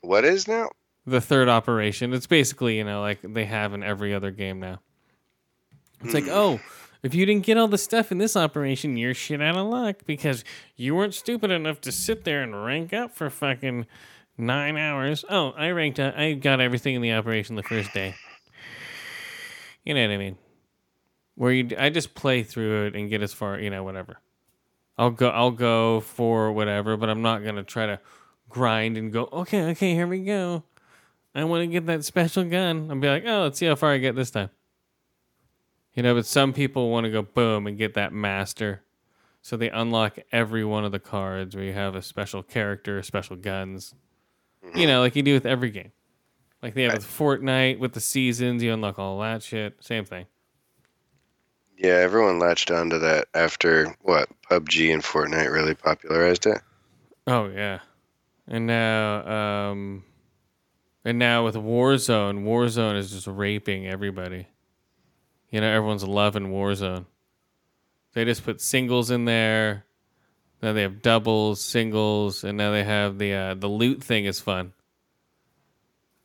What 0.02 0.26
is 0.26 0.48
now? 0.48 0.70
The 1.06 1.22
third 1.22 1.48
operation. 1.48 2.14
It's 2.14 2.26
basically 2.26 2.78
you 2.78 2.84
know 2.84 3.02
like 3.02 3.20
they 3.22 3.46
have 3.46 3.74
in 3.74 3.84
every 3.84 4.16
other 4.16 4.32
game 4.32 4.60
now. 4.60 4.80
It's 6.02 6.14
like 6.14 6.28
oh. 6.28 6.60
If 7.02 7.14
you 7.14 7.26
didn't 7.26 7.46
get 7.46 7.58
all 7.58 7.68
the 7.68 7.78
stuff 7.78 8.12
in 8.12 8.18
this 8.18 8.36
operation, 8.36 8.98
you're 8.98 9.14
shit 9.14 9.42
out 9.42 9.56
of 9.56 9.68
luck 9.68 10.02
because 10.06 10.44
you 10.76 10.96
weren't 10.96 11.14
stupid 11.14 11.50
enough 11.50 11.80
to 11.82 11.92
sit 11.92 12.26
there 12.26 12.42
and 12.42 12.66
rank 12.66 12.94
up 12.94 13.16
for 13.16 13.30
fucking 13.30 13.86
nine 14.38 14.78
hours. 14.78 15.24
Oh, 15.30 15.52
I 15.52 15.70
ranked. 15.70 16.00
up. 16.00 16.18
I 16.18 16.34
got 16.34 16.60
everything 16.60 16.96
in 16.96 17.02
the 17.02 17.14
operation 17.14 17.56
the 17.56 17.64
first 17.64 17.94
day. 17.94 18.16
You 19.86 19.94
know 19.94 20.02
what 20.02 20.14
I 20.14 20.18
mean? 20.18 20.38
Where 21.36 21.54
you, 21.54 21.70
I 21.78 21.90
just 21.90 22.16
play 22.16 22.44
through 22.44 22.88
it 22.88 22.96
and 22.96 23.10
get 23.10 23.22
as 23.22 23.32
far, 23.32 23.58
you 23.60 23.70
know, 23.70 23.84
whatever. 23.84 24.20
I'll 24.98 25.12
go. 25.12 25.30
I'll 25.30 25.52
go 25.52 26.02
for 26.02 26.52
whatever, 26.52 26.98
but 26.98 27.10
I'm 27.10 27.22
not 27.22 27.46
gonna 27.46 27.64
try 27.64 27.86
to 27.86 28.02
grind 28.50 28.98
and 28.98 29.14
go. 29.14 29.30
Okay, 29.32 29.64
okay, 29.72 29.94
here 29.94 30.06
we 30.08 30.20
go. 30.20 30.64
I 31.34 31.46
want 31.46 31.62
to 31.62 31.68
get 31.68 31.86
that 31.86 32.04
special 32.04 32.44
gun. 32.44 32.92
I'll 32.92 33.00
be 33.00 33.08
like, 33.08 33.24
oh, 33.26 33.44
let's 33.44 33.58
see 33.58 33.68
how 33.68 33.76
far 33.76 33.94
I 33.94 34.00
get 34.00 34.16
this 34.16 34.32
time. 34.32 34.50
You 36.00 36.04
know, 36.04 36.16
but 36.16 36.26
some 36.26 36.54
people 36.54 36.90
want 36.90 37.04
to 37.04 37.12
go 37.12 37.24
boom 37.24 37.68
and 37.68 37.78
get 37.78 37.96
that 37.96 38.14
master. 38.14 38.84
So 39.42 39.58
they 39.58 39.70
unlock 39.70 40.18
every 40.32 40.64
one 40.64 40.86
of 40.86 40.94
the 40.94 41.00
cards 41.00 41.58
where 41.58 41.66
you 41.66 41.74
have 41.74 41.94
a 41.94 42.02
special 42.02 42.42
character, 42.42 43.04
special 43.04 43.36
guns. 43.36 43.94
You 44.74 44.88
know, 44.88 45.02
like 45.02 45.18
you 45.18 45.24
do 45.24 45.34
with 45.34 45.46
every 45.46 45.72
game. 45.72 45.92
Like 46.64 46.74
they 46.74 46.84
have 46.84 46.94
with 46.94 47.06
Fortnite, 47.06 47.80
with 47.80 47.92
the 47.92 48.00
seasons, 48.00 48.64
you 48.64 48.72
unlock 48.72 48.98
all 48.98 49.20
that 49.20 49.44
shit. 49.44 49.76
Same 49.82 50.06
thing. 50.06 50.28
Yeah, 51.78 51.96
everyone 51.96 52.40
latched 52.40 52.72
onto 52.72 52.98
that 53.00 53.28
after 53.34 53.94
what 54.00 54.30
PUBG 54.50 54.94
and 54.94 55.04
Fortnite 55.04 55.52
really 55.52 55.76
popularized 55.76 56.46
it. 56.46 56.62
Oh 57.28 57.50
yeah. 57.50 57.80
And 58.48 58.66
now 58.66 59.72
um 59.72 60.06
and 61.04 61.20
now 61.20 61.44
with 61.44 61.56
Warzone, 61.56 62.46
Warzone 62.46 62.96
is 62.96 63.12
just 63.12 63.28
raping 63.28 63.86
everybody. 63.86 64.48
You 65.52 65.62
know, 65.62 65.68
everyone's 65.68 66.04
loving 66.04 66.52
Warzone. 66.52 67.06
They 68.14 68.26
just 68.26 68.44
put 68.44 68.62
singles 68.62 69.12
in 69.12 69.26
there. 69.26 69.86
Now 70.62 70.74
they 70.74 70.82
have 70.82 71.02
doubles, 71.02 71.62
singles, 71.62 72.44
and 72.44 72.58
now 72.58 72.72
they 72.72 72.84
have 72.84 73.18
the 73.18 73.34
uh, 73.34 73.54
the 73.54 73.68
loot 73.68 74.04
thing 74.04 74.26
is 74.26 74.40
fun. 74.40 74.74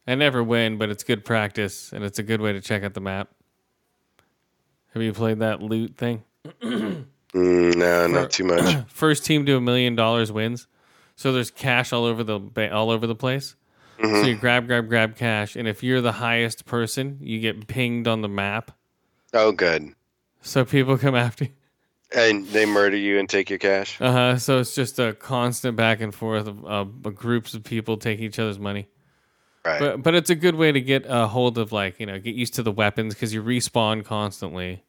I 0.07 0.15
never 0.17 0.43
win, 0.43 0.77
but 0.77 0.91
it's 0.91 1.05
good 1.05 1.25
practice 1.25 1.93
and 1.93 2.05
it's 2.05 2.19
a 2.19 2.23
good 2.23 2.41
way 2.41 2.53
to 2.53 2.61
check 2.61 2.83
out 2.85 2.95
the 2.95 3.01
map. 3.01 3.31
Have 4.93 5.03
you 5.03 5.13
played 5.13 5.39
that 5.39 5.63
loot 5.63 5.97
thing? 5.97 6.25
Mm, 7.35 7.75
no, 7.75 8.07
not 8.07 8.31
too 8.31 8.45
much. 8.45 8.85
First 8.89 9.25
team 9.25 9.45
to 9.47 9.57
a 9.57 9.61
million 9.61 9.97
dollars 9.97 10.31
wins. 10.31 10.69
So 11.17 11.33
there's 11.33 11.51
cash 11.51 11.93
all 11.93 12.05
over 12.05 12.23
the 12.23 12.39
ba- 12.39 12.73
all 12.73 12.91
over 12.91 13.09
the 13.09 13.17
place. 13.17 13.57
So 14.01 14.23
you 14.27 14.37
grab, 14.37 14.67
grab, 14.69 14.89
grab 14.89 15.17
cash, 15.17 15.57
and 15.57 15.67
if 15.67 15.83
you're 15.83 16.01
the 16.01 16.13
highest 16.13 16.65
person, 16.65 17.19
you 17.21 17.41
get 17.41 17.67
pinged 17.67 18.07
on 18.07 18.21
the 18.23 18.29
map. 18.29 18.71
Oh, 19.35 19.53
good. 19.53 19.93
So 20.43 20.65
people 20.65 20.97
come 20.97 21.15
after 21.15 21.45
you. 21.45 21.51
And 22.15 22.47
they 22.49 22.65
murder 22.65 22.97
you 22.97 23.19
and 23.19 23.29
take 23.29 23.51
your 23.51 23.59
cash. 23.59 24.01
Uh 24.01 24.13
huh. 24.13 24.39
So 24.39 24.61
it's 24.61 24.75
just 24.75 24.99
a 25.01 25.15
constant 25.15 25.77
back 25.77 26.01
and 26.01 26.15
forth 26.15 26.47
of 26.47 26.65
uh, 26.65 26.85
groups 27.11 27.55
of 27.55 27.65
people 27.65 27.97
taking 27.97 28.25
each 28.25 28.39
other's 28.39 28.59
money. 28.59 28.87
Right. 29.65 29.81
But 29.81 30.03
but 30.03 30.15
it's 30.15 30.31
a 30.31 30.35
good 30.37 30.55
way 30.55 30.71
to 30.71 30.81
get 30.81 31.05
a 31.09 31.27
hold 31.27 31.59
of 31.59 31.73
like 31.73 31.99
you 31.99 32.07
know 32.07 32.19
get 32.21 32.35
used 32.37 32.55
to 32.55 32.63
the 32.63 32.71
weapons 32.71 33.15
because 33.15 33.35
you 33.35 33.43
respawn 33.43 34.05
constantly. 34.05 34.85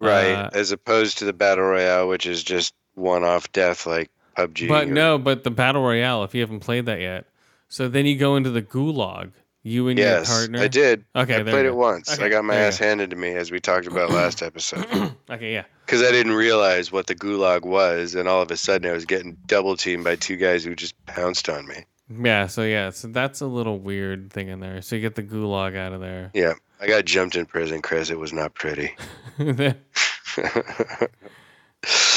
right. 0.00 0.32
uh, 0.32 0.50
As 0.54 0.70
opposed 0.72 1.18
to 1.18 1.24
the 1.26 1.32
battle 1.32 1.64
royale, 1.64 2.08
which 2.08 2.24
is 2.24 2.42
just 2.42 2.72
one-off 2.94 3.52
death 3.52 3.86
like 3.86 4.10
PUBG. 4.36 4.68
But 4.68 4.88
or- 4.88 4.92
no, 4.92 5.18
but 5.18 5.44
the 5.44 5.50
battle 5.50 5.82
royale. 5.82 6.24
If 6.24 6.34
you 6.34 6.40
haven't 6.40 6.60
played 6.60 6.86
that 6.86 7.00
yet, 7.00 7.26
so 7.68 7.88
then 7.88 8.06
you 8.06 8.16
go 8.16 8.36
into 8.36 8.50
the 8.50 8.62
gulag. 8.62 9.32
You 9.62 9.88
and 9.88 9.98
Yes, 9.98 10.28
your 10.28 10.38
partner. 10.38 10.60
I 10.60 10.68
did. 10.68 11.04
Okay, 11.14 11.40
I 11.40 11.42
played 11.42 11.66
it 11.66 11.74
once. 11.74 12.12
Okay, 12.12 12.26
I 12.26 12.28
got 12.28 12.44
my 12.44 12.54
ass 12.54 12.78
go. 12.78 12.86
handed 12.86 13.10
to 13.10 13.16
me, 13.16 13.34
as 13.34 13.50
we 13.50 13.60
talked 13.60 13.86
about 13.86 14.10
last 14.10 14.42
episode. 14.42 14.86
Okay, 15.30 15.52
yeah. 15.52 15.64
Because 15.84 16.02
I 16.02 16.10
didn't 16.10 16.32
realize 16.32 16.90
what 16.90 17.06
the 17.06 17.14
gulag 17.14 17.62
was, 17.62 18.14
and 18.14 18.26
all 18.26 18.40
of 18.40 18.50
a 18.50 18.56
sudden 18.56 18.90
I 18.90 18.94
was 18.94 19.04
getting 19.04 19.36
double 19.44 19.76
teamed 19.76 20.04
by 20.04 20.16
two 20.16 20.36
guys 20.36 20.64
who 20.64 20.74
just 20.74 20.94
pounced 21.04 21.50
on 21.50 21.66
me. 21.66 21.84
Yeah, 22.10 22.46
so 22.46 22.62
yeah, 22.62 22.88
so 22.88 23.08
that's 23.08 23.42
a 23.42 23.46
little 23.46 23.78
weird 23.78 24.32
thing 24.32 24.48
in 24.48 24.60
there. 24.60 24.80
So 24.80 24.96
you 24.96 25.02
get 25.02 25.16
the 25.16 25.22
gulag 25.22 25.76
out 25.76 25.92
of 25.92 26.00
there. 26.00 26.30
Yeah, 26.32 26.54
I 26.80 26.86
got 26.86 27.04
jumped 27.04 27.36
in 27.36 27.44
prison, 27.44 27.82
Chris. 27.82 28.08
It 28.08 28.18
was 28.18 28.32
not 28.32 28.54
pretty. 28.54 28.96
uh, 29.38 29.68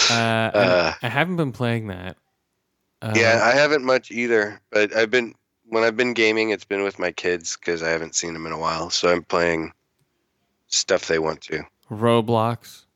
Uh. 0.09 0.93
I 1.01 1.09
haven't 1.09 1.35
been 1.35 1.51
playing 1.51 1.87
that. 1.87 2.15
Uh, 3.01 3.13
yeah, 3.15 3.41
I 3.43 3.51
haven't 3.51 3.83
much 3.83 4.11
either, 4.11 4.61
but 4.71 4.95
I've 4.95 5.09
been 5.09 5.33
when 5.72 5.84
I've 5.84 5.97
been 5.97 6.13
gaming, 6.13 6.51
it's 6.51 6.65
been 6.65 6.84
with 6.84 6.99
my 6.99 7.11
kids 7.11 7.55
because 7.57 7.82
I 7.82 7.89
haven't 7.89 8.13
seen 8.15 8.34
them 8.34 8.45
in 8.45 8.51
a 8.51 8.57
while. 8.59 8.89
So 8.89 9.09
I'm 9.09 9.24
playing 9.24 9.72
stuff 10.67 11.07
they 11.07 11.17
want 11.17 11.41
to. 11.41 11.63
Roblox. 11.89 12.84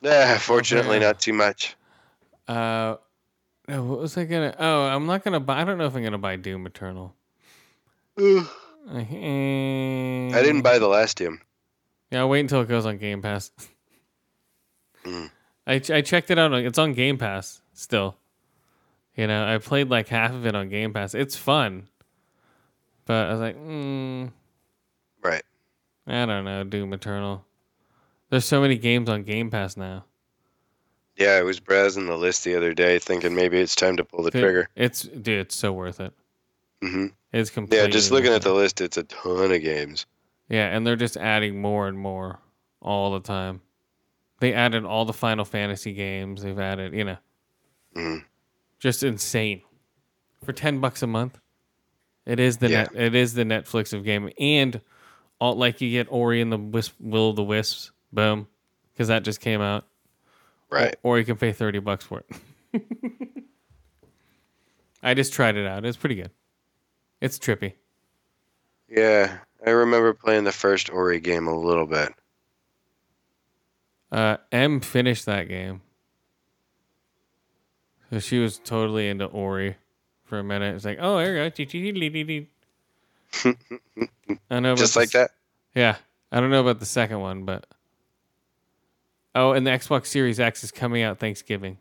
Yeah, 0.00 0.38
fortunately, 0.38 0.98
Okay. 0.98 1.04
not 1.06 1.18
too 1.18 1.32
much. 1.32 1.74
Uh, 2.46 2.96
what 3.66 3.98
was 3.98 4.16
I 4.16 4.24
gonna? 4.26 4.54
Oh, 4.56 4.82
I'm 4.86 5.06
not 5.06 5.24
gonna 5.24 5.40
buy. 5.40 5.60
I 5.60 5.64
don't 5.64 5.76
know 5.76 5.86
if 5.86 5.96
I'm 5.96 6.04
gonna 6.04 6.18
buy 6.18 6.36
Doom 6.36 6.66
Eternal. 6.66 7.16
I 8.16 8.46
I 8.94 10.40
didn't 10.42 10.62
buy 10.62 10.78
the 10.78 10.86
last 10.86 11.16
Doom. 11.18 11.40
Yeah, 12.12 12.20
I'll 12.20 12.28
wait 12.28 12.40
until 12.40 12.60
it 12.60 12.68
goes 12.68 12.86
on 12.86 12.98
Game 12.98 13.22
Pass. 13.22 13.50
Mm. 15.04 15.30
I 15.66 15.78
ch- 15.80 15.90
I 15.90 16.00
checked 16.02 16.30
it 16.30 16.38
out. 16.38 16.52
It's 16.54 16.78
on 16.78 16.92
Game 16.92 17.18
Pass 17.18 17.60
still. 17.72 18.16
You 19.16 19.26
know, 19.26 19.52
I 19.52 19.58
played 19.58 19.88
like 19.90 20.08
half 20.08 20.32
of 20.32 20.46
it 20.46 20.54
on 20.54 20.68
Game 20.68 20.92
Pass. 20.92 21.14
It's 21.14 21.34
fun, 21.36 21.88
but 23.08 23.26
I 23.28 23.32
was 23.32 23.40
like, 23.40 23.56
mm, 23.56 24.30
Right. 25.22 25.42
I 26.06 26.24
don't 26.26 26.44
know, 26.44 26.62
Doom 26.62 26.92
Eternal. 26.92 27.44
There's 28.30 28.44
so 28.44 28.60
many 28.60 28.76
games 28.78 29.08
on 29.08 29.24
Game 29.24 29.50
Pass 29.50 29.76
now. 29.76 30.04
Yeah, 31.16 31.32
I 31.32 31.42
was 31.42 31.58
browsing 31.58 32.06
the 32.06 32.16
list 32.16 32.44
the 32.44 32.54
other 32.54 32.72
day, 32.72 32.98
thinking 33.00 33.34
maybe 33.34 33.58
it's 33.58 33.74
time 33.74 33.96
to 33.96 34.04
pull 34.04 34.22
the 34.22 34.30
Dude, 34.30 34.42
trigger. 34.42 34.68
It's 34.76 35.02
dude, 35.02 35.40
it's 35.40 35.56
so 35.56 35.72
worth 35.72 35.98
it. 35.98 36.12
Mm-hmm. 36.82 37.06
It's 37.32 37.50
completely 37.50 37.84
Yeah, 37.86 37.90
just 37.90 38.12
looking 38.12 38.32
at 38.32 38.42
the 38.42 38.52
list, 38.54 38.80
it's 38.80 38.96
a 38.96 39.02
ton 39.02 39.50
of 39.50 39.60
games. 39.62 40.06
Yeah, 40.48 40.68
and 40.68 40.86
they're 40.86 40.94
just 40.96 41.16
adding 41.16 41.60
more 41.60 41.88
and 41.88 41.98
more 41.98 42.38
all 42.80 43.12
the 43.12 43.20
time. 43.20 43.60
They 44.40 44.54
added 44.54 44.84
all 44.84 45.04
the 45.04 45.12
Final 45.12 45.44
Fantasy 45.44 45.92
games. 45.92 46.42
They've 46.42 46.58
added, 46.58 46.94
you 46.94 47.04
know, 47.04 47.16
Mhm. 47.96 48.24
just 48.78 49.02
insane 49.02 49.62
for 50.44 50.52
ten 50.52 50.80
bucks 50.80 51.02
a 51.02 51.06
month. 51.08 51.40
It 52.28 52.38
is 52.38 52.58
the 52.58 52.68
Yeah. 52.68 52.82
net. 52.82 52.94
It 52.94 53.14
is 53.14 53.32
the 53.34 53.42
Netflix 53.44 53.92
of 53.94 54.04
gaming, 54.04 54.34
and 54.38 54.80
all 55.40 55.56
like 55.56 55.80
you 55.80 55.90
get 55.90 56.06
Ori 56.10 56.40
and 56.42 56.52
the 56.52 56.58
Wisp, 56.58 56.94
Will 57.00 57.30
of 57.30 57.36
the 57.36 57.42
Wisps, 57.42 57.90
boom, 58.12 58.46
because 58.92 59.08
that 59.08 59.24
just 59.24 59.40
came 59.40 59.60
out. 59.62 59.86
Right. 60.70 60.94
Or 61.02 61.18
you 61.18 61.24
can 61.24 61.36
pay 61.36 61.52
thirty 61.52 61.78
bucks 61.78 62.04
for 62.04 62.22
it. 62.28 62.84
I 65.02 65.14
just 65.14 65.32
tried 65.32 65.56
it 65.56 65.66
out. 65.66 65.86
It's 65.86 65.96
pretty 65.96 66.16
good. 66.16 66.30
It's 67.20 67.38
trippy. 67.38 67.72
Yeah, 68.90 69.38
I 69.66 69.70
remember 69.70 70.12
playing 70.12 70.44
the 70.44 70.52
first 70.52 70.90
Ori 70.90 71.20
game 71.20 71.46
a 71.48 71.58
little 71.58 71.86
bit. 71.86 72.12
Uh, 74.12 74.36
M 74.52 74.80
finished 74.80 75.24
that 75.26 75.48
game. 75.48 75.80
So 78.10 78.18
she 78.18 78.38
was 78.38 78.58
totally 78.58 79.08
into 79.08 79.24
Ori 79.26 79.76
for 80.28 80.38
a 80.38 80.44
minute. 80.44 80.74
It's 80.74 80.84
like, 80.84 80.98
oh, 81.00 81.16
there 81.18 81.48
you 81.48 82.46
go. 83.42 83.54
I 84.50 84.60
know, 84.60 84.76
Just 84.76 84.96
like 84.96 85.10
that. 85.10 85.30
Yeah, 85.74 85.96
I 86.30 86.40
don't 86.40 86.50
know 86.50 86.60
about 86.60 86.80
the 86.80 86.86
second 86.86 87.20
one, 87.20 87.44
but 87.44 87.66
oh, 89.34 89.52
and 89.52 89.66
the 89.66 89.70
Xbox 89.70 90.06
Series 90.06 90.40
X 90.40 90.64
is 90.64 90.70
coming 90.70 91.02
out 91.02 91.18
Thanksgiving. 91.18 91.78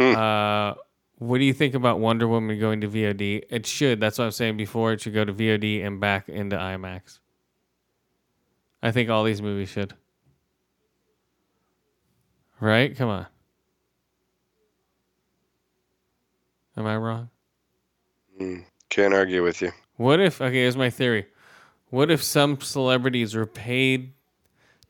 Hmm. 0.00 0.16
Uh, 0.16 0.74
what 1.18 1.38
do 1.38 1.44
you 1.44 1.52
think 1.52 1.74
about 1.74 1.98
Wonder 1.98 2.28
Woman 2.28 2.58
going 2.60 2.80
to 2.80 2.88
VOD? 2.88 3.44
It 3.50 3.66
should. 3.66 4.00
That's 4.00 4.18
what 4.18 4.26
I'm 4.26 4.30
saying 4.30 4.56
before. 4.56 4.92
It 4.92 5.00
should 5.00 5.14
go 5.14 5.24
to 5.24 5.32
VOD 5.32 5.84
and 5.84 6.00
back 6.00 6.28
into 6.28 6.56
IMAX. 6.56 7.18
I 8.82 8.92
think 8.92 9.10
all 9.10 9.24
these 9.24 9.42
movies 9.42 9.68
should. 9.68 9.94
Right? 12.60 12.96
Come 12.96 13.08
on. 13.08 13.26
Am 16.78 16.86
I 16.86 16.96
wrong? 16.96 17.28
Mm, 18.40 18.64
can't 18.88 19.12
argue 19.12 19.42
with 19.42 19.60
you. 19.60 19.72
What 19.96 20.20
if, 20.20 20.40
okay, 20.40 20.54
here's 20.54 20.76
my 20.76 20.90
theory. 20.90 21.26
What 21.90 22.08
if 22.08 22.22
some 22.22 22.60
celebrities 22.60 23.34
were 23.34 23.46
paid 23.46 24.12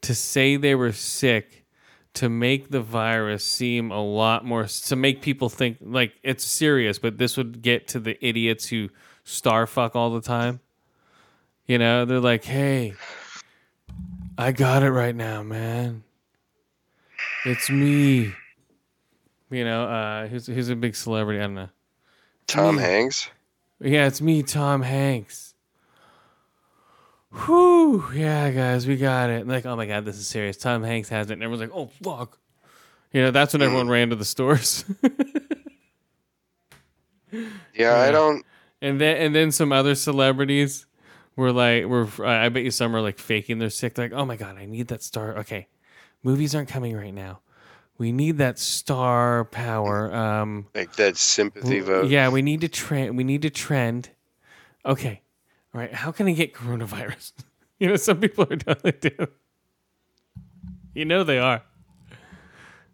to 0.03 0.15
say 0.15 0.57
they 0.57 0.75
were 0.75 0.93
sick 0.93 1.65
to 2.13 2.29
make 2.29 2.71
the 2.71 2.83
virus 2.83 3.43
seem 3.43 3.91
a 3.91 4.05
lot 4.05 4.45
more, 4.45 4.65
to 4.65 4.97
make 4.97 5.23
people 5.23 5.49
think 5.49 5.79
like 5.81 6.13
it's 6.23 6.45
serious, 6.45 6.99
but 6.99 7.17
this 7.17 7.39
would 7.39 7.63
get 7.63 7.89
to 7.89 8.01
the 8.01 8.23
idiots 8.25 8.67
who 8.67 8.91
star 9.25 9.67
fuck 9.67 9.97
all 9.97 10.11
the 10.11 10.21
time? 10.21 10.61
You 11.65 11.79
know, 11.79 12.05
they're 12.05 12.21
like, 12.21 12.45
hey, 12.45 12.95
I 14.37 14.53
got 14.53 14.83
it 14.83 14.91
right 14.91 15.17
now, 15.17 15.43
man. 15.43 16.05
It's 17.47 17.71
me. 17.71 18.35
You 19.51 19.65
know, 19.65 19.85
uh, 19.85 20.27
who's 20.27 20.47
who's 20.47 20.69
a 20.69 20.77
big 20.77 20.95
celebrity? 20.95 21.41
I 21.41 21.45
don't 21.45 21.55
know. 21.55 21.69
Tom 22.49 22.77
me. 22.77 22.83
Hanks. 22.83 23.31
Yeah, 23.81 24.07
it's 24.07 24.21
me, 24.21 24.43
Tom 24.43 24.83
Hanks. 24.83 25.55
Whew. 27.31 28.05
Yeah, 28.13 28.51
guys, 28.51 28.87
we 28.87 28.97
got 28.97 29.31
it. 29.31 29.47
Like, 29.47 29.67
oh 29.67 29.77
my 29.77 29.87
god, 29.87 30.05
this 30.05 30.17
is 30.17 30.27
serious. 30.27 30.57
Tom 30.57 30.83
Hanks 30.83 31.09
has 31.11 31.31
it, 31.31 31.35
and 31.35 31.43
everyone's 31.43 31.71
like, 31.71 31.79
oh 31.79 31.91
fuck. 32.03 32.39
You 33.13 33.23
know, 33.23 33.31
that's 33.31 33.53
when 33.53 33.63
everyone 33.63 33.87
mm. 33.87 33.91
ran 33.91 34.11
to 34.11 34.17
the 34.17 34.25
stores. 34.25 34.85
Yeah, 37.75 37.97
I 37.97 38.11
don't. 38.11 38.45
and 38.83 39.01
then 39.01 39.17
and 39.17 39.35
then 39.35 39.53
some 39.53 39.73
other 39.73 39.95
celebrities 39.95 40.87
were 41.37 41.53
like, 41.53 41.85
were 41.85 42.09
I 42.25 42.49
bet 42.49 42.65
you 42.65 42.71
some 42.71 42.95
are 42.97 43.01
like 43.01 43.19
faking 43.19 43.59
their 43.59 43.71
sick. 43.71 43.97
Like, 43.97 44.13
oh 44.13 44.25
my 44.25 44.37
god, 44.37 44.57
I 44.57 44.67
need 44.67 44.89
that 44.89 45.03
star. 45.03 45.39
Okay, 45.39 45.69
movies 46.23 46.55
aren't 46.55 46.69
coming 46.69 46.97
right 46.97 47.15
now. 47.15 47.41
We 47.99 48.13
need 48.13 48.39
that 48.39 48.59
star 48.61 49.45
power. 49.45 50.15
Um, 50.15 50.67
Like 50.75 50.95
that 50.97 51.17
sympathy 51.17 51.81
vote. 51.81 52.09
yeah, 52.09 52.29
we 52.29 52.43
need 52.43 52.61
to 52.61 52.69
trend. 52.69 53.17
We 53.17 53.25
need 53.25 53.43
to 53.43 53.51
trend. 53.51 54.11
Okay, 54.87 55.21
all 55.75 55.81
right. 55.81 55.93
How 55.93 56.13
can 56.13 56.29
I 56.29 56.33
get 56.33 56.55
coronavirus? 56.55 57.33
you 57.81 57.89
know, 57.89 57.97
some 57.97 58.21
people 58.21 58.47
are 58.51 58.57
totally 58.57 58.93
doing. 58.93 59.29
You 60.95 61.05
know 61.05 61.25
they 61.25 61.39
are. 61.39 61.63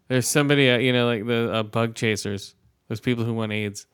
There's 0.07 0.27
somebody, 0.27 0.69
uh, 0.69 0.77
you 0.77 0.93
know, 0.93 1.05
like 1.07 1.25
the 1.25 1.51
uh, 1.51 1.63
bug 1.63 1.95
chasers. 1.95 2.55
Those 2.87 2.99
people 2.99 3.25
who 3.25 3.33
want 3.33 3.51
AIDS, 3.51 3.87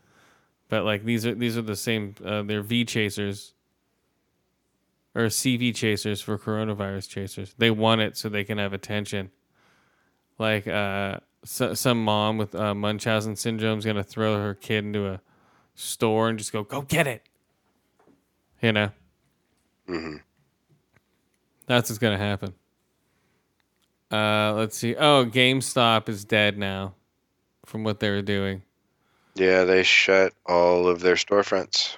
but 0.67 0.83
like 0.83 1.05
these 1.05 1.25
are 1.25 1.33
these 1.35 1.57
are 1.57 1.61
the 1.61 1.75
same. 1.77 2.15
Uh, 2.23 2.41
they're 2.43 2.61
V 2.61 2.83
chasers 2.83 3.53
or 5.15 5.23
CV 5.23 5.73
chasers 5.75 6.21
for 6.21 6.37
coronavirus 6.37 7.07
chasers. 7.09 7.53
They 7.57 7.71
want 7.71 8.01
it 8.01 8.17
so 8.17 8.27
they 8.29 8.43
can 8.43 8.57
have 8.57 8.73
attention. 8.73 9.31
Like 10.41 10.67
uh, 10.67 11.19
so, 11.45 11.75
some 11.75 12.03
mom 12.03 12.39
with 12.39 12.55
uh, 12.55 12.73
Munchausen 12.73 13.35
syndrome 13.35 13.77
is 13.77 13.85
gonna 13.85 14.01
throw 14.01 14.41
her 14.41 14.55
kid 14.55 14.83
into 14.83 15.07
a 15.07 15.21
store 15.75 16.29
and 16.29 16.39
just 16.39 16.51
go, 16.51 16.63
"Go 16.63 16.81
get 16.81 17.05
it," 17.05 17.21
you 18.59 18.71
know. 18.71 18.89
hmm 19.85 20.15
That's 21.67 21.91
what's 21.91 21.99
gonna 21.99 22.17
happen. 22.17 22.55
Uh, 24.11 24.55
let's 24.55 24.75
see. 24.75 24.95
Oh, 24.95 25.25
GameStop 25.25 26.09
is 26.09 26.25
dead 26.25 26.57
now, 26.57 26.95
from 27.63 27.83
what 27.83 27.99
they 27.99 28.09
were 28.09 28.23
doing. 28.23 28.63
Yeah, 29.35 29.63
they 29.65 29.83
shut 29.83 30.33
all 30.47 30.87
of 30.87 31.01
their 31.01 31.17
storefronts. 31.17 31.97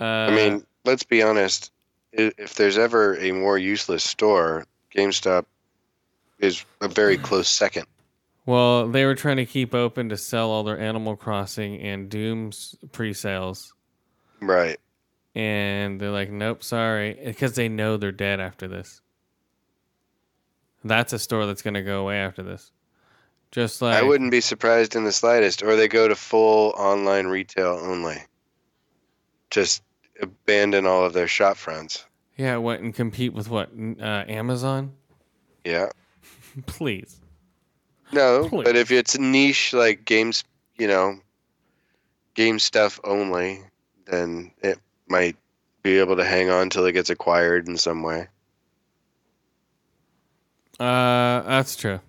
Uh, 0.00 0.04
I 0.04 0.34
mean, 0.34 0.64
let's 0.86 1.04
be 1.04 1.20
honest. 1.20 1.70
If 2.12 2.54
there's 2.54 2.78
ever 2.78 3.18
a 3.18 3.32
more 3.32 3.58
useless 3.58 4.04
store, 4.04 4.64
GameStop 4.96 5.44
is 6.38 6.64
a 6.80 6.88
very 6.88 7.16
close 7.16 7.48
second. 7.48 7.86
well, 8.46 8.86
they 8.88 9.04
were 9.04 9.14
trying 9.14 9.38
to 9.38 9.46
keep 9.46 9.74
open 9.74 10.08
to 10.10 10.16
sell 10.16 10.50
all 10.50 10.62
their 10.64 10.78
Animal 10.78 11.16
Crossing 11.16 11.80
and 11.80 12.08
Doom's 12.08 12.76
pre-sales, 12.92 13.74
Right. 14.40 14.78
and 15.34 16.00
they're 16.00 16.10
like, 16.10 16.30
"Nope, 16.30 16.62
sorry," 16.62 17.18
because 17.24 17.54
they 17.54 17.68
know 17.68 17.96
they're 17.96 18.12
dead 18.12 18.38
after 18.40 18.68
this. 18.68 19.00
That's 20.84 21.12
a 21.12 21.18
store 21.18 21.46
that's 21.46 21.62
gonna 21.62 21.82
go 21.82 22.02
away 22.02 22.18
after 22.18 22.42
this. 22.42 22.70
Just 23.50 23.80
like 23.82 23.94
I 23.96 24.02
wouldn't 24.02 24.30
be 24.30 24.40
surprised 24.40 24.94
in 24.96 25.04
the 25.04 25.12
slightest. 25.12 25.62
Or 25.62 25.76
they 25.76 25.88
go 25.88 26.06
to 26.08 26.14
full 26.14 26.70
online 26.76 27.26
retail 27.26 27.78
only. 27.82 28.18
Just 29.50 29.82
abandon 30.20 30.86
all 30.86 31.04
of 31.04 31.12
their 31.12 31.28
shop 31.28 31.56
fronts. 31.56 32.04
Yeah, 32.36 32.56
what 32.58 32.80
and 32.80 32.94
compete 32.94 33.32
with 33.32 33.48
what? 33.48 33.70
N- 33.70 33.96
Uh, 34.00 34.24
Amazon? 34.28 34.92
Yeah. 35.64 35.88
Please. 36.66 37.20
No, 38.12 38.48
Please. 38.48 38.64
but 38.64 38.76
if 38.76 38.90
it's 38.90 39.18
niche 39.18 39.72
like 39.72 40.04
games, 40.04 40.44
you 40.78 40.86
know, 40.86 41.18
game 42.34 42.58
stuff 42.58 43.00
only, 43.04 43.62
then 44.06 44.52
it 44.62 44.78
might 45.08 45.36
be 45.82 45.98
able 45.98 46.16
to 46.16 46.24
hang 46.24 46.50
on 46.50 46.70
till 46.70 46.84
it 46.86 46.92
gets 46.92 47.10
acquired 47.10 47.68
in 47.68 47.76
some 47.76 48.02
way. 48.02 48.28
Uh, 50.78 51.42
that's 51.42 51.76
true. 51.76 52.00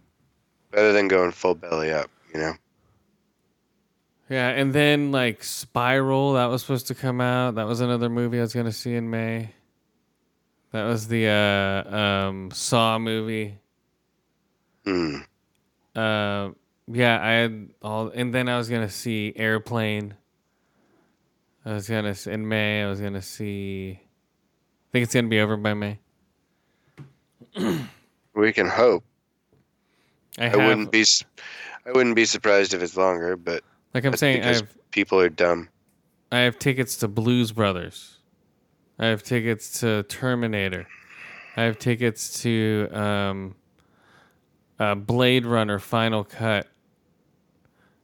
Better 0.71 0.91
than 0.91 1.07
going 1.07 1.31
full 1.31 1.55
belly 1.55 1.91
up, 1.91 2.09
you 2.33 2.39
know. 2.39 2.53
Yeah, 4.29 4.49
and 4.49 4.73
then 4.73 5.11
like 5.11 5.43
Spiral, 5.43 6.33
that 6.33 6.47
was 6.47 6.61
supposed 6.61 6.87
to 6.87 6.95
come 6.95 7.21
out. 7.21 7.55
That 7.55 7.65
was 7.65 7.79
another 7.79 8.09
movie 8.09 8.39
I 8.39 8.41
was 8.41 8.53
gonna 8.53 8.73
see 8.73 8.93
in 8.93 9.09
May. 9.09 9.51
That 10.73 10.83
was 10.85 11.07
the 11.07 11.27
uh, 11.27 11.95
um, 11.95 12.51
Saw 12.51 12.99
movie. 12.99 13.57
Hmm. 14.87 15.17
Uh, 15.93 16.51
yeah, 16.87 17.19
I 17.21 17.31
had 17.31 17.69
all, 17.81 18.07
and 18.07 18.33
then 18.33 18.47
I 18.47 18.57
was 18.57 18.69
gonna 18.69 18.89
see 18.89 19.33
Airplane. 19.35 20.13
I 21.65 21.73
was 21.73 21.89
gonna 21.89 22.15
in 22.25 22.47
May. 22.47 22.83
I 22.83 22.87
was 22.87 23.01
gonna 23.01 23.21
see. 23.21 23.99
I 23.99 24.87
think 24.93 25.03
it's 25.03 25.13
gonna 25.13 25.27
be 25.27 25.41
over 25.41 25.57
by 25.57 25.73
May. 25.73 25.99
We 28.33 28.53
can 28.53 28.67
hope. 28.67 29.03
I, 30.37 30.49
I 30.51 30.55
wouldn't 30.55 30.91
be. 30.91 31.03
I 31.87 31.91
wouldn't 31.91 32.15
be 32.15 32.25
surprised 32.25 32.75
if 32.75 32.83
it's 32.83 32.95
longer, 32.95 33.35
but 33.35 33.63
like 33.95 34.05
I'm 34.05 34.15
saying, 34.15 34.43
I 34.43 34.49
because 34.49 34.59
have 34.59 34.91
people 34.91 35.19
are 35.19 35.27
dumb. 35.27 35.69
I 36.31 36.41
have 36.41 36.59
tickets 36.59 36.97
to 36.97 37.07
Blues 37.07 37.51
Brothers. 37.51 38.19
I 38.99 39.07
have 39.07 39.23
tickets 39.23 39.79
to 39.79 40.03
Terminator. 40.03 40.85
I 41.55 41.63
have 41.63 41.79
tickets 41.79 42.43
to 42.43 42.89
um, 42.91 43.55
uh, 44.79 44.95
Blade 44.95 45.45
Runner 45.45 45.79
Final 45.79 46.23
Cut. 46.23 46.67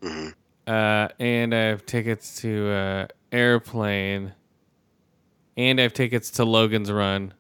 hmm 0.02 0.30
Uh, 0.68 1.08
and 1.20 1.54
I 1.54 1.60
have 1.64 1.86
tickets 1.86 2.42
to 2.42 2.70
uh, 2.70 3.08
Airplane. 3.32 4.34
And 5.56 5.80
I 5.80 5.84
have 5.84 5.94
tickets 5.94 6.32
to 6.32 6.46
Logan's 6.46 6.92
Run. 6.92 7.34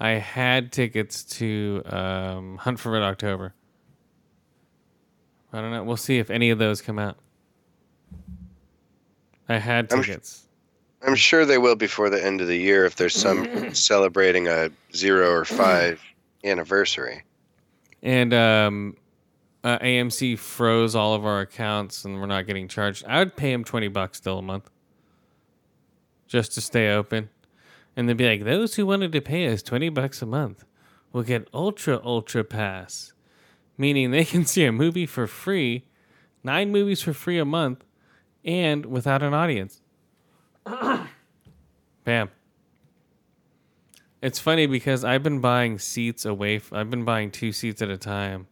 I 0.00 0.10
had 0.12 0.72
tickets 0.72 1.22
to 1.38 1.82
um, 1.86 2.56
Hunt 2.58 2.80
for 2.80 2.92
Red 2.92 3.02
October. 3.02 3.54
I 5.52 5.60
don't 5.60 5.70
know. 5.70 5.84
We'll 5.84 5.96
see 5.96 6.18
if 6.18 6.30
any 6.30 6.50
of 6.50 6.58
those 6.58 6.80
come 6.80 6.98
out. 6.98 7.16
I 9.48 9.58
had 9.58 9.92
I'm 9.92 10.02
sh- 10.02 10.06
tickets. 10.06 10.48
I'm 11.06 11.14
sure 11.14 11.44
they 11.44 11.58
will 11.58 11.76
before 11.76 12.08
the 12.10 12.24
end 12.24 12.40
of 12.40 12.46
the 12.48 12.56
year 12.56 12.86
if 12.86 12.96
there's 12.96 13.14
some 13.14 13.46
celebrating 13.74 14.48
a 14.48 14.70
zero 14.94 15.30
or 15.30 15.44
five 15.44 16.00
anniversary. 16.42 17.22
And 18.04 18.34
um, 18.34 18.96
uh, 19.64 19.78
AMC 19.78 20.38
froze 20.38 20.94
all 20.94 21.14
of 21.14 21.24
our 21.24 21.40
accounts, 21.40 22.04
and 22.04 22.20
we're 22.20 22.26
not 22.26 22.46
getting 22.46 22.68
charged. 22.68 23.04
I 23.08 23.18
would 23.18 23.34
pay 23.34 23.50
them 23.50 23.64
twenty 23.64 23.88
bucks 23.88 24.18
still 24.18 24.38
a 24.38 24.42
month, 24.42 24.70
just 26.28 26.52
to 26.52 26.60
stay 26.60 26.92
open, 26.92 27.30
and 27.96 28.08
they'd 28.08 28.16
be 28.16 28.28
like, 28.28 28.44
"Those 28.44 28.76
who 28.76 28.86
wanted 28.86 29.10
to 29.12 29.20
pay 29.20 29.50
us 29.52 29.62
twenty 29.62 29.88
bucks 29.88 30.22
a 30.22 30.26
month 30.26 30.64
will 31.12 31.22
get 31.22 31.48
ultra 31.54 32.00
ultra 32.04 32.44
pass, 32.44 33.14
meaning 33.78 34.10
they 34.10 34.24
can 34.26 34.44
see 34.44 34.64
a 34.66 34.72
movie 34.72 35.06
for 35.06 35.26
free, 35.26 35.86
nine 36.44 36.70
movies 36.70 37.00
for 37.00 37.14
free 37.14 37.38
a 37.38 37.44
month, 37.44 37.84
and 38.44 38.86
without 38.86 39.22
an 39.22 39.32
audience." 39.32 39.80
Bam. 42.04 42.30
It's 44.24 44.38
funny 44.38 44.64
because 44.66 45.04
I've 45.04 45.22
been 45.22 45.40
buying 45.40 45.78
seats 45.78 46.24
away. 46.24 46.56
F- 46.56 46.72
I've 46.72 46.88
been 46.88 47.04
buying 47.04 47.30
two 47.30 47.52
seats 47.52 47.82
at 47.82 47.90
a 47.90 47.98
time 47.98 48.46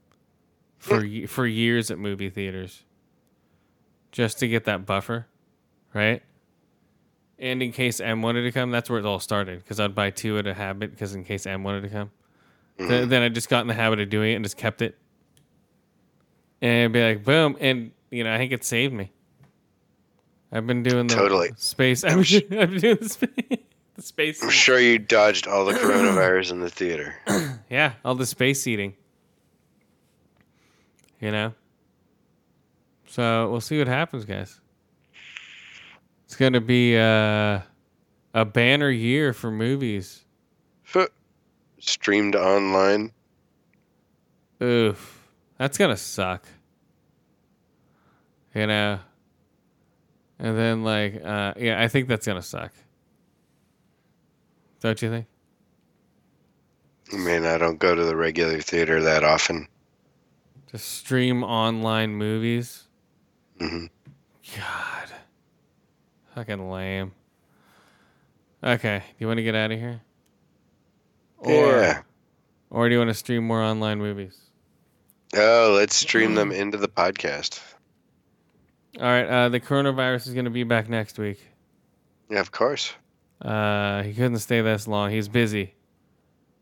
for 0.77 1.03
for 1.27 1.47
years 1.47 1.91
at 1.91 1.99
movie 1.99 2.29
theaters, 2.29 2.83
just 4.11 4.39
to 4.41 4.49
get 4.49 4.67
that 4.67 4.85
buffer, 4.85 5.29
right? 5.95 6.23
And 7.39 7.63
in 7.63 7.73
case 7.73 8.01
M 8.01 8.21
wanted 8.21 8.43
to 8.43 8.53
come, 8.53 8.71
that's 8.71 8.91
where 8.91 8.99
it 8.99 9.07
all 9.07 9.19
started. 9.19 9.61
Because 9.61 9.81
I'd 9.81 9.95
buy 9.95 10.11
two 10.11 10.37
at 10.37 10.47
a 10.47 10.53
habit, 10.53 10.91
because 10.91 11.15
in 11.15 11.25
case 11.25 11.47
M 11.47 11.65
wanted 11.65 11.85
to 11.85 11.89
come, 11.89 12.11
Th- 12.77 12.91
mm. 12.91 13.09
then 13.09 13.23
I 13.23 13.31
just 13.31 13.49
got 13.49 13.63
in 13.63 13.67
the 13.69 13.73
habit 13.73 13.99
of 13.99 14.11
doing 14.11 14.33
it 14.33 14.35
and 14.35 14.45
just 14.45 14.59
kept 14.59 14.83
it, 14.83 14.99
and 16.61 16.71
it'd 16.81 16.93
be 16.93 17.03
like 17.03 17.25
boom, 17.25 17.57
and 17.61 17.93
you 18.11 18.25
know 18.25 18.35
I 18.35 18.37
think 18.37 18.53
it 18.53 18.63
saved 18.63 18.93
me. 18.93 19.11
I've 20.53 20.67
been 20.67 20.83
doing 20.83 21.07
the 21.07 21.15
Totally. 21.15 21.53
space. 21.57 22.05
I've 22.05 22.29
been, 22.29 22.59
I've 22.59 22.71
been 22.73 22.81
doing 22.81 22.99
the 23.01 23.09
space. 23.09 23.59
Space. 24.03 24.43
I'm 24.43 24.51
sure 24.51 24.81
you 24.81 24.99
dodged 24.99 25.47
all 25.47 25.65
the 25.65 25.75
coronavirus 25.75 26.53
in 26.53 26.61
the 26.61 26.71
theater. 26.71 27.15
Yeah, 27.71 27.93
all 28.05 28.15
the 28.15 28.27
space 28.27 28.67
eating. 28.67 28.95
You 31.21 31.31
know? 31.31 31.55
So 33.07 33.51
we'll 33.51 33.63
see 33.63 33.79
what 33.79 33.89
happens, 33.89 34.27
guys. 34.27 34.61
It's 36.27 36.37
going 36.37 36.53
to 36.53 36.61
be 36.61 36.99
uh, 36.99 37.61
a 38.35 38.45
banner 38.45 38.91
year 38.91 39.33
for 39.33 39.51
movies. 39.51 40.25
Streamed 41.79 42.37
online. 42.37 43.13
Oof. 44.63 45.29
That's 45.59 45.79
going 45.79 45.91
to 45.91 45.97
suck. 45.97 46.47
You 48.55 48.67
know? 48.67 49.01
And 50.39 50.59
then, 50.59 50.85
like, 50.85 51.21
uh, 51.25 51.55
yeah, 51.57 51.83
I 51.83 51.89
think 51.89 52.09
that's 52.09 52.27
going 52.27 52.41
to 52.41 52.47
suck. 52.47 52.73
Don't 54.83 55.01
you 55.01 55.11
think? 55.11 55.27
I 57.13 57.17
mean, 57.17 57.45
I 57.45 57.57
don't 57.57 57.79
go 57.79 57.95
to 57.95 58.05
the 58.05 58.17
regular 58.17 58.61
theater 58.61 59.01
that 59.03 59.23
often. 59.23 59.69
To 60.69 60.79
stream 60.79 61.45
online 61.45 62.15
movies. 62.15 62.89
hmm 63.61 63.87
God. 64.57 65.09
Fucking 66.35 66.69
lame. 66.71 67.13
Okay. 68.65 68.99
Do 68.99 69.15
you 69.19 69.27
want 69.29 69.39
to 69.39 69.43
get 69.45 69.55
out 69.55 69.71
of 69.71 69.79
here? 69.79 70.01
Yeah. 71.45 72.03
Or 72.71 72.89
do 72.89 72.95
you 72.95 72.99
want 72.99 73.11
to 73.11 73.15
stream 73.15 73.47
more 73.47 73.63
online 73.63 73.99
movies? 73.99 74.39
Oh, 75.35 75.75
let's 75.77 75.95
stream 75.95 76.35
them 76.35 76.51
into 76.51 76.77
the 76.77 76.89
podcast. 76.89 77.61
All 78.99 79.05
right. 79.05 79.27
Uh, 79.27 79.49
the 79.49 79.61
coronavirus 79.61 80.27
is 80.27 80.35
going 80.35 80.45
to 80.47 80.51
be 80.51 80.65
back 80.65 80.89
next 80.89 81.19
week. 81.19 81.39
Yeah, 82.31 82.41
of 82.41 82.51
course. 82.51 82.95
Uh, 83.43 84.03
he 84.03 84.15
couldn't 84.15 84.39
stay 84.39 84.61
this 84.61 84.87
long. 84.87 85.11
He's 85.11 85.29
busy. 85.29 85.75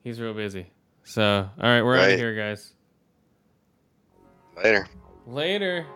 He's 0.02 0.20
real 0.20 0.32
busy. 0.34 0.66
So, 1.04 1.22
all 1.60 1.68
right, 1.68 1.82
we're 1.82 1.96
out 1.98 2.10
of 2.10 2.18
here, 2.18 2.34
guys. 2.34 2.72
Later. 4.56 4.88
Later. 5.26 5.86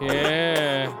Yeah. 0.00 0.92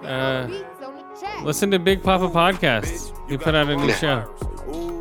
Uh, 0.00 0.46
Beats 0.46 0.64
on 0.82 0.96
the 0.96 1.02
track. 1.20 1.44
listen 1.44 1.70
to 1.70 1.78
Big 1.78 2.02
Papa 2.02 2.26
Podcast. 2.28 3.12
He 3.28 3.36
put 3.36 3.54
out 3.54 3.68
a 3.68 3.76
new 3.76 3.92
show. 3.92 4.34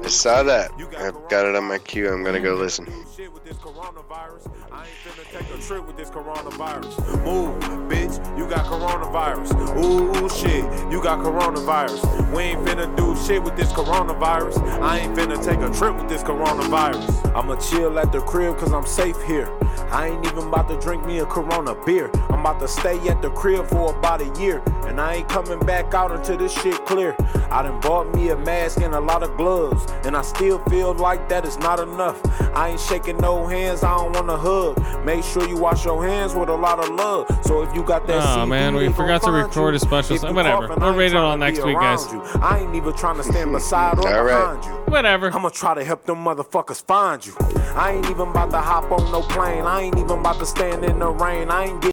I 0.10 0.12
saw 0.12 0.42
that. 0.42 0.72
I've 0.98 1.30
got 1.30 1.46
it 1.46 1.56
on 1.56 1.66
my 1.66 1.78
queue. 1.78 2.12
I'm 2.12 2.24
gonna 2.24 2.40
go 2.40 2.56
listen. 2.56 2.88
Shit 3.16 3.32
with 3.32 3.44
this 3.46 3.58
coronavirus. 3.58 4.50
I 4.72 4.88
ain't 4.88 4.96
finna 5.06 5.32
take 5.32 5.56
a 5.56 5.62
trip 5.62 5.86
with 5.86 5.98
this 5.98 6.10
coronavirus. 6.10 7.24
Move, 7.24 7.62
bitch, 7.88 8.18
you 8.36 8.50
got 8.50 8.66
coronavirus. 8.66 9.54
Ooh, 9.78 10.28
shit, 10.30 10.64
you 10.92 11.04
got 11.04 11.20
coronavirus. 11.20 12.34
We 12.36 12.42
ain't 12.42 12.66
finna 12.66 12.98
do 12.98 13.16
shit 13.24 13.44
with 13.44 13.56
this 13.56 13.72
coronavirus. 13.72 14.58
I 14.82 14.98
ain't 14.98 15.16
finna 15.16 15.46
take 15.46 15.60
a 15.60 15.72
trip 15.72 15.96
with 15.96 16.10
this 16.10 16.24
coronavirus. 16.24 17.36
I'ma 17.36 17.58
chill 17.58 18.00
at 18.00 18.12
the 18.12 18.22
crib 18.22 18.58
cause 18.58 18.74
I'm 18.74 18.88
safe 18.88 19.22
here. 19.28 19.48
I 19.92 20.08
ain't 20.08 20.26
even 20.26 20.48
about 20.48 20.70
to 20.70 20.80
drink 20.80 21.06
me 21.06 21.20
a 21.20 21.26
Corona 21.26 21.76
beer. 21.86 22.10
I'm 22.30 22.40
about 22.40 22.60
to 22.62 22.68
stay 22.68 23.00
at 23.08 23.22
the 23.22 23.30
crib 23.30 23.68
for 23.68 23.96
about 23.96 24.22
a 24.22 24.42
year. 24.42 24.62
And 24.88 25.00
I 25.00 25.16
ain't 25.16 25.30
coming 25.30 25.60
back 25.60 25.94
out 25.94 26.12
until 26.12 26.38
this 26.38 26.52
shit 26.52 26.86
clear. 26.86 27.16
I 27.52 27.64
done 27.64 27.80
bought 27.80 28.14
me 28.14 28.30
a 28.30 28.38
mask 28.38 28.82
and 28.82 28.94
a 28.94 29.00
lot 29.00 29.24
of 29.24 29.36
gloves. 29.38 29.86
And 30.06 30.16
I 30.16 30.22
still 30.22 30.60
feel 30.66 30.94
like 30.94 31.28
that 31.30 31.46
is 31.46 31.58
not 31.60 31.80
enough. 31.80 32.20
I 32.56 32.70
ain't 32.70 32.80
shaking 32.80 33.18
no 33.18 33.46
hands, 33.48 33.84
I 33.84 33.96
don't 33.98 34.14
wanna 34.16 34.38
hug. 34.38 34.78
Make 35.06 35.24
sure 35.24 35.48
you 35.48 35.58
wash 35.58 35.86
your 35.86 36.06
hands 36.06 36.34
with 36.36 36.50
a 36.50 36.56
lot 36.56 36.80
of 36.80 36.90
love. 36.90 37.28
So 37.44 37.62
if 37.64 37.74
you 37.76 37.84
got 37.84 38.08
that 38.08 38.18
Oh, 38.22 38.44
CB, 38.46 38.50
man, 38.50 38.76
we 38.76 38.90
forgot 38.92 39.22
to 39.24 39.32
record 39.32 39.74
you. 39.74 39.78
a 39.78 39.80
special 39.80 40.16
If 40.16 40.22
song. 40.22 40.30
you 40.32 40.36
Whatever. 40.36 40.68
We'll 40.68 40.84
I 40.84 40.96
rate 40.96 41.12
it 41.12 41.18
all 41.18 41.38
next 41.38 41.64
week, 41.64 41.76
guys. 41.78 42.12
you. 42.12 42.22
I 42.42 42.60
ain't 42.60 42.76
even 42.76 42.94
trying 42.96 43.18
to 43.18 43.24
stand 43.24 43.52
beside 43.52 44.00
or 44.00 44.08
All 44.08 44.24
right. 44.24 44.56
behind 44.62 44.66
you. 44.66 44.72
Whatever. 44.92 45.32
I'ma 45.34 45.50
try 45.50 45.74
to 45.76 45.84
help 45.84 46.06
them 46.06 46.24
motherfuckers 46.24 46.84
find 46.86 47.26
you. 47.26 47.34
I 47.76 47.94
ain't 47.94 48.10
even 48.10 48.30
about 48.30 48.52
to 48.52 48.58
hop 48.58 48.92
on 48.92 49.12
no 49.12 49.22
plane. 49.22 49.64
I 49.64 49.82
ain't 49.82 49.98
even 49.98 50.20
about 50.20 50.40
to 50.40 50.46
stand 50.46 50.84
in 50.86 51.00
the 51.00 51.10
rain. 51.10 51.50
I 51.50 51.66
ain't 51.66 51.82
get 51.82 51.92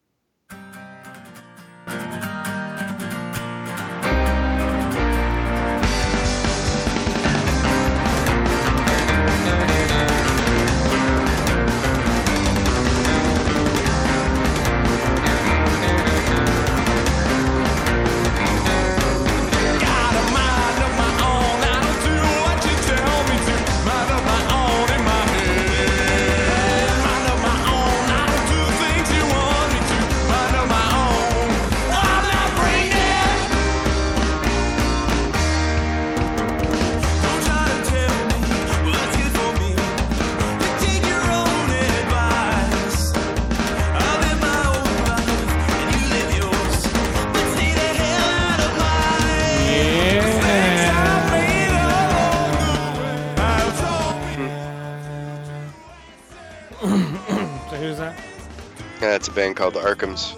It's 59.17 59.29
a 59.29 59.33
band 59.33 59.57
called 59.57 59.73
the 59.73 59.81
Arkhams. 59.81 60.37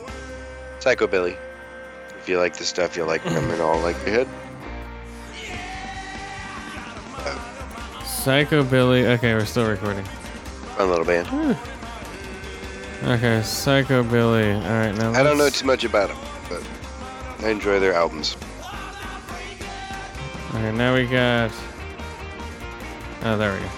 Psychobilly. 0.79 1.37
If 2.21 2.29
you 2.29 2.39
like 2.39 2.57
the 2.57 2.65
stuff, 2.65 2.97
you'll 2.97 3.09
like 3.09 3.25
them 3.25 3.51
in 3.51 3.61
all 3.61 3.77
likelihood. 3.81 4.29
Psycho 8.05 8.63
Billy. 8.63 9.05
Okay, 9.05 9.35
we're 9.35 9.47
still 9.47 9.69
recording. 9.69 10.05
Fun 10.77 10.91
little 10.91 11.05
band. 11.05 11.57
Okay, 13.03 13.43
Psycho 13.43 14.05
Billy. 14.05 14.53
All 14.53 14.61
right, 14.61 14.95
now. 14.95 15.11
I 15.11 15.25
don't 15.25 15.39
know 15.39 15.49
too 15.49 15.67
much 15.67 15.83
about 15.83 16.11
them, 16.11 16.19
but 16.49 16.65
I 17.45 17.51
enjoy 17.51 17.81
their 17.81 17.95
albums. 17.95 18.37
Okay, 20.51 20.71
now 20.71 20.95
we 20.95 21.05
got. 21.05 21.51
Oh, 23.25 23.37
there 23.37 23.55
we 23.55 23.59
go. 23.59 23.78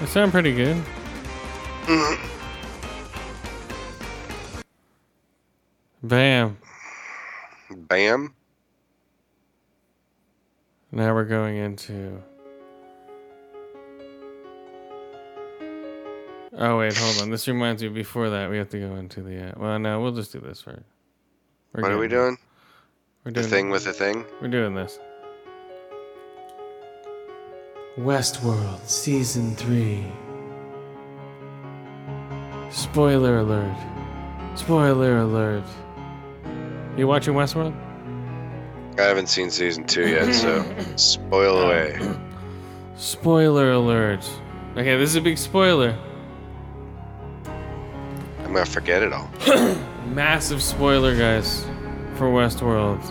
They 0.00 0.06
sound 0.06 0.32
pretty 0.32 0.54
good. 0.54 0.82
Bam. 6.02 6.58
Bam. 7.70 8.34
Now 10.92 11.14
we're 11.14 11.24
going 11.24 11.56
into. 11.56 12.22
Oh 16.56 16.78
wait, 16.78 16.96
hold 16.96 17.22
on. 17.22 17.30
This 17.30 17.48
reminds 17.48 17.82
me. 17.82 17.88
Before 17.88 18.30
that, 18.30 18.50
we 18.50 18.58
have 18.58 18.68
to 18.70 18.78
go 18.78 18.94
into 18.96 19.22
the. 19.22 19.48
Uh, 19.48 19.52
well, 19.56 19.78
no, 19.78 20.00
we'll 20.00 20.12
just 20.12 20.32
do 20.32 20.40
this 20.40 20.60
first. 20.60 20.82
We're 21.74 21.82
What 21.82 21.92
are 21.92 21.98
we 21.98 22.08
doing? 22.08 22.36
We're 23.24 23.32
doing 23.32 23.44
The 23.44 23.50
thing 23.50 23.70
with 23.70 23.84
the 23.84 23.92
thing? 23.92 24.24
We're 24.40 24.48
doing 24.48 24.74
this. 24.74 24.98
Westworld 27.98 28.84
Season 28.88 29.54
3. 29.54 30.04
Spoiler 32.70 33.38
alert. 33.38 33.76
Spoiler 34.56 35.18
alert. 35.18 35.62
You 36.96 37.06
watching 37.06 37.34
Westworld? 37.34 37.72
I 38.98 39.02
haven't 39.02 39.28
seen 39.28 39.48
season 39.48 39.84
two 39.84 40.08
yet, 40.08 40.32
so 40.34 40.64
spoil 40.96 41.58
away. 41.58 42.00
Spoiler 42.96 43.70
alert. 43.70 44.28
Okay, 44.72 44.96
this 44.96 45.10
is 45.10 45.16
a 45.16 45.20
big 45.20 45.38
spoiler. 45.38 45.96
I'm 48.40 48.52
gonna 48.52 48.66
forget 48.66 49.04
it 49.04 49.12
all. 49.12 49.30
Massive 50.06 50.60
spoiler, 50.62 51.16
guys, 51.16 51.64
for 52.16 52.26
Westworld. 52.26 53.02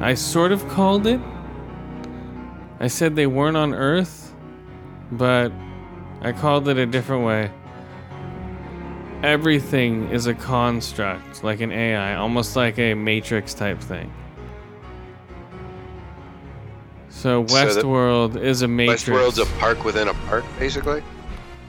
I 0.00 0.14
sort 0.14 0.52
of 0.52 0.66
called 0.68 1.06
it. 1.06 1.20
I 2.80 2.86
said 2.86 3.16
they 3.16 3.26
weren't 3.26 3.56
on 3.56 3.74
Earth, 3.74 4.32
but 5.10 5.52
I 6.20 6.32
called 6.32 6.68
it 6.68 6.78
a 6.78 6.86
different 6.86 7.24
way. 7.24 7.50
Everything 9.22 10.10
is 10.10 10.26
a 10.28 10.34
construct, 10.34 11.42
like 11.42 11.60
an 11.60 11.72
AI, 11.72 12.14
almost 12.14 12.54
like 12.54 12.78
a 12.78 12.94
Matrix 12.94 13.52
type 13.52 13.80
thing. 13.80 14.12
So 17.08 17.44
So 17.44 17.52
Westworld 17.52 18.40
is 18.40 18.62
a 18.62 18.68
Matrix. 18.68 19.08
Westworld's 19.08 19.38
a 19.38 19.46
park 19.58 19.84
within 19.84 20.06
a 20.06 20.14
park, 20.14 20.44
basically. 20.60 21.02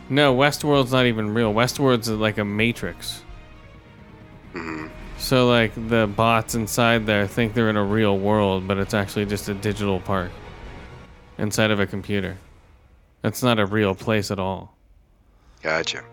No, 0.10 0.36
Westworld's 0.36 0.92
not 0.92 1.08
even 1.08 1.34
real. 1.34 1.54
Westworld's 1.54 2.08
like 2.10 2.38
a 2.38 2.46
matrix. 2.46 3.24
Mm-hmm. 4.54 4.88
So 5.18 5.48
like 5.48 5.72
the 5.76 6.08
bots 6.08 6.54
inside 6.54 7.08
there 7.08 7.26
think 7.26 7.56
they're 7.56 7.70
in 7.70 7.78
a 7.78 7.84
real 7.84 8.18
world, 8.20 8.68
but 8.68 8.78
it's 8.78 8.94
actually 8.94 9.26
just 9.26 9.50
a 9.50 9.56
digital 9.56 10.00
park 10.00 10.32
inside 11.40 11.72
of 11.72 11.80
a 11.80 11.88
computer. 11.88 12.38
It's 13.24 13.42
not 13.42 13.60
a 13.60 13.66
real 13.66 13.96
place 13.96 14.32
at 14.32 14.40
all. 14.40 14.76
Gotcha. 15.62 16.04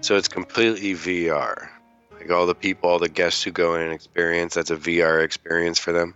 So 0.00 0.16
it's 0.16 0.28
completely 0.28 0.94
VR. 0.94 1.68
Like 2.12 2.30
all 2.30 2.46
the 2.46 2.54
people, 2.54 2.90
all 2.90 2.98
the 2.98 3.08
guests 3.08 3.42
who 3.42 3.50
go 3.50 3.74
in 3.74 3.82
and 3.82 3.92
experience, 3.92 4.54
that's 4.54 4.70
a 4.70 4.76
VR 4.76 5.22
experience 5.24 5.78
for 5.78 5.92
them. 5.92 6.14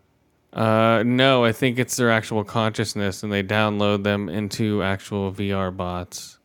Uh, 0.53 1.03
no, 1.05 1.45
I 1.45 1.53
think 1.53 1.79
it's 1.79 1.97
their 1.97 2.11
actual 2.11 2.45
consciousness, 2.45 3.23
and 3.23 3.33
they 3.33 3.43
download 3.43 4.03
them 4.05 4.29
into 4.29 4.83
actual 4.83 5.33
VR 5.33 5.75
bots. 5.75 6.39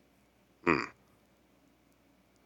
Hmm. 0.65 0.83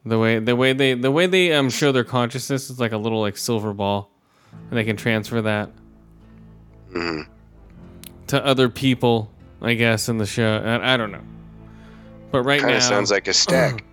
The 0.05 0.19
way 0.19 0.39
the 0.39 0.55
way 0.55 0.73
they 0.73 0.93
the 0.93 1.11
way 1.11 1.27
they 1.27 1.53
um 1.53 1.69
show 1.69 1.91
their 1.91 2.03
consciousness 2.03 2.69
is 2.69 2.79
like 2.79 2.91
a 2.91 2.97
little 2.97 3.19
like 3.19 3.37
silver 3.37 3.73
ball, 3.73 4.11
and 4.69 4.77
they 4.77 4.83
can 4.83 4.95
transfer 4.95 5.41
that 5.41 5.71
hmm 6.91 7.21
to 8.27 8.45
other 8.45 8.69
people. 8.69 9.31
I 9.61 9.73
guess 9.73 10.07
in 10.07 10.17
the 10.17 10.25
show. 10.25 10.57
I, 10.57 10.93
I 10.93 10.97
don't 10.97 11.11
know. 11.11 11.23
But 12.31 12.43
right 12.43 12.59
Kind 12.59 12.71
now, 12.71 12.77
of 12.77 12.83
sounds 12.83 13.11
like 13.11 13.27
a 13.27 13.33
stack. 13.33 13.83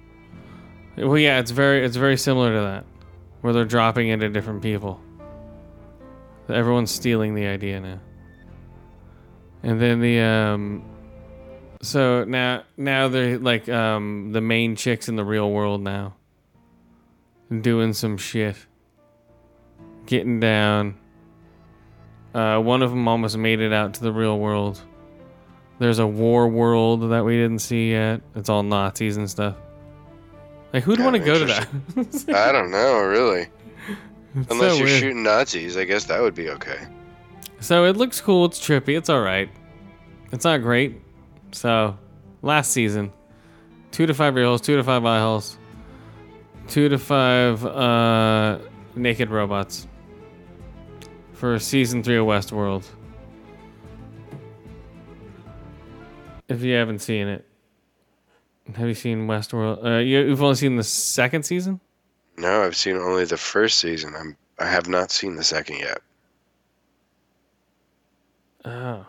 well, 0.96 1.18
yeah, 1.18 1.38
it's 1.38 1.50
very 1.50 1.84
it's 1.84 1.96
very 1.96 2.16
similar 2.16 2.54
to 2.54 2.60
that, 2.60 2.84
where 3.40 3.52
they're 3.52 3.64
dropping 3.64 4.08
into 4.08 4.28
different 4.28 4.62
people. 4.62 5.00
Everyone's 6.48 6.90
stealing 6.90 7.34
the 7.34 7.46
idea 7.46 7.80
now. 7.80 8.00
And 9.62 9.80
then 9.80 10.00
the 10.00 10.20
um, 10.20 10.84
so 11.80 12.24
now 12.24 12.64
now 12.76 13.08
they're 13.08 13.38
like 13.38 13.68
um 13.68 14.32
the 14.32 14.42
main 14.42 14.76
chicks 14.76 15.08
in 15.08 15.16
the 15.16 15.24
real 15.24 15.50
world 15.50 15.80
now. 15.80 16.14
Doing 17.60 17.92
some 17.92 18.18
shit. 18.18 18.56
Getting 20.06 20.40
down. 20.40 20.98
Uh, 22.34 22.58
one 22.58 22.82
of 22.82 22.90
them 22.90 23.06
almost 23.06 23.36
made 23.38 23.60
it 23.60 23.72
out 23.72 23.94
to 23.94 24.02
the 24.02 24.12
real 24.12 24.38
world. 24.38 24.80
There's 25.78 25.98
a 26.00 26.06
war 26.06 26.48
world 26.48 27.10
that 27.10 27.24
we 27.24 27.36
didn't 27.36 27.60
see 27.60 27.92
yet. 27.92 28.20
It's 28.34 28.48
all 28.48 28.62
Nazis 28.62 29.16
and 29.16 29.28
stuff. 29.30 29.56
Like, 30.72 30.82
who'd 30.82 30.98
Yeah, 30.98 31.04
want 31.04 31.16
to 31.16 31.22
go 31.24 31.38
to 31.38 31.44
that? 31.44 31.68
I 32.34 32.50
don't 32.52 32.70
know, 32.70 33.00
really. 33.00 33.46
It's 34.36 34.50
Unless 34.50 34.72
so 34.72 34.76
you're 34.78 34.86
weird. 34.86 35.00
shooting 35.00 35.22
Nazis, 35.22 35.76
I 35.76 35.84
guess 35.84 36.04
that 36.04 36.20
would 36.20 36.34
be 36.34 36.50
okay. 36.50 36.78
So 37.60 37.84
it 37.84 37.96
looks 37.96 38.20
cool. 38.20 38.46
It's 38.46 38.58
trippy. 38.58 38.96
It's 38.98 39.08
all 39.08 39.20
right. 39.22 39.48
It's 40.32 40.44
not 40.44 40.60
great. 40.62 41.00
So, 41.52 41.96
last 42.42 42.72
season, 42.72 43.12
two 43.92 44.06
to 44.06 44.14
five 44.14 44.34
real 44.34 44.48
holes, 44.48 44.60
two 44.60 44.76
to 44.76 44.82
five 44.82 45.04
eye 45.04 45.20
holes, 45.20 45.56
two 46.66 46.88
to 46.88 46.98
five 46.98 47.64
uh, 47.64 48.58
naked 48.96 49.30
robots 49.30 49.86
for 51.44 51.58
season 51.58 52.02
three 52.02 52.16
of 52.16 52.24
Westworld. 52.24 52.86
If 56.48 56.62
you 56.62 56.72
haven't 56.72 57.00
seen 57.00 57.28
it, 57.28 57.46
have 58.74 58.88
you 58.88 58.94
seen 58.94 59.26
Westworld? 59.26 59.84
Uh, 59.84 59.98
you, 59.98 60.20
you've 60.20 60.42
only 60.42 60.54
seen 60.54 60.76
the 60.76 60.82
second 60.82 61.42
season. 61.42 61.80
No, 62.38 62.62
I've 62.62 62.74
seen 62.74 62.96
only 62.96 63.26
the 63.26 63.36
first 63.36 63.76
season. 63.76 64.14
I'm 64.16 64.38
I 64.58 64.64
have 64.64 64.88
not 64.88 65.10
seen 65.10 65.36
the 65.36 65.44
second 65.44 65.80
yet. 65.80 65.98
Oh. 68.64 69.04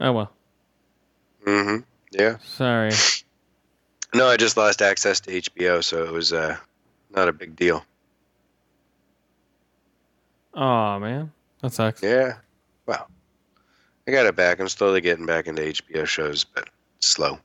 Oh 0.00 0.12
well. 0.12 0.32
Mm-hmm. 1.46 1.82
Yeah. 2.10 2.38
Sorry. 2.42 2.90
No, 4.14 4.26
I 4.26 4.36
just 4.36 4.58
lost 4.58 4.82
access 4.82 5.20
to 5.20 5.30
HBO, 5.30 5.82
so 5.82 6.04
it 6.04 6.12
was 6.12 6.34
uh, 6.34 6.58
not 7.14 7.28
a 7.28 7.32
big 7.32 7.56
deal. 7.56 7.82
Oh 10.54 10.98
man, 10.98 11.32
that 11.60 11.72
sucks. 11.72 12.02
Yeah. 12.02 12.34
Well, 12.86 13.08
I 14.06 14.10
got 14.10 14.26
it 14.26 14.36
back. 14.36 14.60
I'm 14.60 14.68
slowly 14.68 15.00
getting 15.00 15.26
back 15.26 15.46
into 15.46 15.62
HBO 15.62 16.06
shows, 16.06 16.44
but 16.44 16.68
slow. 17.00 17.38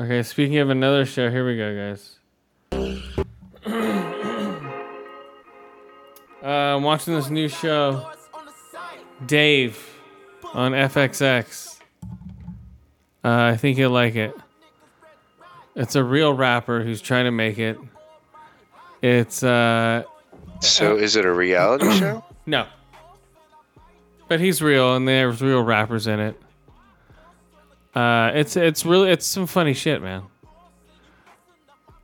Okay, 0.00 0.22
speaking 0.22 0.58
of 0.58 0.70
another 0.70 1.04
show, 1.04 1.28
here 1.30 1.44
we 1.44 1.56
go, 1.56 1.74
guys. 1.74 2.18
uh, 6.42 6.46
I'm 6.46 6.82
watching 6.84 7.14
this 7.14 7.30
new 7.30 7.48
show, 7.48 8.08
Dave, 9.26 9.84
on 10.54 10.72
FXX. 10.72 11.80
Uh, 13.24 13.50
I 13.52 13.56
think 13.56 13.76
you'll 13.76 13.90
like 13.90 14.14
it. 14.14 14.34
It's 15.74 15.96
a 15.96 16.04
real 16.04 16.32
rapper 16.32 16.82
who's 16.82 17.00
trying 17.00 17.24
to 17.24 17.30
make 17.32 17.58
it. 17.58 17.78
It's 19.02 19.42
uh 19.42 20.02
So, 20.60 20.96
is 20.96 21.16
it 21.16 21.24
a 21.24 21.32
reality 21.32 21.90
show? 21.98 22.24
no, 22.46 22.66
but 24.28 24.40
he's 24.40 24.60
real, 24.60 24.96
and 24.96 25.06
there's 25.06 25.40
real 25.40 25.62
rappers 25.62 26.06
in 26.06 26.20
it. 26.20 26.40
Uh, 27.94 28.32
it's 28.34 28.56
it's 28.56 28.84
really 28.84 29.10
it's 29.10 29.26
some 29.26 29.46
funny 29.46 29.74
shit, 29.74 30.02
man. 30.02 30.24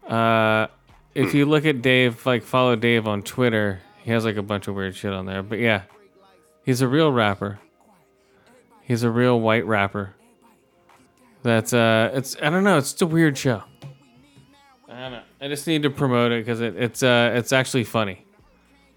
Uh, 0.09 0.67
if 1.15 1.35
you 1.35 1.47
look 1.47 1.65
at 1.65 1.83
Dave, 1.83 2.25
like 2.27 2.43
follow 2.43 2.77
Dave 2.77 3.07
on 3.07 3.23
Twitter, 3.23 3.81
he 4.03 4.11
has 4.11 4.25
like 4.25 4.37
a 4.37 4.43
bunch 4.43 4.69
of 4.69 4.75
weird 4.75 4.95
shit 4.97 5.13
on 5.13 5.27
there. 5.27 5.43
But 5.43 5.59
yeah, 5.59 5.83
he's 6.65 6.81
a 6.81 6.89
real 6.89 7.13
rapper. 7.13 7.59
He's 8.83 9.03
a 9.03 9.11
real 9.11 9.41
white 9.41 9.67
rapper. 9.67 10.15
That's 11.43 11.73
uh, 11.73 12.11
it's 12.15 12.37
I 12.43 12.51
don't 12.51 12.65
know, 12.65 12.79
it's 12.79 12.91
just 12.91 13.03
a 13.03 13.07
weird 13.07 13.37
show. 13.37 13.63
I 15.45 15.49
don't 15.49 15.51
know. 15.51 15.53
I 15.53 15.57
just 15.57 15.67
need 15.67 15.83
to 15.83 15.91
promote 15.91 16.33
it 16.33 16.45
because 16.45 16.61
it, 16.61 16.77
it's 16.77 17.03
uh, 17.03 17.33
it's 17.35 17.53
actually 17.53 17.85
funny. 17.85 18.25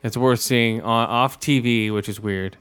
It's 0.04 0.16
worth 0.16 0.40
seeing 0.40 0.82
on 0.82 1.10
off 1.10 1.40
TV, 1.40 1.94
which 1.94 2.08
is 2.08 2.20
weird. 2.20 2.58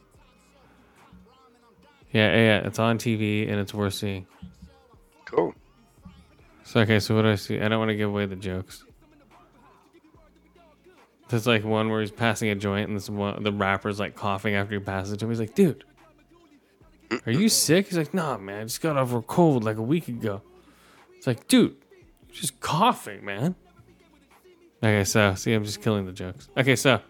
Yeah, 2.12 2.34
yeah, 2.34 2.36
yeah, 2.36 2.66
it's 2.66 2.78
on 2.78 2.98
TV 2.98 3.48
and 3.48 3.60
it's 3.60 3.72
worth 3.72 3.94
seeing. 3.94 4.26
Cool. 5.24 5.54
So 6.64 6.80
okay, 6.80 6.98
so 6.98 7.14
what 7.14 7.22
do 7.22 7.30
I 7.30 7.34
see? 7.36 7.60
I 7.60 7.68
don't 7.68 7.78
want 7.78 7.90
to 7.90 7.96
give 7.96 8.08
away 8.08 8.26
the 8.26 8.36
jokes. 8.36 8.84
There's 11.28 11.46
like 11.46 11.64
one 11.64 11.88
where 11.88 12.00
he's 12.00 12.10
passing 12.10 12.48
a 12.48 12.54
joint 12.54 12.88
and 12.88 12.96
this 12.96 13.10
one 13.10 13.42
the 13.42 13.52
rapper's 13.52 14.00
like 14.00 14.16
coughing 14.16 14.54
after 14.54 14.74
he 14.74 14.80
passes 14.80 15.12
it 15.12 15.18
to 15.18 15.26
him. 15.26 15.30
He's 15.30 15.40
like, 15.40 15.54
dude, 15.54 15.84
are 17.24 17.32
you 17.32 17.48
sick? 17.48 17.86
He's 17.88 17.98
like, 17.98 18.14
nah, 18.14 18.36
man, 18.38 18.62
I 18.62 18.64
just 18.64 18.80
got 18.80 18.96
over 18.96 19.18
a 19.18 19.22
cold 19.22 19.64
like 19.64 19.76
a 19.76 19.82
week 19.82 20.08
ago. 20.08 20.42
It's 21.16 21.26
like, 21.26 21.46
dude, 21.48 21.76
you're 22.28 22.40
just 22.40 22.60
coughing, 22.60 23.24
man. 23.24 23.54
Okay, 24.82 25.04
so 25.04 25.34
see, 25.34 25.52
I'm 25.52 25.64
just 25.64 25.80
killing 25.82 26.06
the 26.06 26.12
jokes. 26.12 26.48
Okay, 26.56 26.76
so 26.76 27.00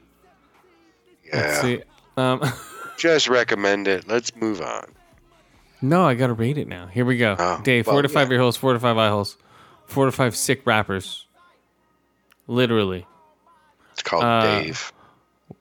let's 1.32 1.44
Yeah. 1.56 1.62
see. 1.62 1.82
Um, 2.16 2.40
Just 2.96 3.28
recommend 3.28 3.88
it. 3.88 4.08
Let's 4.08 4.34
move 4.36 4.62
on. 4.62 4.86
no, 5.82 6.06
I 6.06 6.14
gotta 6.14 6.32
rate 6.32 6.56
it 6.56 6.66
now. 6.68 6.86
Here 6.86 7.04
we 7.04 7.18
go. 7.18 7.36
Oh, 7.38 7.60
Dave, 7.62 7.84
four 7.84 7.94
well, 7.94 8.02
to 8.02 8.08
five 8.08 8.28
yeah. 8.28 8.34
ear 8.36 8.40
holes, 8.40 8.56
four 8.56 8.72
to 8.72 8.80
five 8.80 8.96
eye 8.96 9.08
holes, 9.10 9.36
four 9.86 10.06
to 10.06 10.12
five 10.12 10.34
sick 10.34 10.62
rappers. 10.66 11.26
Literally. 12.46 13.06
It's 13.92 14.02
called 14.02 14.24
Uh, 14.24 14.60
Dave. 14.62 14.92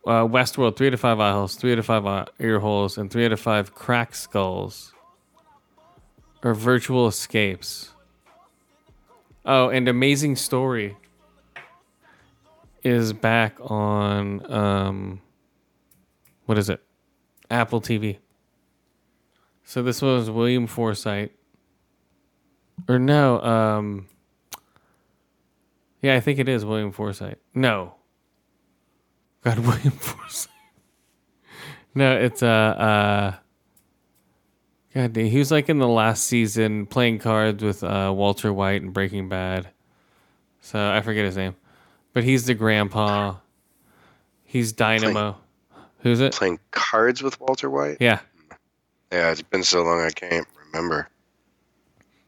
uh, 0.08 0.24
Westworld, 0.24 0.78
three 0.78 0.90
to 0.90 0.98
five 0.98 1.20
eye 1.20 1.32
holes, 1.34 1.56
three 1.56 1.76
to 1.76 1.84
five 1.84 2.06
eye- 2.06 2.28
ear 2.40 2.60
holes, 2.60 2.98
and 2.98 3.12
three 3.12 3.28
to 3.28 3.36
five 3.36 3.74
crack 3.76 4.16
skulls. 4.16 4.94
Or 6.44 6.54
virtual 6.54 7.08
escapes. 7.08 7.90
Oh, 9.46 9.70
and 9.70 9.88
Amazing 9.90 10.36
Story 10.38 10.96
is 12.86 13.14
back 13.14 13.58
on 13.60 14.52
um 14.52 15.22
what 16.46 16.58
is 16.58 16.70
it? 16.70 16.82
Apple 17.50 17.82
TV. 17.82 18.18
So 19.64 19.82
this 19.82 20.02
was 20.02 20.30
William 20.30 20.68
Forsythe. 20.68 21.30
Or 22.88 23.00
no, 23.00 23.42
um 23.42 24.08
Yeah, 26.02 26.16
I 26.16 26.20
think 26.20 26.40
it 26.40 26.48
is 26.48 26.64
William 26.64 26.92
Forsythe. 26.92 27.38
No. 27.54 27.96
God, 29.44 29.60
William 29.68 29.92
Forsythe. 29.92 30.52
No, 31.96 32.16
it's 32.18 32.44
uh 32.44 32.46
uh. 32.48 33.36
God, 34.94 35.16
he 35.16 35.38
was 35.38 35.52
like 35.52 35.68
in 35.68 35.78
the 35.80 35.88
last 35.90 36.24
season 36.24 36.86
playing 36.86 37.20
cards 37.20 37.62
with 37.62 37.84
uh, 37.84 38.14
Walter 38.16 38.54
White 38.54 38.82
and 38.82 38.94
Breaking 38.94 39.28
Bad. 39.28 39.68
So 40.62 40.90
I 40.90 41.02
forget 41.02 41.26
his 41.26 41.36
name, 41.36 41.56
but 42.16 42.24
he's 42.24 42.46
the 42.46 42.54
grandpa. 42.54 43.36
He's 44.46 44.72
Dynamo. 44.72 45.38
Who's 46.00 46.22
it? 46.22 46.34
Playing 46.34 46.60
cards 46.72 47.22
with 47.22 47.40
Walter 47.42 47.70
White? 47.70 47.98
Yeah. 48.00 48.20
Yeah, 49.12 49.32
it's 49.32 49.42
been 49.42 49.66
so 49.66 49.84
long 49.84 50.00
I 50.00 50.12
can't 50.12 50.48
remember. 50.66 51.10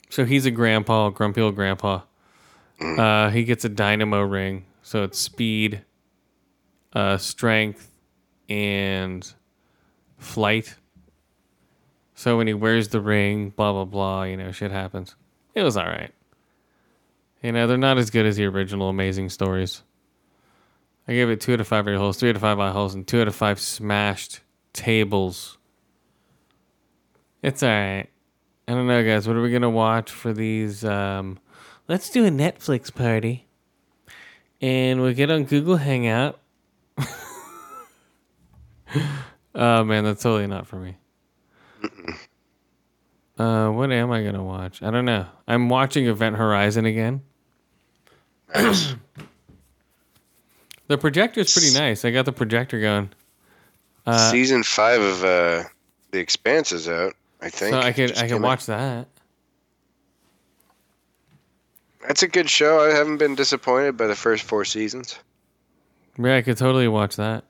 So 0.10 0.26
he's 0.26 0.46
a 0.46 0.52
grandpa, 0.52 1.10
grumpy 1.10 1.40
old 1.42 1.56
grandpa. 1.56 2.02
Uh, 2.82 3.30
he 3.30 3.44
gets 3.44 3.66
a 3.66 3.70
dynamo 3.70 4.22
ring, 4.22 4.66
so 4.84 5.04
it's 5.04 5.18
speed, 5.18 5.84
uh, 6.94 7.18
strength, 7.18 7.90
and 8.50 9.34
flight. 10.18 10.76
So 12.14 12.38
when 12.38 12.48
he 12.48 12.54
wears 12.54 12.90
the 12.90 13.02
ring, 13.02 13.50
blah 13.50 13.72
blah 13.72 13.86
blah, 13.86 14.24
you 14.24 14.38
know, 14.38 14.52
shit 14.52 14.70
happens. 14.70 15.16
It 15.56 15.64
was 15.64 15.76
all 15.76 15.86
right. 15.88 16.14
You 17.42 17.52
know, 17.52 17.68
they're 17.68 17.78
not 17.78 17.98
as 17.98 18.10
good 18.10 18.26
as 18.26 18.36
the 18.38 18.46
original 18.46 18.90
Amazing 18.90 19.30
Stories. 19.30 19.84
I 21.08 21.14
gave 21.14 21.30
it 21.30 21.40
two 21.40 21.54
out 21.54 21.62
of 21.62 21.68
five 21.68 21.88
ear 21.88 21.98
holes, 21.98 22.18
three 22.18 22.30
out 22.30 22.36
of 22.36 22.42
five 22.42 22.60
eye 22.60 22.72
holes, 22.72 22.96
and 22.96 23.08
two 23.08 23.22
out 23.22 23.28
of 23.28 23.36
five 23.36 23.60
smashed 23.60 24.42
tables. 24.74 25.58
It's 27.42 27.64
all 27.64 27.70
right. 27.70 28.08
I 28.68 28.74
don't 28.74 28.88
know, 28.88 29.04
guys. 29.06 29.28
What 29.28 29.38
are 29.38 29.42
we 29.42 29.52
gonna 29.52 29.70
watch 29.70 30.12
for 30.12 30.34
these? 30.34 30.84
Um, 30.84 31.40
let's 31.88 32.10
do 32.10 32.26
a 32.26 32.30
Netflix 32.30 32.94
party, 32.94 33.48
and 34.60 35.02
we'll 35.02 35.14
get 35.14 35.32
on 35.32 35.46
Google 35.46 35.78
Hangout. 35.78 36.40
oh 39.56 39.84
man, 39.86 40.04
that's 40.04 40.24
totally 40.24 40.48
not 40.48 40.68
for 40.68 40.78
me. 40.78 40.98
Uh, 43.38 43.70
what 43.70 43.92
am 43.92 44.12
I 44.12 44.24
gonna 44.24 44.44
watch? 44.44 44.82
I 44.82 44.90
don't 44.90 45.06
know. 45.06 45.28
I'm 45.48 45.70
watching 45.70 46.08
Event 46.08 46.38
Horizon 46.38 46.86
again. 46.86 47.22
the 48.54 48.98
projector's 50.98 51.54
pretty 51.54 51.74
nice. 51.74 52.06
I 52.06 52.12
got 52.12 52.26
the 52.26 52.32
projector 52.32 52.80
going. 52.80 53.10
Uh, 54.06 54.32
Season 54.32 54.64
five 54.64 55.02
of 55.02 55.24
uh, 55.24 55.64
The 56.12 56.20
Expanse 56.20 56.72
is 56.72 56.88
out. 56.88 57.14
I 57.42 57.50
think. 57.50 57.74
so 57.74 57.80
I 57.80 57.92
could 57.92 58.10
Just 58.10 58.20
I 58.20 58.28
came 58.28 58.38
could 58.38 58.46
out. 58.46 58.50
watch 58.50 58.66
that. 58.68 59.08
That's 62.08 62.24
a 62.24 62.28
good 62.28 62.50
show. 62.50 62.80
I 62.80 62.94
haven't 62.94 63.18
been 63.18 63.36
disappointed 63.36 63.98
by 63.98 64.08
the 64.08 64.16
first 64.16 64.44
four 64.44 64.64
seasons. 64.66 65.20
Yeah, 66.18 66.38
I 66.38 66.42
could 66.42 66.58
totally 66.58 66.88
watch 66.88 67.18
that. 67.18 67.44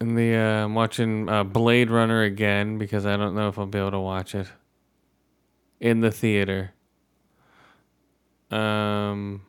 And 0.00 0.18
the 0.18 0.34
uh, 0.34 0.64
I'm 0.64 0.74
watching 0.74 1.28
uh, 1.28 1.44
Blade 1.44 1.88
Runner 1.88 2.22
again 2.22 2.76
because 2.78 3.06
I 3.06 3.16
don't 3.16 3.34
know 3.34 3.48
if 3.48 3.58
I'll 3.58 3.66
be 3.66 3.78
able 3.78 3.92
to 3.92 4.00
watch 4.00 4.34
it 4.34 4.48
in 5.80 6.00
the 6.00 6.10
theater. 6.10 6.72
Um, 8.50 9.42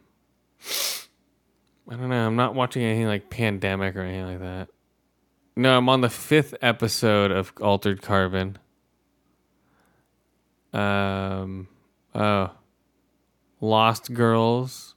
I 1.88 1.96
don't 1.96 2.10
know. 2.10 2.28
I'm 2.28 2.36
not 2.36 2.56
watching 2.56 2.84
anything 2.84 3.08
like 3.08 3.30
Pandemic 3.30 3.96
or 3.96 4.02
anything 4.02 4.26
like 4.26 4.40
that. 4.40 4.70
No, 5.56 5.78
I'm 5.78 5.88
on 5.88 6.02
the 6.02 6.10
fifth 6.10 6.54
episode 6.62 7.32
of 7.32 7.54
Altered 7.62 8.02
Carbon. 8.02 8.58
Um, 10.74 11.68
oh, 12.14 12.52
Lost 13.62 14.14
Girls. 14.14 14.96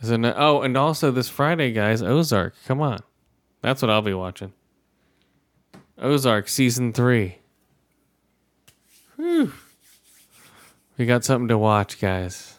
Is 0.00 0.10
it 0.10 0.18
no- 0.18 0.34
oh, 0.36 0.62
and 0.62 0.76
also 0.76 1.10
this 1.10 1.28
Friday, 1.28 1.72
guys, 1.72 2.02
Ozark. 2.02 2.54
Come 2.66 2.80
on, 2.80 3.00
that's 3.60 3.82
what 3.82 3.90
I'll 3.90 4.02
be 4.02 4.14
watching. 4.14 4.52
Ozark 5.98 6.48
season 6.48 6.92
three. 6.92 7.38
Whew. 9.16 9.52
We 10.98 11.06
got 11.06 11.24
something 11.24 11.48
to 11.48 11.58
watch, 11.58 12.00
guys. 12.00 12.58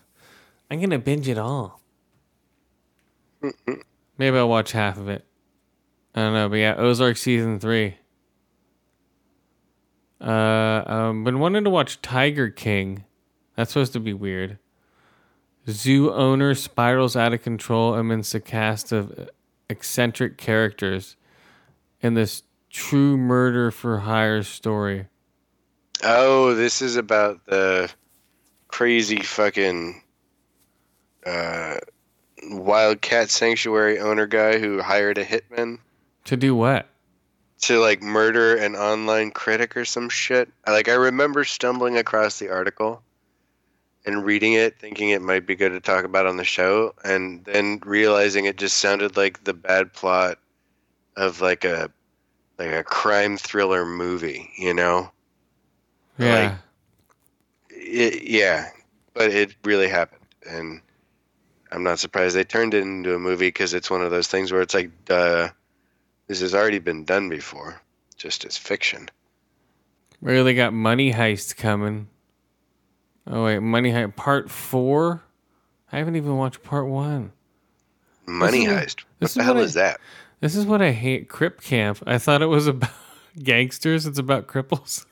I'm 0.70 0.80
gonna 0.80 1.00
binge 1.00 1.28
it 1.28 1.38
all. 1.38 1.82
Maybe 4.18 4.38
I'll 4.38 4.50
watch 4.50 4.72
half 4.72 4.98
of 4.98 5.08
it. 5.08 5.26
I 6.16 6.22
don't 6.22 6.34
know, 6.34 6.50
but 6.50 6.56
yeah, 6.56 6.76
Ozark 6.78 7.18
season 7.18 7.60
three. 7.60 7.98
Uh, 10.22 10.84
um, 10.86 11.24
been 11.24 11.40
wanting 11.40 11.64
to 11.64 11.70
watch 11.70 12.02
Tiger 12.02 12.50
King. 12.50 13.04
That's 13.56 13.72
supposed 13.72 13.94
to 13.94 14.00
be 14.00 14.14
weird. 14.14 14.58
Zoo 15.70 16.14
owner 16.14 16.56
spirals 16.56 17.16
out 17.16 17.34
of 17.34 17.42
control 17.42 17.96
amidst 17.96 18.34
a 18.36 18.40
cast 18.40 18.92
of 18.92 19.30
eccentric 19.70 20.38
characters 20.38 21.16
in 22.02 22.14
this 22.14 22.44
true 22.70 23.18
murder 23.18 23.72
for 23.72 24.00
hire 24.00 24.44
story. 24.44 25.08
Oh, 26.04 26.54
this 26.54 26.82
is 26.82 26.96
about 26.96 27.46
the 27.46 27.92
crazy 28.74 29.22
fucking 29.22 30.02
uh, 31.28 31.76
wildcat 32.50 33.30
sanctuary 33.30 34.00
owner 34.00 34.26
guy 34.26 34.58
who 34.58 34.82
hired 34.82 35.20
a 35.20 35.24
hitman 35.24 35.78
To 36.26 36.36
do 36.36 36.56
what? 36.56 36.88
to 37.62 37.78
like 37.80 38.02
murder 38.02 38.56
an 38.56 38.76
online 38.76 39.30
critic 39.30 39.78
or 39.78 39.86
some 39.86 40.10
shit. 40.10 40.50
Like 40.66 40.90
I 40.90 40.96
remember 40.96 41.44
stumbling 41.44 41.98
across 41.98 42.40
the 42.40 42.50
article 42.50 43.04
and 44.08 44.26
reading 44.26 44.54
it, 44.54 44.80
thinking 44.80 45.12
it 45.12 45.22
might 45.22 45.46
be 45.46 45.56
good 45.56 45.70
to 45.74 45.80
talk 45.80 46.04
about 46.04 46.26
on 46.26 46.38
the 46.38 46.44
show, 46.44 46.96
and 47.06 47.46
then 47.46 47.80
realizing 47.86 48.46
it 48.46 48.58
just 48.58 48.78
sounded 48.78 49.16
like 49.16 49.44
the 49.44 49.54
bad 49.54 49.94
plot 49.94 50.40
of 51.16 51.42
like 51.42 51.64
a 51.64 51.92
like 52.58 52.72
a 52.72 52.84
crime 52.84 53.38
thriller 53.38 53.86
movie, 53.86 54.50
you 54.58 54.74
know? 54.74 55.12
Yeah. 56.18 56.58
It, 57.94 58.24
yeah, 58.24 58.70
but 59.14 59.32
it 59.32 59.56
really 59.64 59.88
happened, 59.88 60.26
and 60.50 60.82
I'm 61.72 61.84
not 61.84 62.00
surprised 62.00 62.36
they 62.36 62.44
turned 62.44 62.74
it 62.74 62.82
into 62.82 63.14
a 63.14 63.20
movie 63.20 63.48
because 63.50 63.74
it's 63.76 63.90
one 63.92 64.02
of 64.02 64.10
those 64.10 64.28
things 64.28 64.52
where 64.52 64.62
it's 64.62 64.74
like, 64.74 64.90
uh, 65.10 65.50
this 66.28 66.42
has 66.42 66.56
already 66.56 66.80
been 66.80 67.04
done 67.06 67.30
before, 67.30 67.80
just 68.18 68.46
as 68.46 68.58
fiction. 68.58 69.10
Really 70.22 70.56
got 70.56 70.74
Money 70.74 71.14
Heist 71.14 71.56
coming. 71.58 72.08
Oh 73.28 73.46
wait, 73.46 73.60
Money 73.60 73.92
Heist 73.92 74.16
Part 74.16 74.50
Four. 74.50 75.22
I 75.92 75.98
haven't 76.00 76.16
even 76.16 76.36
watched 76.38 76.64
Part 76.64 76.88
One. 76.88 77.32
Money 78.26 78.64
is 78.66 78.68
what- 78.72 78.84
heist. 78.84 79.00
What 79.02 79.06
this 79.20 79.34
the 79.36 79.44
hell 79.44 79.58
I- 79.58 79.62
is 79.62 79.74
that? 79.76 80.00
This 80.40 80.56
is 80.56 80.66
what 80.66 80.82
I 80.82 80.92
hate. 80.92 81.30
Crip 81.30 81.62
Camp. 81.62 82.02
I 82.08 82.18
thought 82.18 82.42
it 82.42 82.48
was 82.48 82.68
about 82.68 82.90
gangsters. 83.44 84.06
It's 84.06 84.18
about 84.20 84.48
cripples. 84.48 85.06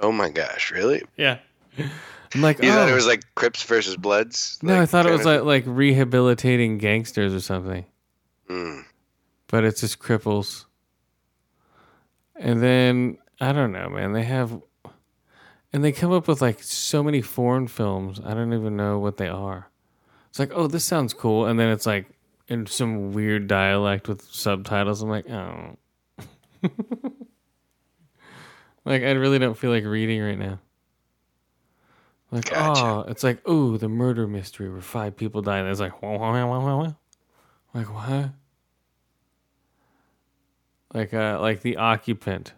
Oh 0.00 0.10
my 0.12 0.30
gosh, 0.30 0.70
really? 0.72 1.02
Yeah. 1.16 1.38
I'm 2.34 2.42
like, 2.42 2.62
You 2.62 2.70
thought 2.70 2.88
oh. 2.88 2.92
it 2.92 2.94
was 2.94 3.06
like 3.06 3.22
Crips 3.34 3.62
versus 3.62 3.96
Bloods? 3.96 4.58
no, 4.62 4.80
I 4.80 4.86
thought 4.86 5.06
it 5.06 5.12
was 5.12 5.20
of- 5.20 5.26
like 5.26 5.42
like 5.44 5.64
rehabilitating 5.66 6.78
gangsters 6.78 7.34
or 7.34 7.40
something. 7.40 7.84
Hmm. 8.48 8.80
But 9.48 9.64
it's 9.64 9.80
just 9.80 9.98
cripples. 9.98 10.64
And 12.34 12.62
then 12.62 13.18
I 13.40 13.52
don't 13.52 13.72
know, 13.72 13.88
man. 13.88 14.12
They 14.12 14.24
have, 14.24 14.60
and 15.72 15.84
they 15.84 15.92
come 15.92 16.12
up 16.12 16.28
with 16.28 16.40
like 16.42 16.62
so 16.62 17.02
many 17.02 17.22
foreign 17.22 17.68
films. 17.68 18.20
I 18.24 18.34
don't 18.34 18.52
even 18.52 18.76
know 18.76 18.98
what 18.98 19.16
they 19.16 19.28
are. 19.28 19.70
It's 20.28 20.38
like, 20.38 20.52
oh, 20.54 20.66
this 20.66 20.84
sounds 20.84 21.14
cool, 21.14 21.46
and 21.46 21.58
then 21.58 21.70
it's 21.70 21.86
like 21.86 22.06
in 22.48 22.66
some 22.66 23.12
weird 23.12 23.46
dialect 23.48 24.08
with 24.08 24.22
subtitles. 24.22 25.02
I'm 25.02 25.08
like, 25.08 25.30
oh. 25.30 25.76
like 28.84 29.02
I 29.02 29.12
really 29.12 29.38
don't 29.38 29.56
feel 29.56 29.70
like 29.70 29.84
reading 29.84 30.22
right 30.22 30.38
now. 30.38 30.58
Like, 32.30 32.50
Gotcha. 32.50 32.82
oh, 32.82 33.04
it's 33.08 33.22
like, 33.22 33.40
oh, 33.46 33.76
the 33.76 33.88
murder 33.88 34.26
mystery 34.26 34.68
where 34.70 34.80
five 34.80 35.16
people 35.16 35.42
died. 35.42 35.60
And 35.60 35.68
it's 35.68 35.80
like, 35.80 36.02
wah, 36.02 36.16
wah, 36.18 36.32
wah, 36.32 36.58
wah, 36.58 36.76
wah. 36.76 36.92
like 37.72 37.92
what? 37.92 38.30
Like, 40.92 41.14
uh, 41.14 41.38
like 41.40 41.62
the 41.62 41.76
occupant. 41.76 42.54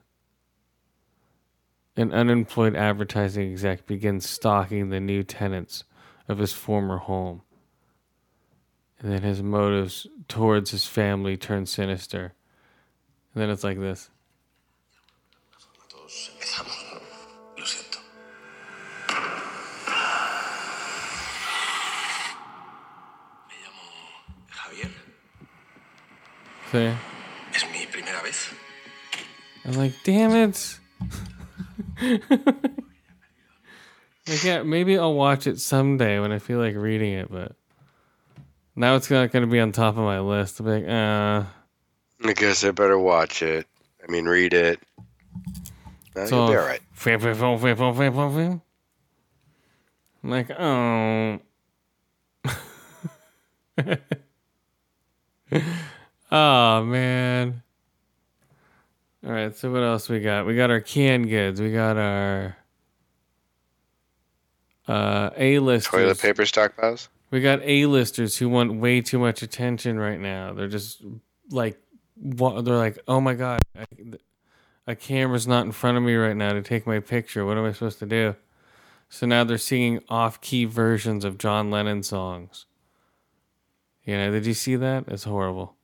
An 1.97 2.13
unemployed 2.13 2.77
advertising 2.77 3.51
exec 3.51 3.87
begins 3.87 4.29
stalking 4.29 4.91
the 4.91 5.01
new 5.01 5.23
tenants 5.23 5.85
of 6.29 6.39
his 6.39 6.53
former 6.53 6.99
home. 6.99 7.43
And 9.01 9.13
then 9.13 9.23
his 9.23 9.43
motives 9.43 10.07
towards 10.29 10.71
his 10.71 10.87
family 10.87 11.37
turn 11.37 11.67
sinister. 11.67 12.35
And 13.35 13.43
then 13.43 13.51
it's 13.51 13.65
like 13.65 13.79
this. 13.79 14.11
See? 26.71 26.93
Es 27.55 27.65
mi 27.73 27.87
primera 27.87 28.23
vez. 28.23 28.53
I'm 29.65 29.73
like, 29.73 29.95
damn 30.05 30.33
it. 30.33 30.79
like, 34.27 34.45
yeah, 34.45 34.63
maybe 34.63 34.99
I'll 34.99 35.15
watch 35.15 35.47
it 35.47 35.61
someday 35.61 36.21
when 36.21 36.31
I 36.31 36.39
feel 36.39 36.59
like 36.59 36.77
reading 36.77 37.15
it, 37.15 37.31
but 37.31 37.53
now 38.77 38.97
it's 38.97 39.11
not 39.11 39.33
going 39.33 39.47
to 39.47 39.51
be 39.51 39.61
on 39.61 39.73
top 39.73 39.97
of 39.97 40.03
my 40.05 40.21
list. 40.21 40.61
I'll 40.61 40.67
be 40.67 40.73
like, 40.73 40.89
uh, 40.89 41.45
I 42.29 42.33
guess 42.35 42.63
I 42.65 42.71
better 42.73 42.99
watch 42.99 43.43
it. 43.43 43.67
I 44.07 44.13
mean, 44.13 44.27
read 44.27 44.53
it. 44.53 44.79
No, 46.15 46.23
it's 46.23 46.31
you'll 46.31 46.49
be 46.49 46.57
all 46.57 46.67
right. 46.67 46.83
fam, 46.93 47.19
fam, 47.19 47.35
fam, 47.35 47.59
fam, 47.59 47.77
fam, 47.77 47.95
fam, 47.95 48.15
fam, 48.15 48.35
fam. 48.35 48.63
I'm 50.23 50.31
like, 50.31 50.51
oh. 50.51 51.41
oh, 56.31 56.85
man. 56.85 57.63
All 59.25 59.33
right, 59.33 59.55
so 59.57 59.73
what 59.73 59.83
else 59.83 60.09
we 60.09 60.21
got? 60.21 60.47
We 60.47 60.57
got 60.57 60.71
our 60.71 60.81
canned 60.81 61.29
goods. 61.29 61.61
We 61.61 61.73
got 61.73 61.97
our 61.97 62.57
uh, 64.87 65.31
A-listers. 65.37 65.91
Toilet 65.91 66.19
paper 66.19 66.43
stockpiles? 66.43 67.09
We 67.31 67.41
got 67.41 67.61
A-listers 67.63 68.37
who 68.37 68.49
want 68.49 68.75
way 68.75 69.01
too 69.01 69.19
much 69.19 69.43
attention 69.43 69.99
right 69.99 70.21
now. 70.21 70.53
They're 70.53 70.69
just 70.69 71.03
like. 71.51 71.79
They're 72.21 72.75
like, 72.75 72.99
oh 73.07 73.21
my 73.21 73.35
god, 73.35 73.63
I, 73.79 73.85
a 74.89 74.97
camera's 74.97 75.47
not 75.47 75.65
in 75.65 75.71
front 75.71 75.97
of 75.97 76.03
me 76.03 76.17
right 76.17 76.37
now 76.37 76.53
to 76.53 76.63
take 76.63 76.85
my 76.85 76.99
picture. 76.99 77.47
What 77.47 77.57
am 77.57 77.65
I 77.65 77.71
supposed 77.71 78.01
to 78.01 78.07
do? 78.07 78.35
So 79.09 79.25
now 79.25 79.45
they're 79.45 79.57
singing 79.57 80.03
off-key 80.09 80.65
versions 80.65 81.25
of 81.25 81.39
John 81.39 81.71
Lennon 81.71 82.03
songs. 82.03 82.67
You 84.03 84.17
know, 84.17 84.33
did 84.33 84.47
you 84.47 84.55
see 84.55 84.75
that? 84.75 85.05
It's 85.07 85.23
horrible. 85.23 85.77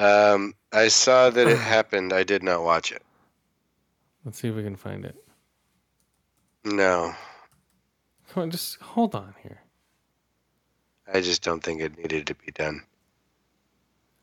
Um, 0.00 0.54
I 0.72 0.88
saw 0.88 1.30
that 1.30 1.46
it 1.48 1.58
happened. 1.76 2.12
I 2.12 2.22
did 2.22 2.42
not 2.42 2.62
watch 2.62 2.92
it. 2.92 3.02
Let's 4.24 4.38
see 4.38 4.48
if 4.48 4.54
we 4.54 4.62
can 4.62 4.76
find 4.76 5.04
it. 5.04 5.16
No, 6.64 7.14
Come 8.32 8.44
on, 8.44 8.50
just 8.50 8.80
hold 8.80 9.14
on 9.14 9.34
here. 9.42 9.62
I 11.12 11.20
just 11.20 11.42
don't 11.42 11.62
think 11.64 11.80
it 11.80 11.98
needed 11.98 12.26
to 12.28 12.34
be 12.34 12.52
done. 12.52 12.82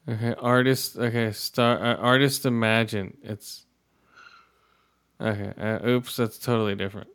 Okay, 0.07 0.33
artist. 0.39 0.97
Okay, 0.97 1.31
star. 1.33 1.83
Uh, 1.83 1.95
artist. 1.95 2.45
Imagine 2.45 3.17
it's 3.21 3.65
Okay. 5.19 5.51
Uh, 5.59 5.85
oops, 5.85 6.15
that's 6.15 6.37
totally 6.37 6.75
different. 6.75 7.09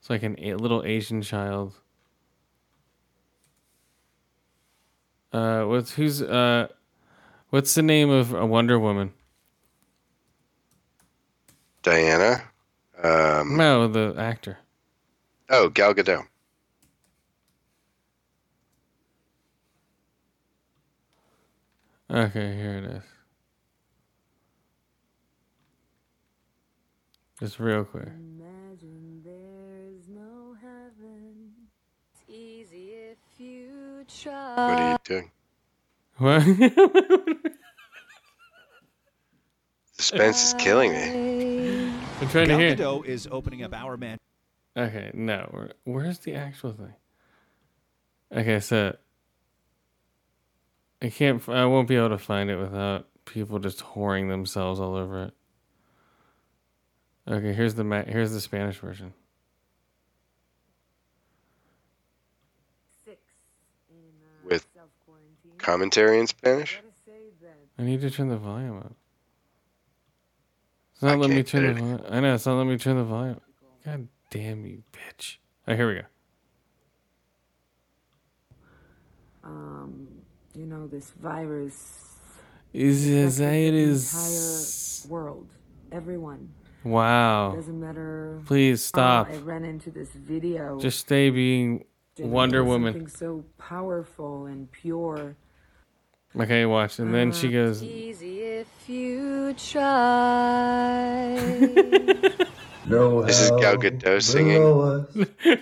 It's 0.00 0.10
like 0.10 0.22
an 0.22 0.36
a 0.38 0.54
little 0.54 0.82
Asian 0.84 1.22
child. 1.22 1.74
Uh, 5.32 5.64
what's 5.64 5.92
who's 5.94 6.20
uh, 6.20 6.68
what's 7.50 7.74
the 7.74 7.82
name 7.82 8.10
of 8.10 8.32
a 8.34 8.46
Wonder 8.46 8.78
Woman? 8.78 9.12
Diana. 11.82 12.42
Um, 13.02 13.56
No, 13.56 13.86
the 13.88 14.14
actor. 14.18 14.58
oh, 15.50 15.68
Gal 15.68 15.94
Gadot. 15.94 16.26
Okay, 22.10 22.56
here 22.56 22.76
it 22.78 22.84
is. 22.84 23.02
Just 27.40 27.60
real 27.60 27.84
quick. 27.84 28.08
Imagine 28.08 29.22
there's 29.24 30.08
no 30.08 30.56
heaven. 30.60 31.52
It's 32.14 32.22
easy 32.28 32.90
if 33.12 33.18
you 33.38 34.04
try. 34.22 34.54
What 34.56 34.80
are 34.80 34.90
you 34.92 34.96
doing? 35.04 35.30
What? 36.18 36.42
Suspense 39.98 40.48
is 40.48 40.54
killing 40.54 40.92
me. 40.92 41.92
I'm 42.20 42.28
trying 42.28 42.48
to 42.48 42.58
hear. 42.58 42.74
Gadot 42.76 43.04
is 43.06 43.28
opening 43.30 43.62
up 43.62 43.72
Our 43.72 43.96
Man. 43.96 44.18
Okay, 44.76 45.10
no. 45.14 45.48
Where, 45.50 45.72
where's 45.84 46.18
the 46.20 46.34
actual 46.34 46.72
thing? 46.72 46.94
Okay, 48.32 48.60
so 48.60 48.96
I 51.02 51.10
can't. 51.10 51.46
I 51.48 51.64
won't 51.66 51.88
be 51.88 51.96
able 51.96 52.10
to 52.10 52.18
find 52.18 52.50
it 52.50 52.56
without 52.56 53.06
people 53.24 53.58
just 53.58 53.80
whoring 53.80 54.28
themselves 54.28 54.80
all 54.80 54.94
over 54.94 55.24
it. 55.24 55.34
Okay, 57.28 57.52
here's 57.52 57.74
the 57.74 57.84
ma- 57.84 58.04
here's 58.04 58.32
the 58.32 58.40
Spanish 58.40 58.78
version. 58.78 59.12
With 64.44 64.66
commentary 65.68 66.18
in 66.18 66.26
Spanish? 66.26 66.80
I 67.78 67.82
need 67.82 68.00
to 68.00 68.10
turn 68.10 68.28
the 68.28 68.38
volume 68.38 68.78
up. 68.78 68.94
It's 70.94 71.02
not 71.02 71.18
letting 71.18 71.36
me 71.36 71.42
turn 71.42 71.66
the 71.66 71.74
volume. 71.74 72.00
I 72.08 72.20
know 72.20 72.34
it's 72.34 72.46
not 72.46 72.54
letting 72.54 72.70
me 72.70 72.78
turn 72.78 72.96
the 72.96 73.04
volume. 73.04 73.40
God 73.84 74.08
damn 74.30 74.64
you, 74.64 74.82
bitch! 74.92 75.36
Oh, 75.68 75.76
here 75.76 75.88
we 75.88 75.94
go. 75.96 76.02
Um, 79.44 80.08
you 80.54 80.64
know, 80.64 80.86
this 80.86 81.10
virus 81.10 82.16
Is 82.72 83.06
as 83.06 83.38
affected 83.38 83.74
it 83.74 83.76
the 83.76 83.90
entire 83.90 85.12
world, 85.12 85.48
everyone. 85.92 86.48
Wow. 86.82 87.52
Doesn't 87.54 87.78
matter. 87.78 88.40
Please 88.46 88.82
how 88.86 89.24
stop. 89.26 89.30
I 89.30 89.36
ran 89.36 89.64
into 89.64 89.90
this 89.90 90.08
video. 90.10 90.80
Just 90.80 90.98
stay 90.98 91.28
being 91.28 91.84
Wonder 92.18 92.64
Woman. 92.64 92.94
Something 92.94 93.08
so 93.08 93.44
powerful 93.58 94.46
and 94.46 94.72
pure. 94.72 95.36
Okay, 96.36 96.66
watch. 96.66 96.98
And 96.98 97.14
then 97.14 97.30
Uh, 97.30 97.34
she 97.34 97.48
goes, 97.50 97.82
Easy 97.82 98.40
if 98.40 98.88
you 98.88 99.54
try. 99.54 101.38
No 102.86 103.22
This 103.22 103.40
is 103.42 103.50
Gal 103.50 103.76
Gadot 103.76 104.22
singing. 104.22 104.62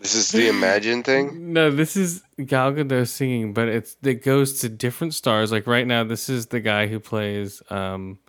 this 0.00 0.14
is 0.14 0.30
the 0.30 0.46
Imagine 0.48 1.02
thing. 1.02 1.52
No, 1.52 1.72
this 1.72 1.96
is 1.96 2.22
Gal 2.46 2.70
Gadot 2.72 3.08
singing, 3.08 3.52
but 3.54 3.66
it's 3.66 3.96
it 4.04 4.22
goes 4.22 4.60
to 4.60 4.68
different 4.68 5.14
stars. 5.14 5.50
Like 5.50 5.66
right 5.66 5.84
now, 5.84 6.04
this 6.04 6.28
is 6.28 6.46
the 6.46 6.60
guy 6.60 6.86
who 6.86 7.00
plays. 7.00 7.60
Um, 7.70 8.20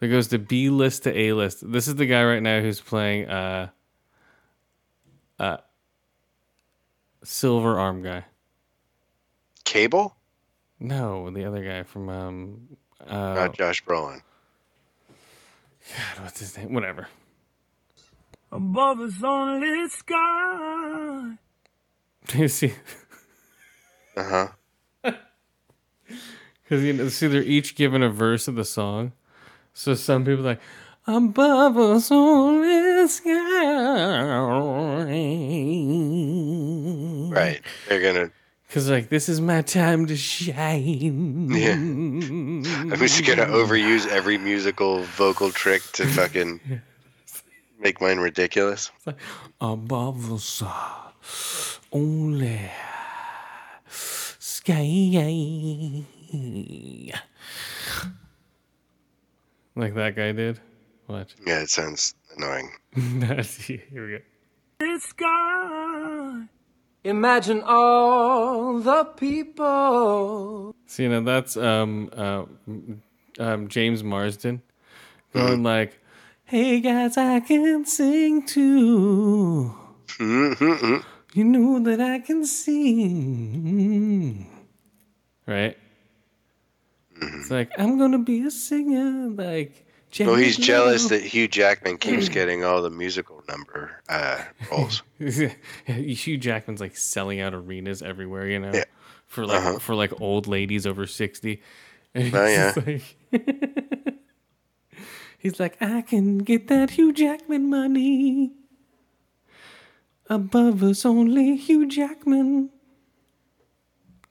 that 0.00 0.08
goes 0.08 0.28
to 0.28 0.38
B 0.38 0.68
list 0.68 1.04
to 1.04 1.18
A 1.18 1.32
list. 1.32 1.72
This 1.72 1.88
is 1.88 1.94
the 1.94 2.04
guy 2.06 2.22
right 2.22 2.42
now 2.42 2.60
who's 2.60 2.80
playing. 2.80 3.30
Uh, 3.30 3.70
uh, 5.38 5.56
Silver 7.24 7.78
Arm 7.78 8.02
guy. 8.02 8.26
Cable? 9.68 10.16
No, 10.80 11.28
the 11.30 11.44
other 11.44 11.62
guy 11.62 11.82
from 11.82 12.08
um. 12.08 12.68
Uh, 13.06 13.34
Not 13.34 13.54
Josh 13.56 13.84
Brolin. 13.84 14.22
God, 15.90 16.24
what's 16.24 16.40
his 16.40 16.56
name? 16.56 16.72
Whatever. 16.72 17.06
Above 18.50 19.00
us 19.00 19.22
only 19.22 19.88
sky. 19.88 21.32
Do 22.28 22.38
you 22.42 22.48
see, 22.48 22.72
Uh 24.16 24.48
huh. 25.04 25.12
because 26.62 26.82
you 26.82 26.94
know, 26.94 27.08
see, 27.08 27.26
they're 27.26 27.42
each 27.42 27.74
given 27.76 28.02
a 28.02 28.08
verse 28.08 28.48
of 28.48 28.54
the 28.54 28.64
song. 28.64 29.12
So 29.74 29.92
some 29.94 30.24
people 30.24 30.40
are 30.46 30.50
like 30.52 30.60
above 31.06 31.76
us 31.76 32.10
only 32.10 33.06
sky. 33.08 33.30
Right. 37.30 37.60
They're 37.88 38.00
gonna. 38.00 38.30
Because 38.68 38.90
like 38.90 39.08
this 39.08 39.30
is 39.30 39.40
my 39.40 39.62
time 39.62 40.06
to 40.06 40.16
shine. 40.16 41.48
Yeah. 41.50 41.72
I'm 41.72 42.62
just 42.98 43.24
gonna 43.26 43.46
overuse 43.46 44.06
every 44.06 44.36
musical 44.36 45.02
vocal 45.04 45.50
trick 45.50 45.82
to 45.94 46.06
fucking 46.06 46.60
make 47.80 48.00
mine 48.00 48.18
ridiculous. 48.18 48.90
above 49.60 50.32
us 50.32 50.62
only 51.92 52.70
sky. 53.88 56.04
Like 59.74 59.94
that 59.94 60.14
guy 60.14 60.32
did. 60.32 60.60
What? 61.06 61.34
Yeah, 61.46 61.62
it 61.62 61.70
sounds 61.70 62.14
annoying. 62.36 62.70
Here 62.92 63.44
we 63.90 64.18
go. 64.18 64.98
Sky. 64.98 65.77
Imagine 67.08 67.62
all 67.64 68.80
the 68.80 69.04
people. 69.04 70.74
See, 70.84 71.08
now 71.08 71.22
that's 71.22 71.56
um, 71.56 72.10
uh, 72.14 72.44
um, 73.38 73.68
James 73.68 74.04
Marsden 74.04 74.60
going 75.32 75.62
like, 75.62 75.98
"Hey 76.44 76.80
guys, 76.80 77.16
I 77.16 77.40
can 77.40 77.86
sing 77.86 78.44
too. 78.44 79.74
You 81.34 81.44
know 81.44 81.78
that 81.80 82.00
I 82.00 82.18
can 82.18 82.44
sing, 82.44 84.46
right? 85.46 85.76
It's 87.20 87.50
like 87.50 87.70
I'm 87.78 87.98
gonna 87.98 88.18
be 88.18 88.42
a 88.42 88.50
singer, 88.50 89.30
like." 89.30 89.87
Well, 90.20 90.34
he's 90.36 90.56
jealous 90.56 91.08
that 91.08 91.22
Hugh 91.22 91.48
Jackman 91.48 91.98
keeps 91.98 92.28
getting 92.28 92.64
all 92.64 92.80
the 92.82 92.90
musical 92.90 93.44
number 93.48 94.02
uh, 94.08 94.42
roles. 94.72 95.02
Hugh 95.86 96.38
Jackman's 96.38 96.80
like 96.80 96.96
selling 96.96 97.40
out 97.40 97.52
arenas 97.54 98.00
everywhere, 98.02 98.46
you 98.48 98.58
know, 98.58 98.70
Yeah. 98.72 98.84
for 99.26 99.44
like 99.46 99.58
Uh-huh. 99.58 99.78
for 99.78 99.94
like 99.94 100.18
old 100.20 100.46
ladies 100.46 100.86
over 100.86 101.06
sixty. 101.06 101.62
And 102.14 102.34
Oh, 102.34 102.46
yeah. 102.46 102.72
like- 102.86 103.16
he's 105.38 105.60
like, 105.60 105.76
I 105.80 106.00
can 106.00 106.38
get 106.38 106.68
that 106.68 106.90
Hugh 106.90 107.12
Jackman 107.12 107.68
money. 107.68 108.52
Above 110.30 110.82
us 110.82 111.04
only 111.04 111.56
Hugh 111.56 111.86
Jackman. 111.86 112.70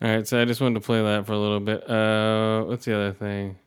All 0.01 0.09
right, 0.09 0.27
so 0.27 0.41
I 0.41 0.45
just 0.45 0.59
wanted 0.61 0.75
to 0.81 0.85
play 0.85 1.01
that 1.03 1.25
for 1.27 1.33
a 1.33 1.39
little 1.39 1.59
bit. 1.59 1.87
Uh, 1.89 2.63
what's 2.63 2.85
the 2.85 2.95
other 2.95 3.13
thing? 3.13 3.57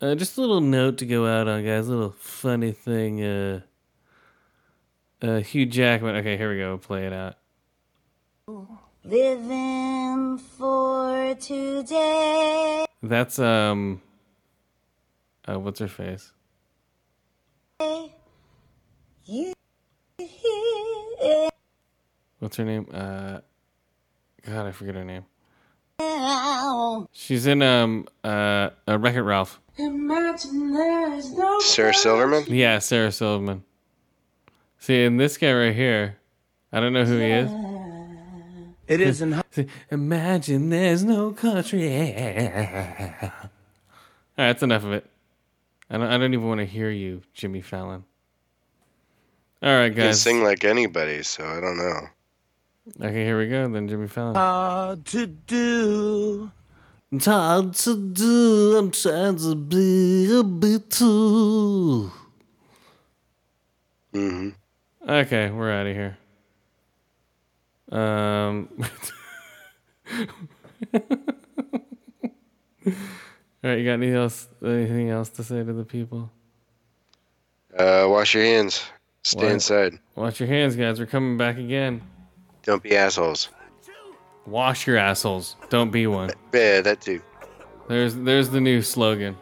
Uh, 0.00 0.14
just 0.14 0.36
a 0.38 0.40
little 0.40 0.60
note 0.60 0.98
to 0.98 1.06
go 1.06 1.26
out 1.26 1.48
on, 1.48 1.64
guys. 1.64 1.88
A 1.88 1.90
little 1.90 2.14
funny 2.18 2.70
thing. 2.70 3.22
Uh, 3.22 3.60
uh, 5.20 5.40
Hugh 5.40 5.66
Jackman. 5.66 6.14
Okay, 6.16 6.36
here 6.36 6.52
we 6.52 6.58
go. 6.58 6.78
Play 6.78 7.06
it 7.06 7.12
out. 7.12 7.34
Living 9.04 10.38
for 10.38 11.34
today. 11.34 12.84
That's 13.02 13.40
um. 13.40 14.00
Uh, 15.48 15.58
what's 15.58 15.80
her 15.80 15.88
face? 15.88 16.30
You 19.24 19.52
What's 22.38 22.56
her 22.56 22.64
name? 22.64 22.86
Uh, 22.92 23.40
God, 24.46 24.66
I 24.66 24.70
forget 24.70 24.94
her 24.94 25.04
name. 25.04 25.24
Now. 25.98 27.08
She's 27.12 27.46
in 27.46 27.62
um 27.62 28.06
uh, 28.24 28.70
uh 28.86 28.98
Wreck 28.98 29.14
It 29.14 29.22
Ralph. 29.22 29.60
Imagine 29.76 30.72
there's 30.72 31.32
no 31.32 31.60
Sarah 31.60 31.94
Silverman? 31.94 32.44
Yeah, 32.48 32.78
Sarah 32.80 33.12
Silverman. 33.12 33.62
See, 34.78 35.04
and 35.04 35.18
this 35.20 35.36
guy 35.36 35.52
right 35.52 35.74
here, 35.74 36.16
I 36.72 36.80
don't 36.80 36.92
know 36.92 37.04
who 37.04 37.18
he 37.18 37.26
is. 37.30 37.50
It 38.88 39.00
isn't. 39.00 39.42
See, 39.52 39.66
Imagine 39.90 40.70
there's 40.70 41.04
no 41.04 41.32
country. 41.32 41.86
All 41.88 43.30
right, 43.30 43.32
that's 44.36 44.62
enough 44.62 44.84
of 44.84 44.92
it. 44.92 45.06
I 45.90 45.98
don't. 45.98 46.06
I 46.06 46.18
don't 46.18 46.32
even 46.34 46.46
want 46.46 46.58
to 46.60 46.66
hear 46.66 46.90
you, 46.90 47.22
Jimmy 47.34 47.60
Fallon. 47.60 48.04
All 49.62 49.70
right, 49.76 49.88
He 49.90 49.94
can 49.94 50.04
guys. 50.06 50.22
sing 50.22 50.42
like 50.42 50.64
anybody, 50.64 51.22
so 51.22 51.44
I 51.44 51.60
don't 51.60 51.76
know. 51.76 52.00
Okay, 53.00 53.24
here 53.24 53.38
we 53.38 53.48
go. 53.48 53.68
Then 53.68 53.88
Jimmy 53.88 54.08
Fallon. 54.08 54.34
Hard 54.34 55.04
to 55.06 55.26
do. 55.26 56.50
It's 57.12 57.24
hard 57.26 57.74
to 57.74 58.10
do. 58.12 58.76
I'm 58.76 58.90
trying 58.90 59.36
to 59.36 59.54
be 59.54 60.34
a 60.38 60.42
bit 60.42 60.90
too. 60.90 62.10
Mm-hmm. 64.12 64.48
Okay, 65.08 65.50
we're 65.50 65.72
out 65.72 65.86
of 65.86 65.94
here. 65.96 66.18
Um. 67.90 68.68
All 73.64 73.70
right, 73.70 73.78
you 73.78 73.84
got 73.84 73.94
anything 73.94 74.14
else? 74.14 74.48
Anything 74.64 75.10
else 75.10 75.28
to 75.30 75.44
say 75.44 75.64
to 75.64 75.72
the 75.72 75.84
people? 75.84 76.30
Uh, 77.76 78.06
wash 78.08 78.34
your 78.34 78.44
hands. 78.44 78.84
Stay 79.24 79.44
What? 79.44 79.52
inside. 79.52 79.98
Wash 80.14 80.40
your 80.40 80.48
hands, 80.48 80.76
guys. 80.76 81.00
We're 81.00 81.06
coming 81.06 81.36
back 81.36 81.58
again. 81.58 82.02
Don't 82.68 82.82
be 82.82 82.94
assholes. 82.94 83.48
Wash 84.44 84.86
your 84.86 84.98
assholes. 84.98 85.56
Don't 85.70 85.90
be 85.90 86.06
one. 86.06 86.28
Yeah, 86.52 86.82
that 86.82 87.00
too. 87.00 87.22
There's 87.88 88.14
there's 88.14 88.50
the 88.50 88.60
new 88.60 88.82
slogan. 88.82 89.38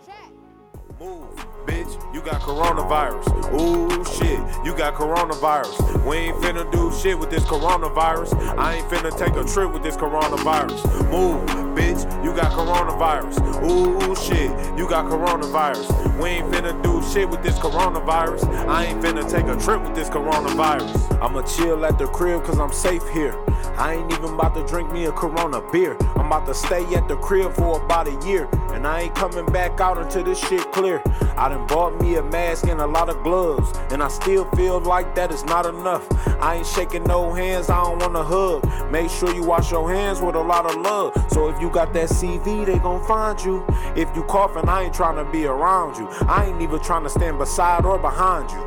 Bitch, 1.01 2.15
you 2.15 2.21
got 2.21 2.41
coronavirus. 2.41 3.27
Ooh, 3.61 4.05
shit, 4.05 4.39
you 4.65 4.77
got 4.77 4.95
coronavirus. 4.95 6.07
We 6.07 6.17
ain't 6.19 6.37
finna 6.37 6.71
do 6.71 6.93
shit 7.01 7.19
with 7.19 7.31
this 7.31 7.43
coronavirus. 7.43 8.57
I 8.57 8.75
ain't 8.75 8.89
finna 8.89 9.11
take 9.19 9.35
a 9.35 9.45
trip 9.53 9.73
with 9.73 9.83
this 9.83 9.97
coronavirus. 9.97 11.11
Move, 11.11 11.66
bitch, 11.77 12.25
you 12.25 12.35
got 12.35 12.51
coronavirus. 12.53 13.37
Ooh, 13.71 14.17
shit, 14.17 14.51
you 14.79 14.89
got 14.89 15.05
coronavirus. 15.05 16.19
We 16.21 16.31
ain't 16.31 16.51
finna 16.51 16.83
do 16.83 17.03
shit 17.13 17.29
with 17.29 17.43
this 17.43 17.59
coronavirus. 17.59 18.45
I 18.67 18.87
ain't 18.87 19.03
finna 19.03 19.31
take 19.31 19.47
a 19.47 19.57
trip 19.63 19.83
with 19.83 19.95
this 19.95 20.09
coronavirus. 20.09 21.21
I'ma 21.23 21.43
chill 21.43 21.85
at 21.85 21.99
the 21.99 22.07
crib 22.07 22.45
cause 22.45 22.59
I'm 22.59 22.73
safe 22.73 23.07
here. 23.11 23.39
I 23.77 23.95
ain't 23.95 24.11
even 24.11 24.35
about 24.35 24.55
to 24.55 24.67
drink 24.67 24.91
me 24.91 25.05
a 25.05 25.13
Corona 25.13 25.61
beer. 25.71 25.97
I'm 26.17 26.27
about 26.27 26.47
to 26.47 26.55
stay 26.55 26.83
at 26.95 27.09
the 27.09 27.17
crib 27.17 27.53
for 27.53 27.83
about 27.83 28.09
a 28.09 28.27
year. 28.27 28.49
And 28.73 28.87
I 28.87 29.03
ain't 29.03 29.15
coming 29.15 29.47
back 29.47 29.81
out 29.81 29.99
until 29.99 30.25
this 30.25 30.39
shit 30.39 30.73
clear. 30.73 31.03
I 31.37 31.49
done 31.49 31.67
bought 31.67 32.01
me 32.01 32.17
a 32.17 32.23
mask 32.23 32.67
and 32.67 32.81
a 32.81 32.87
lot 32.87 33.09
of 33.09 33.23
gloves. 33.23 33.71
And 33.91 34.03
I 34.03 34.09
still 34.09 34.45
feel 34.53 34.81
like 34.81 35.15
that 35.15 35.31
is 35.31 35.45
not 35.45 35.67
enough. 35.67 36.07
I 36.41 36.57
ain't 36.57 36.67
shaking 36.67 37.05
no 37.05 37.33
hands, 37.33 37.69
I 37.69 37.83
don't 37.83 37.99
wanna 37.99 38.23
hug. 38.23 38.65
Make 38.91 39.11
sure 39.11 39.35
you 39.35 39.43
wash 39.43 39.71
your 39.71 39.93
hands 39.93 40.21
with 40.21 40.37
a 40.37 40.41
lot 40.41 40.67
of 40.67 40.77
love. 40.77 41.13
So 41.31 41.49
if 41.49 41.61
you 41.67 41.73
got 41.73 41.93
that 41.95 42.09
CV, 42.09 42.65
they 42.65 42.79
gon' 42.79 43.05
find 43.09 43.43
you. 43.43 43.65
If 43.97 44.15
you 44.15 44.23
coughing, 44.25 44.69
I 44.69 44.85
ain't 44.85 44.95
trying 44.95 45.17
to 45.17 45.29
be 45.33 45.47
around 45.47 45.97
you. 45.97 46.07
I 46.29 46.47
ain't 46.47 46.63
even 46.63 46.81
trying 46.81 47.03
to 47.03 47.11
stand 47.11 47.39
beside 47.39 47.85
or 47.85 47.99
behind 47.99 48.51
you. 48.53 48.63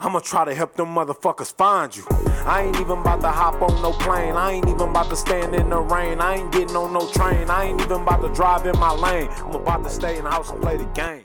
I'ma 0.00 0.18
try 0.18 0.44
to 0.46 0.54
help 0.54 0.74
them 0.74 0.88
motherfuckers 0.88 1.54
find 1.54 1.94
you. 1.94 2.04
I 2.44 2.62
ain't 2.62 2.80
even 2.80 2.98
about 2.98 3.20
to 3.20 3.28
hop 3.28 3.62
on 3.62 3.80
no 3.82 3.92
plane. 3.92 4.34
I 4.34 4.52
ain't 4.52 4.66
even 4.66 4.88
about 4.88 5.10
to 5.10 5.16
stand 5.16 5.54
in 5.54 5.70
the 5.70 5.78
rain. 5.78 6.20
I 6.20 6.36
ain't 6.36 6.50
getting 6.50 6.74
on 6.74 6.92
no 6.92 7.06
train. 7.12 7.48
I 7.50 7.66
ain't 7.66 7.80
even 7.82 8.00
about 8.02 8.22
to 8.22 8.32
drive 8.34 8.66
in 8.66 8.76
my 8.80 8.92
lane. 8.92 9.28
I'm 9.30 9.54
about 9.54 9.84
to 9.84 9.90
stay 9.90 10.18
in 10.18 10.24
the 10.24 10.30
house 10.30 10.50
and 10.50 10.60
play 10.60 10.76
the 10.76 10.86
game. 10.86 11.18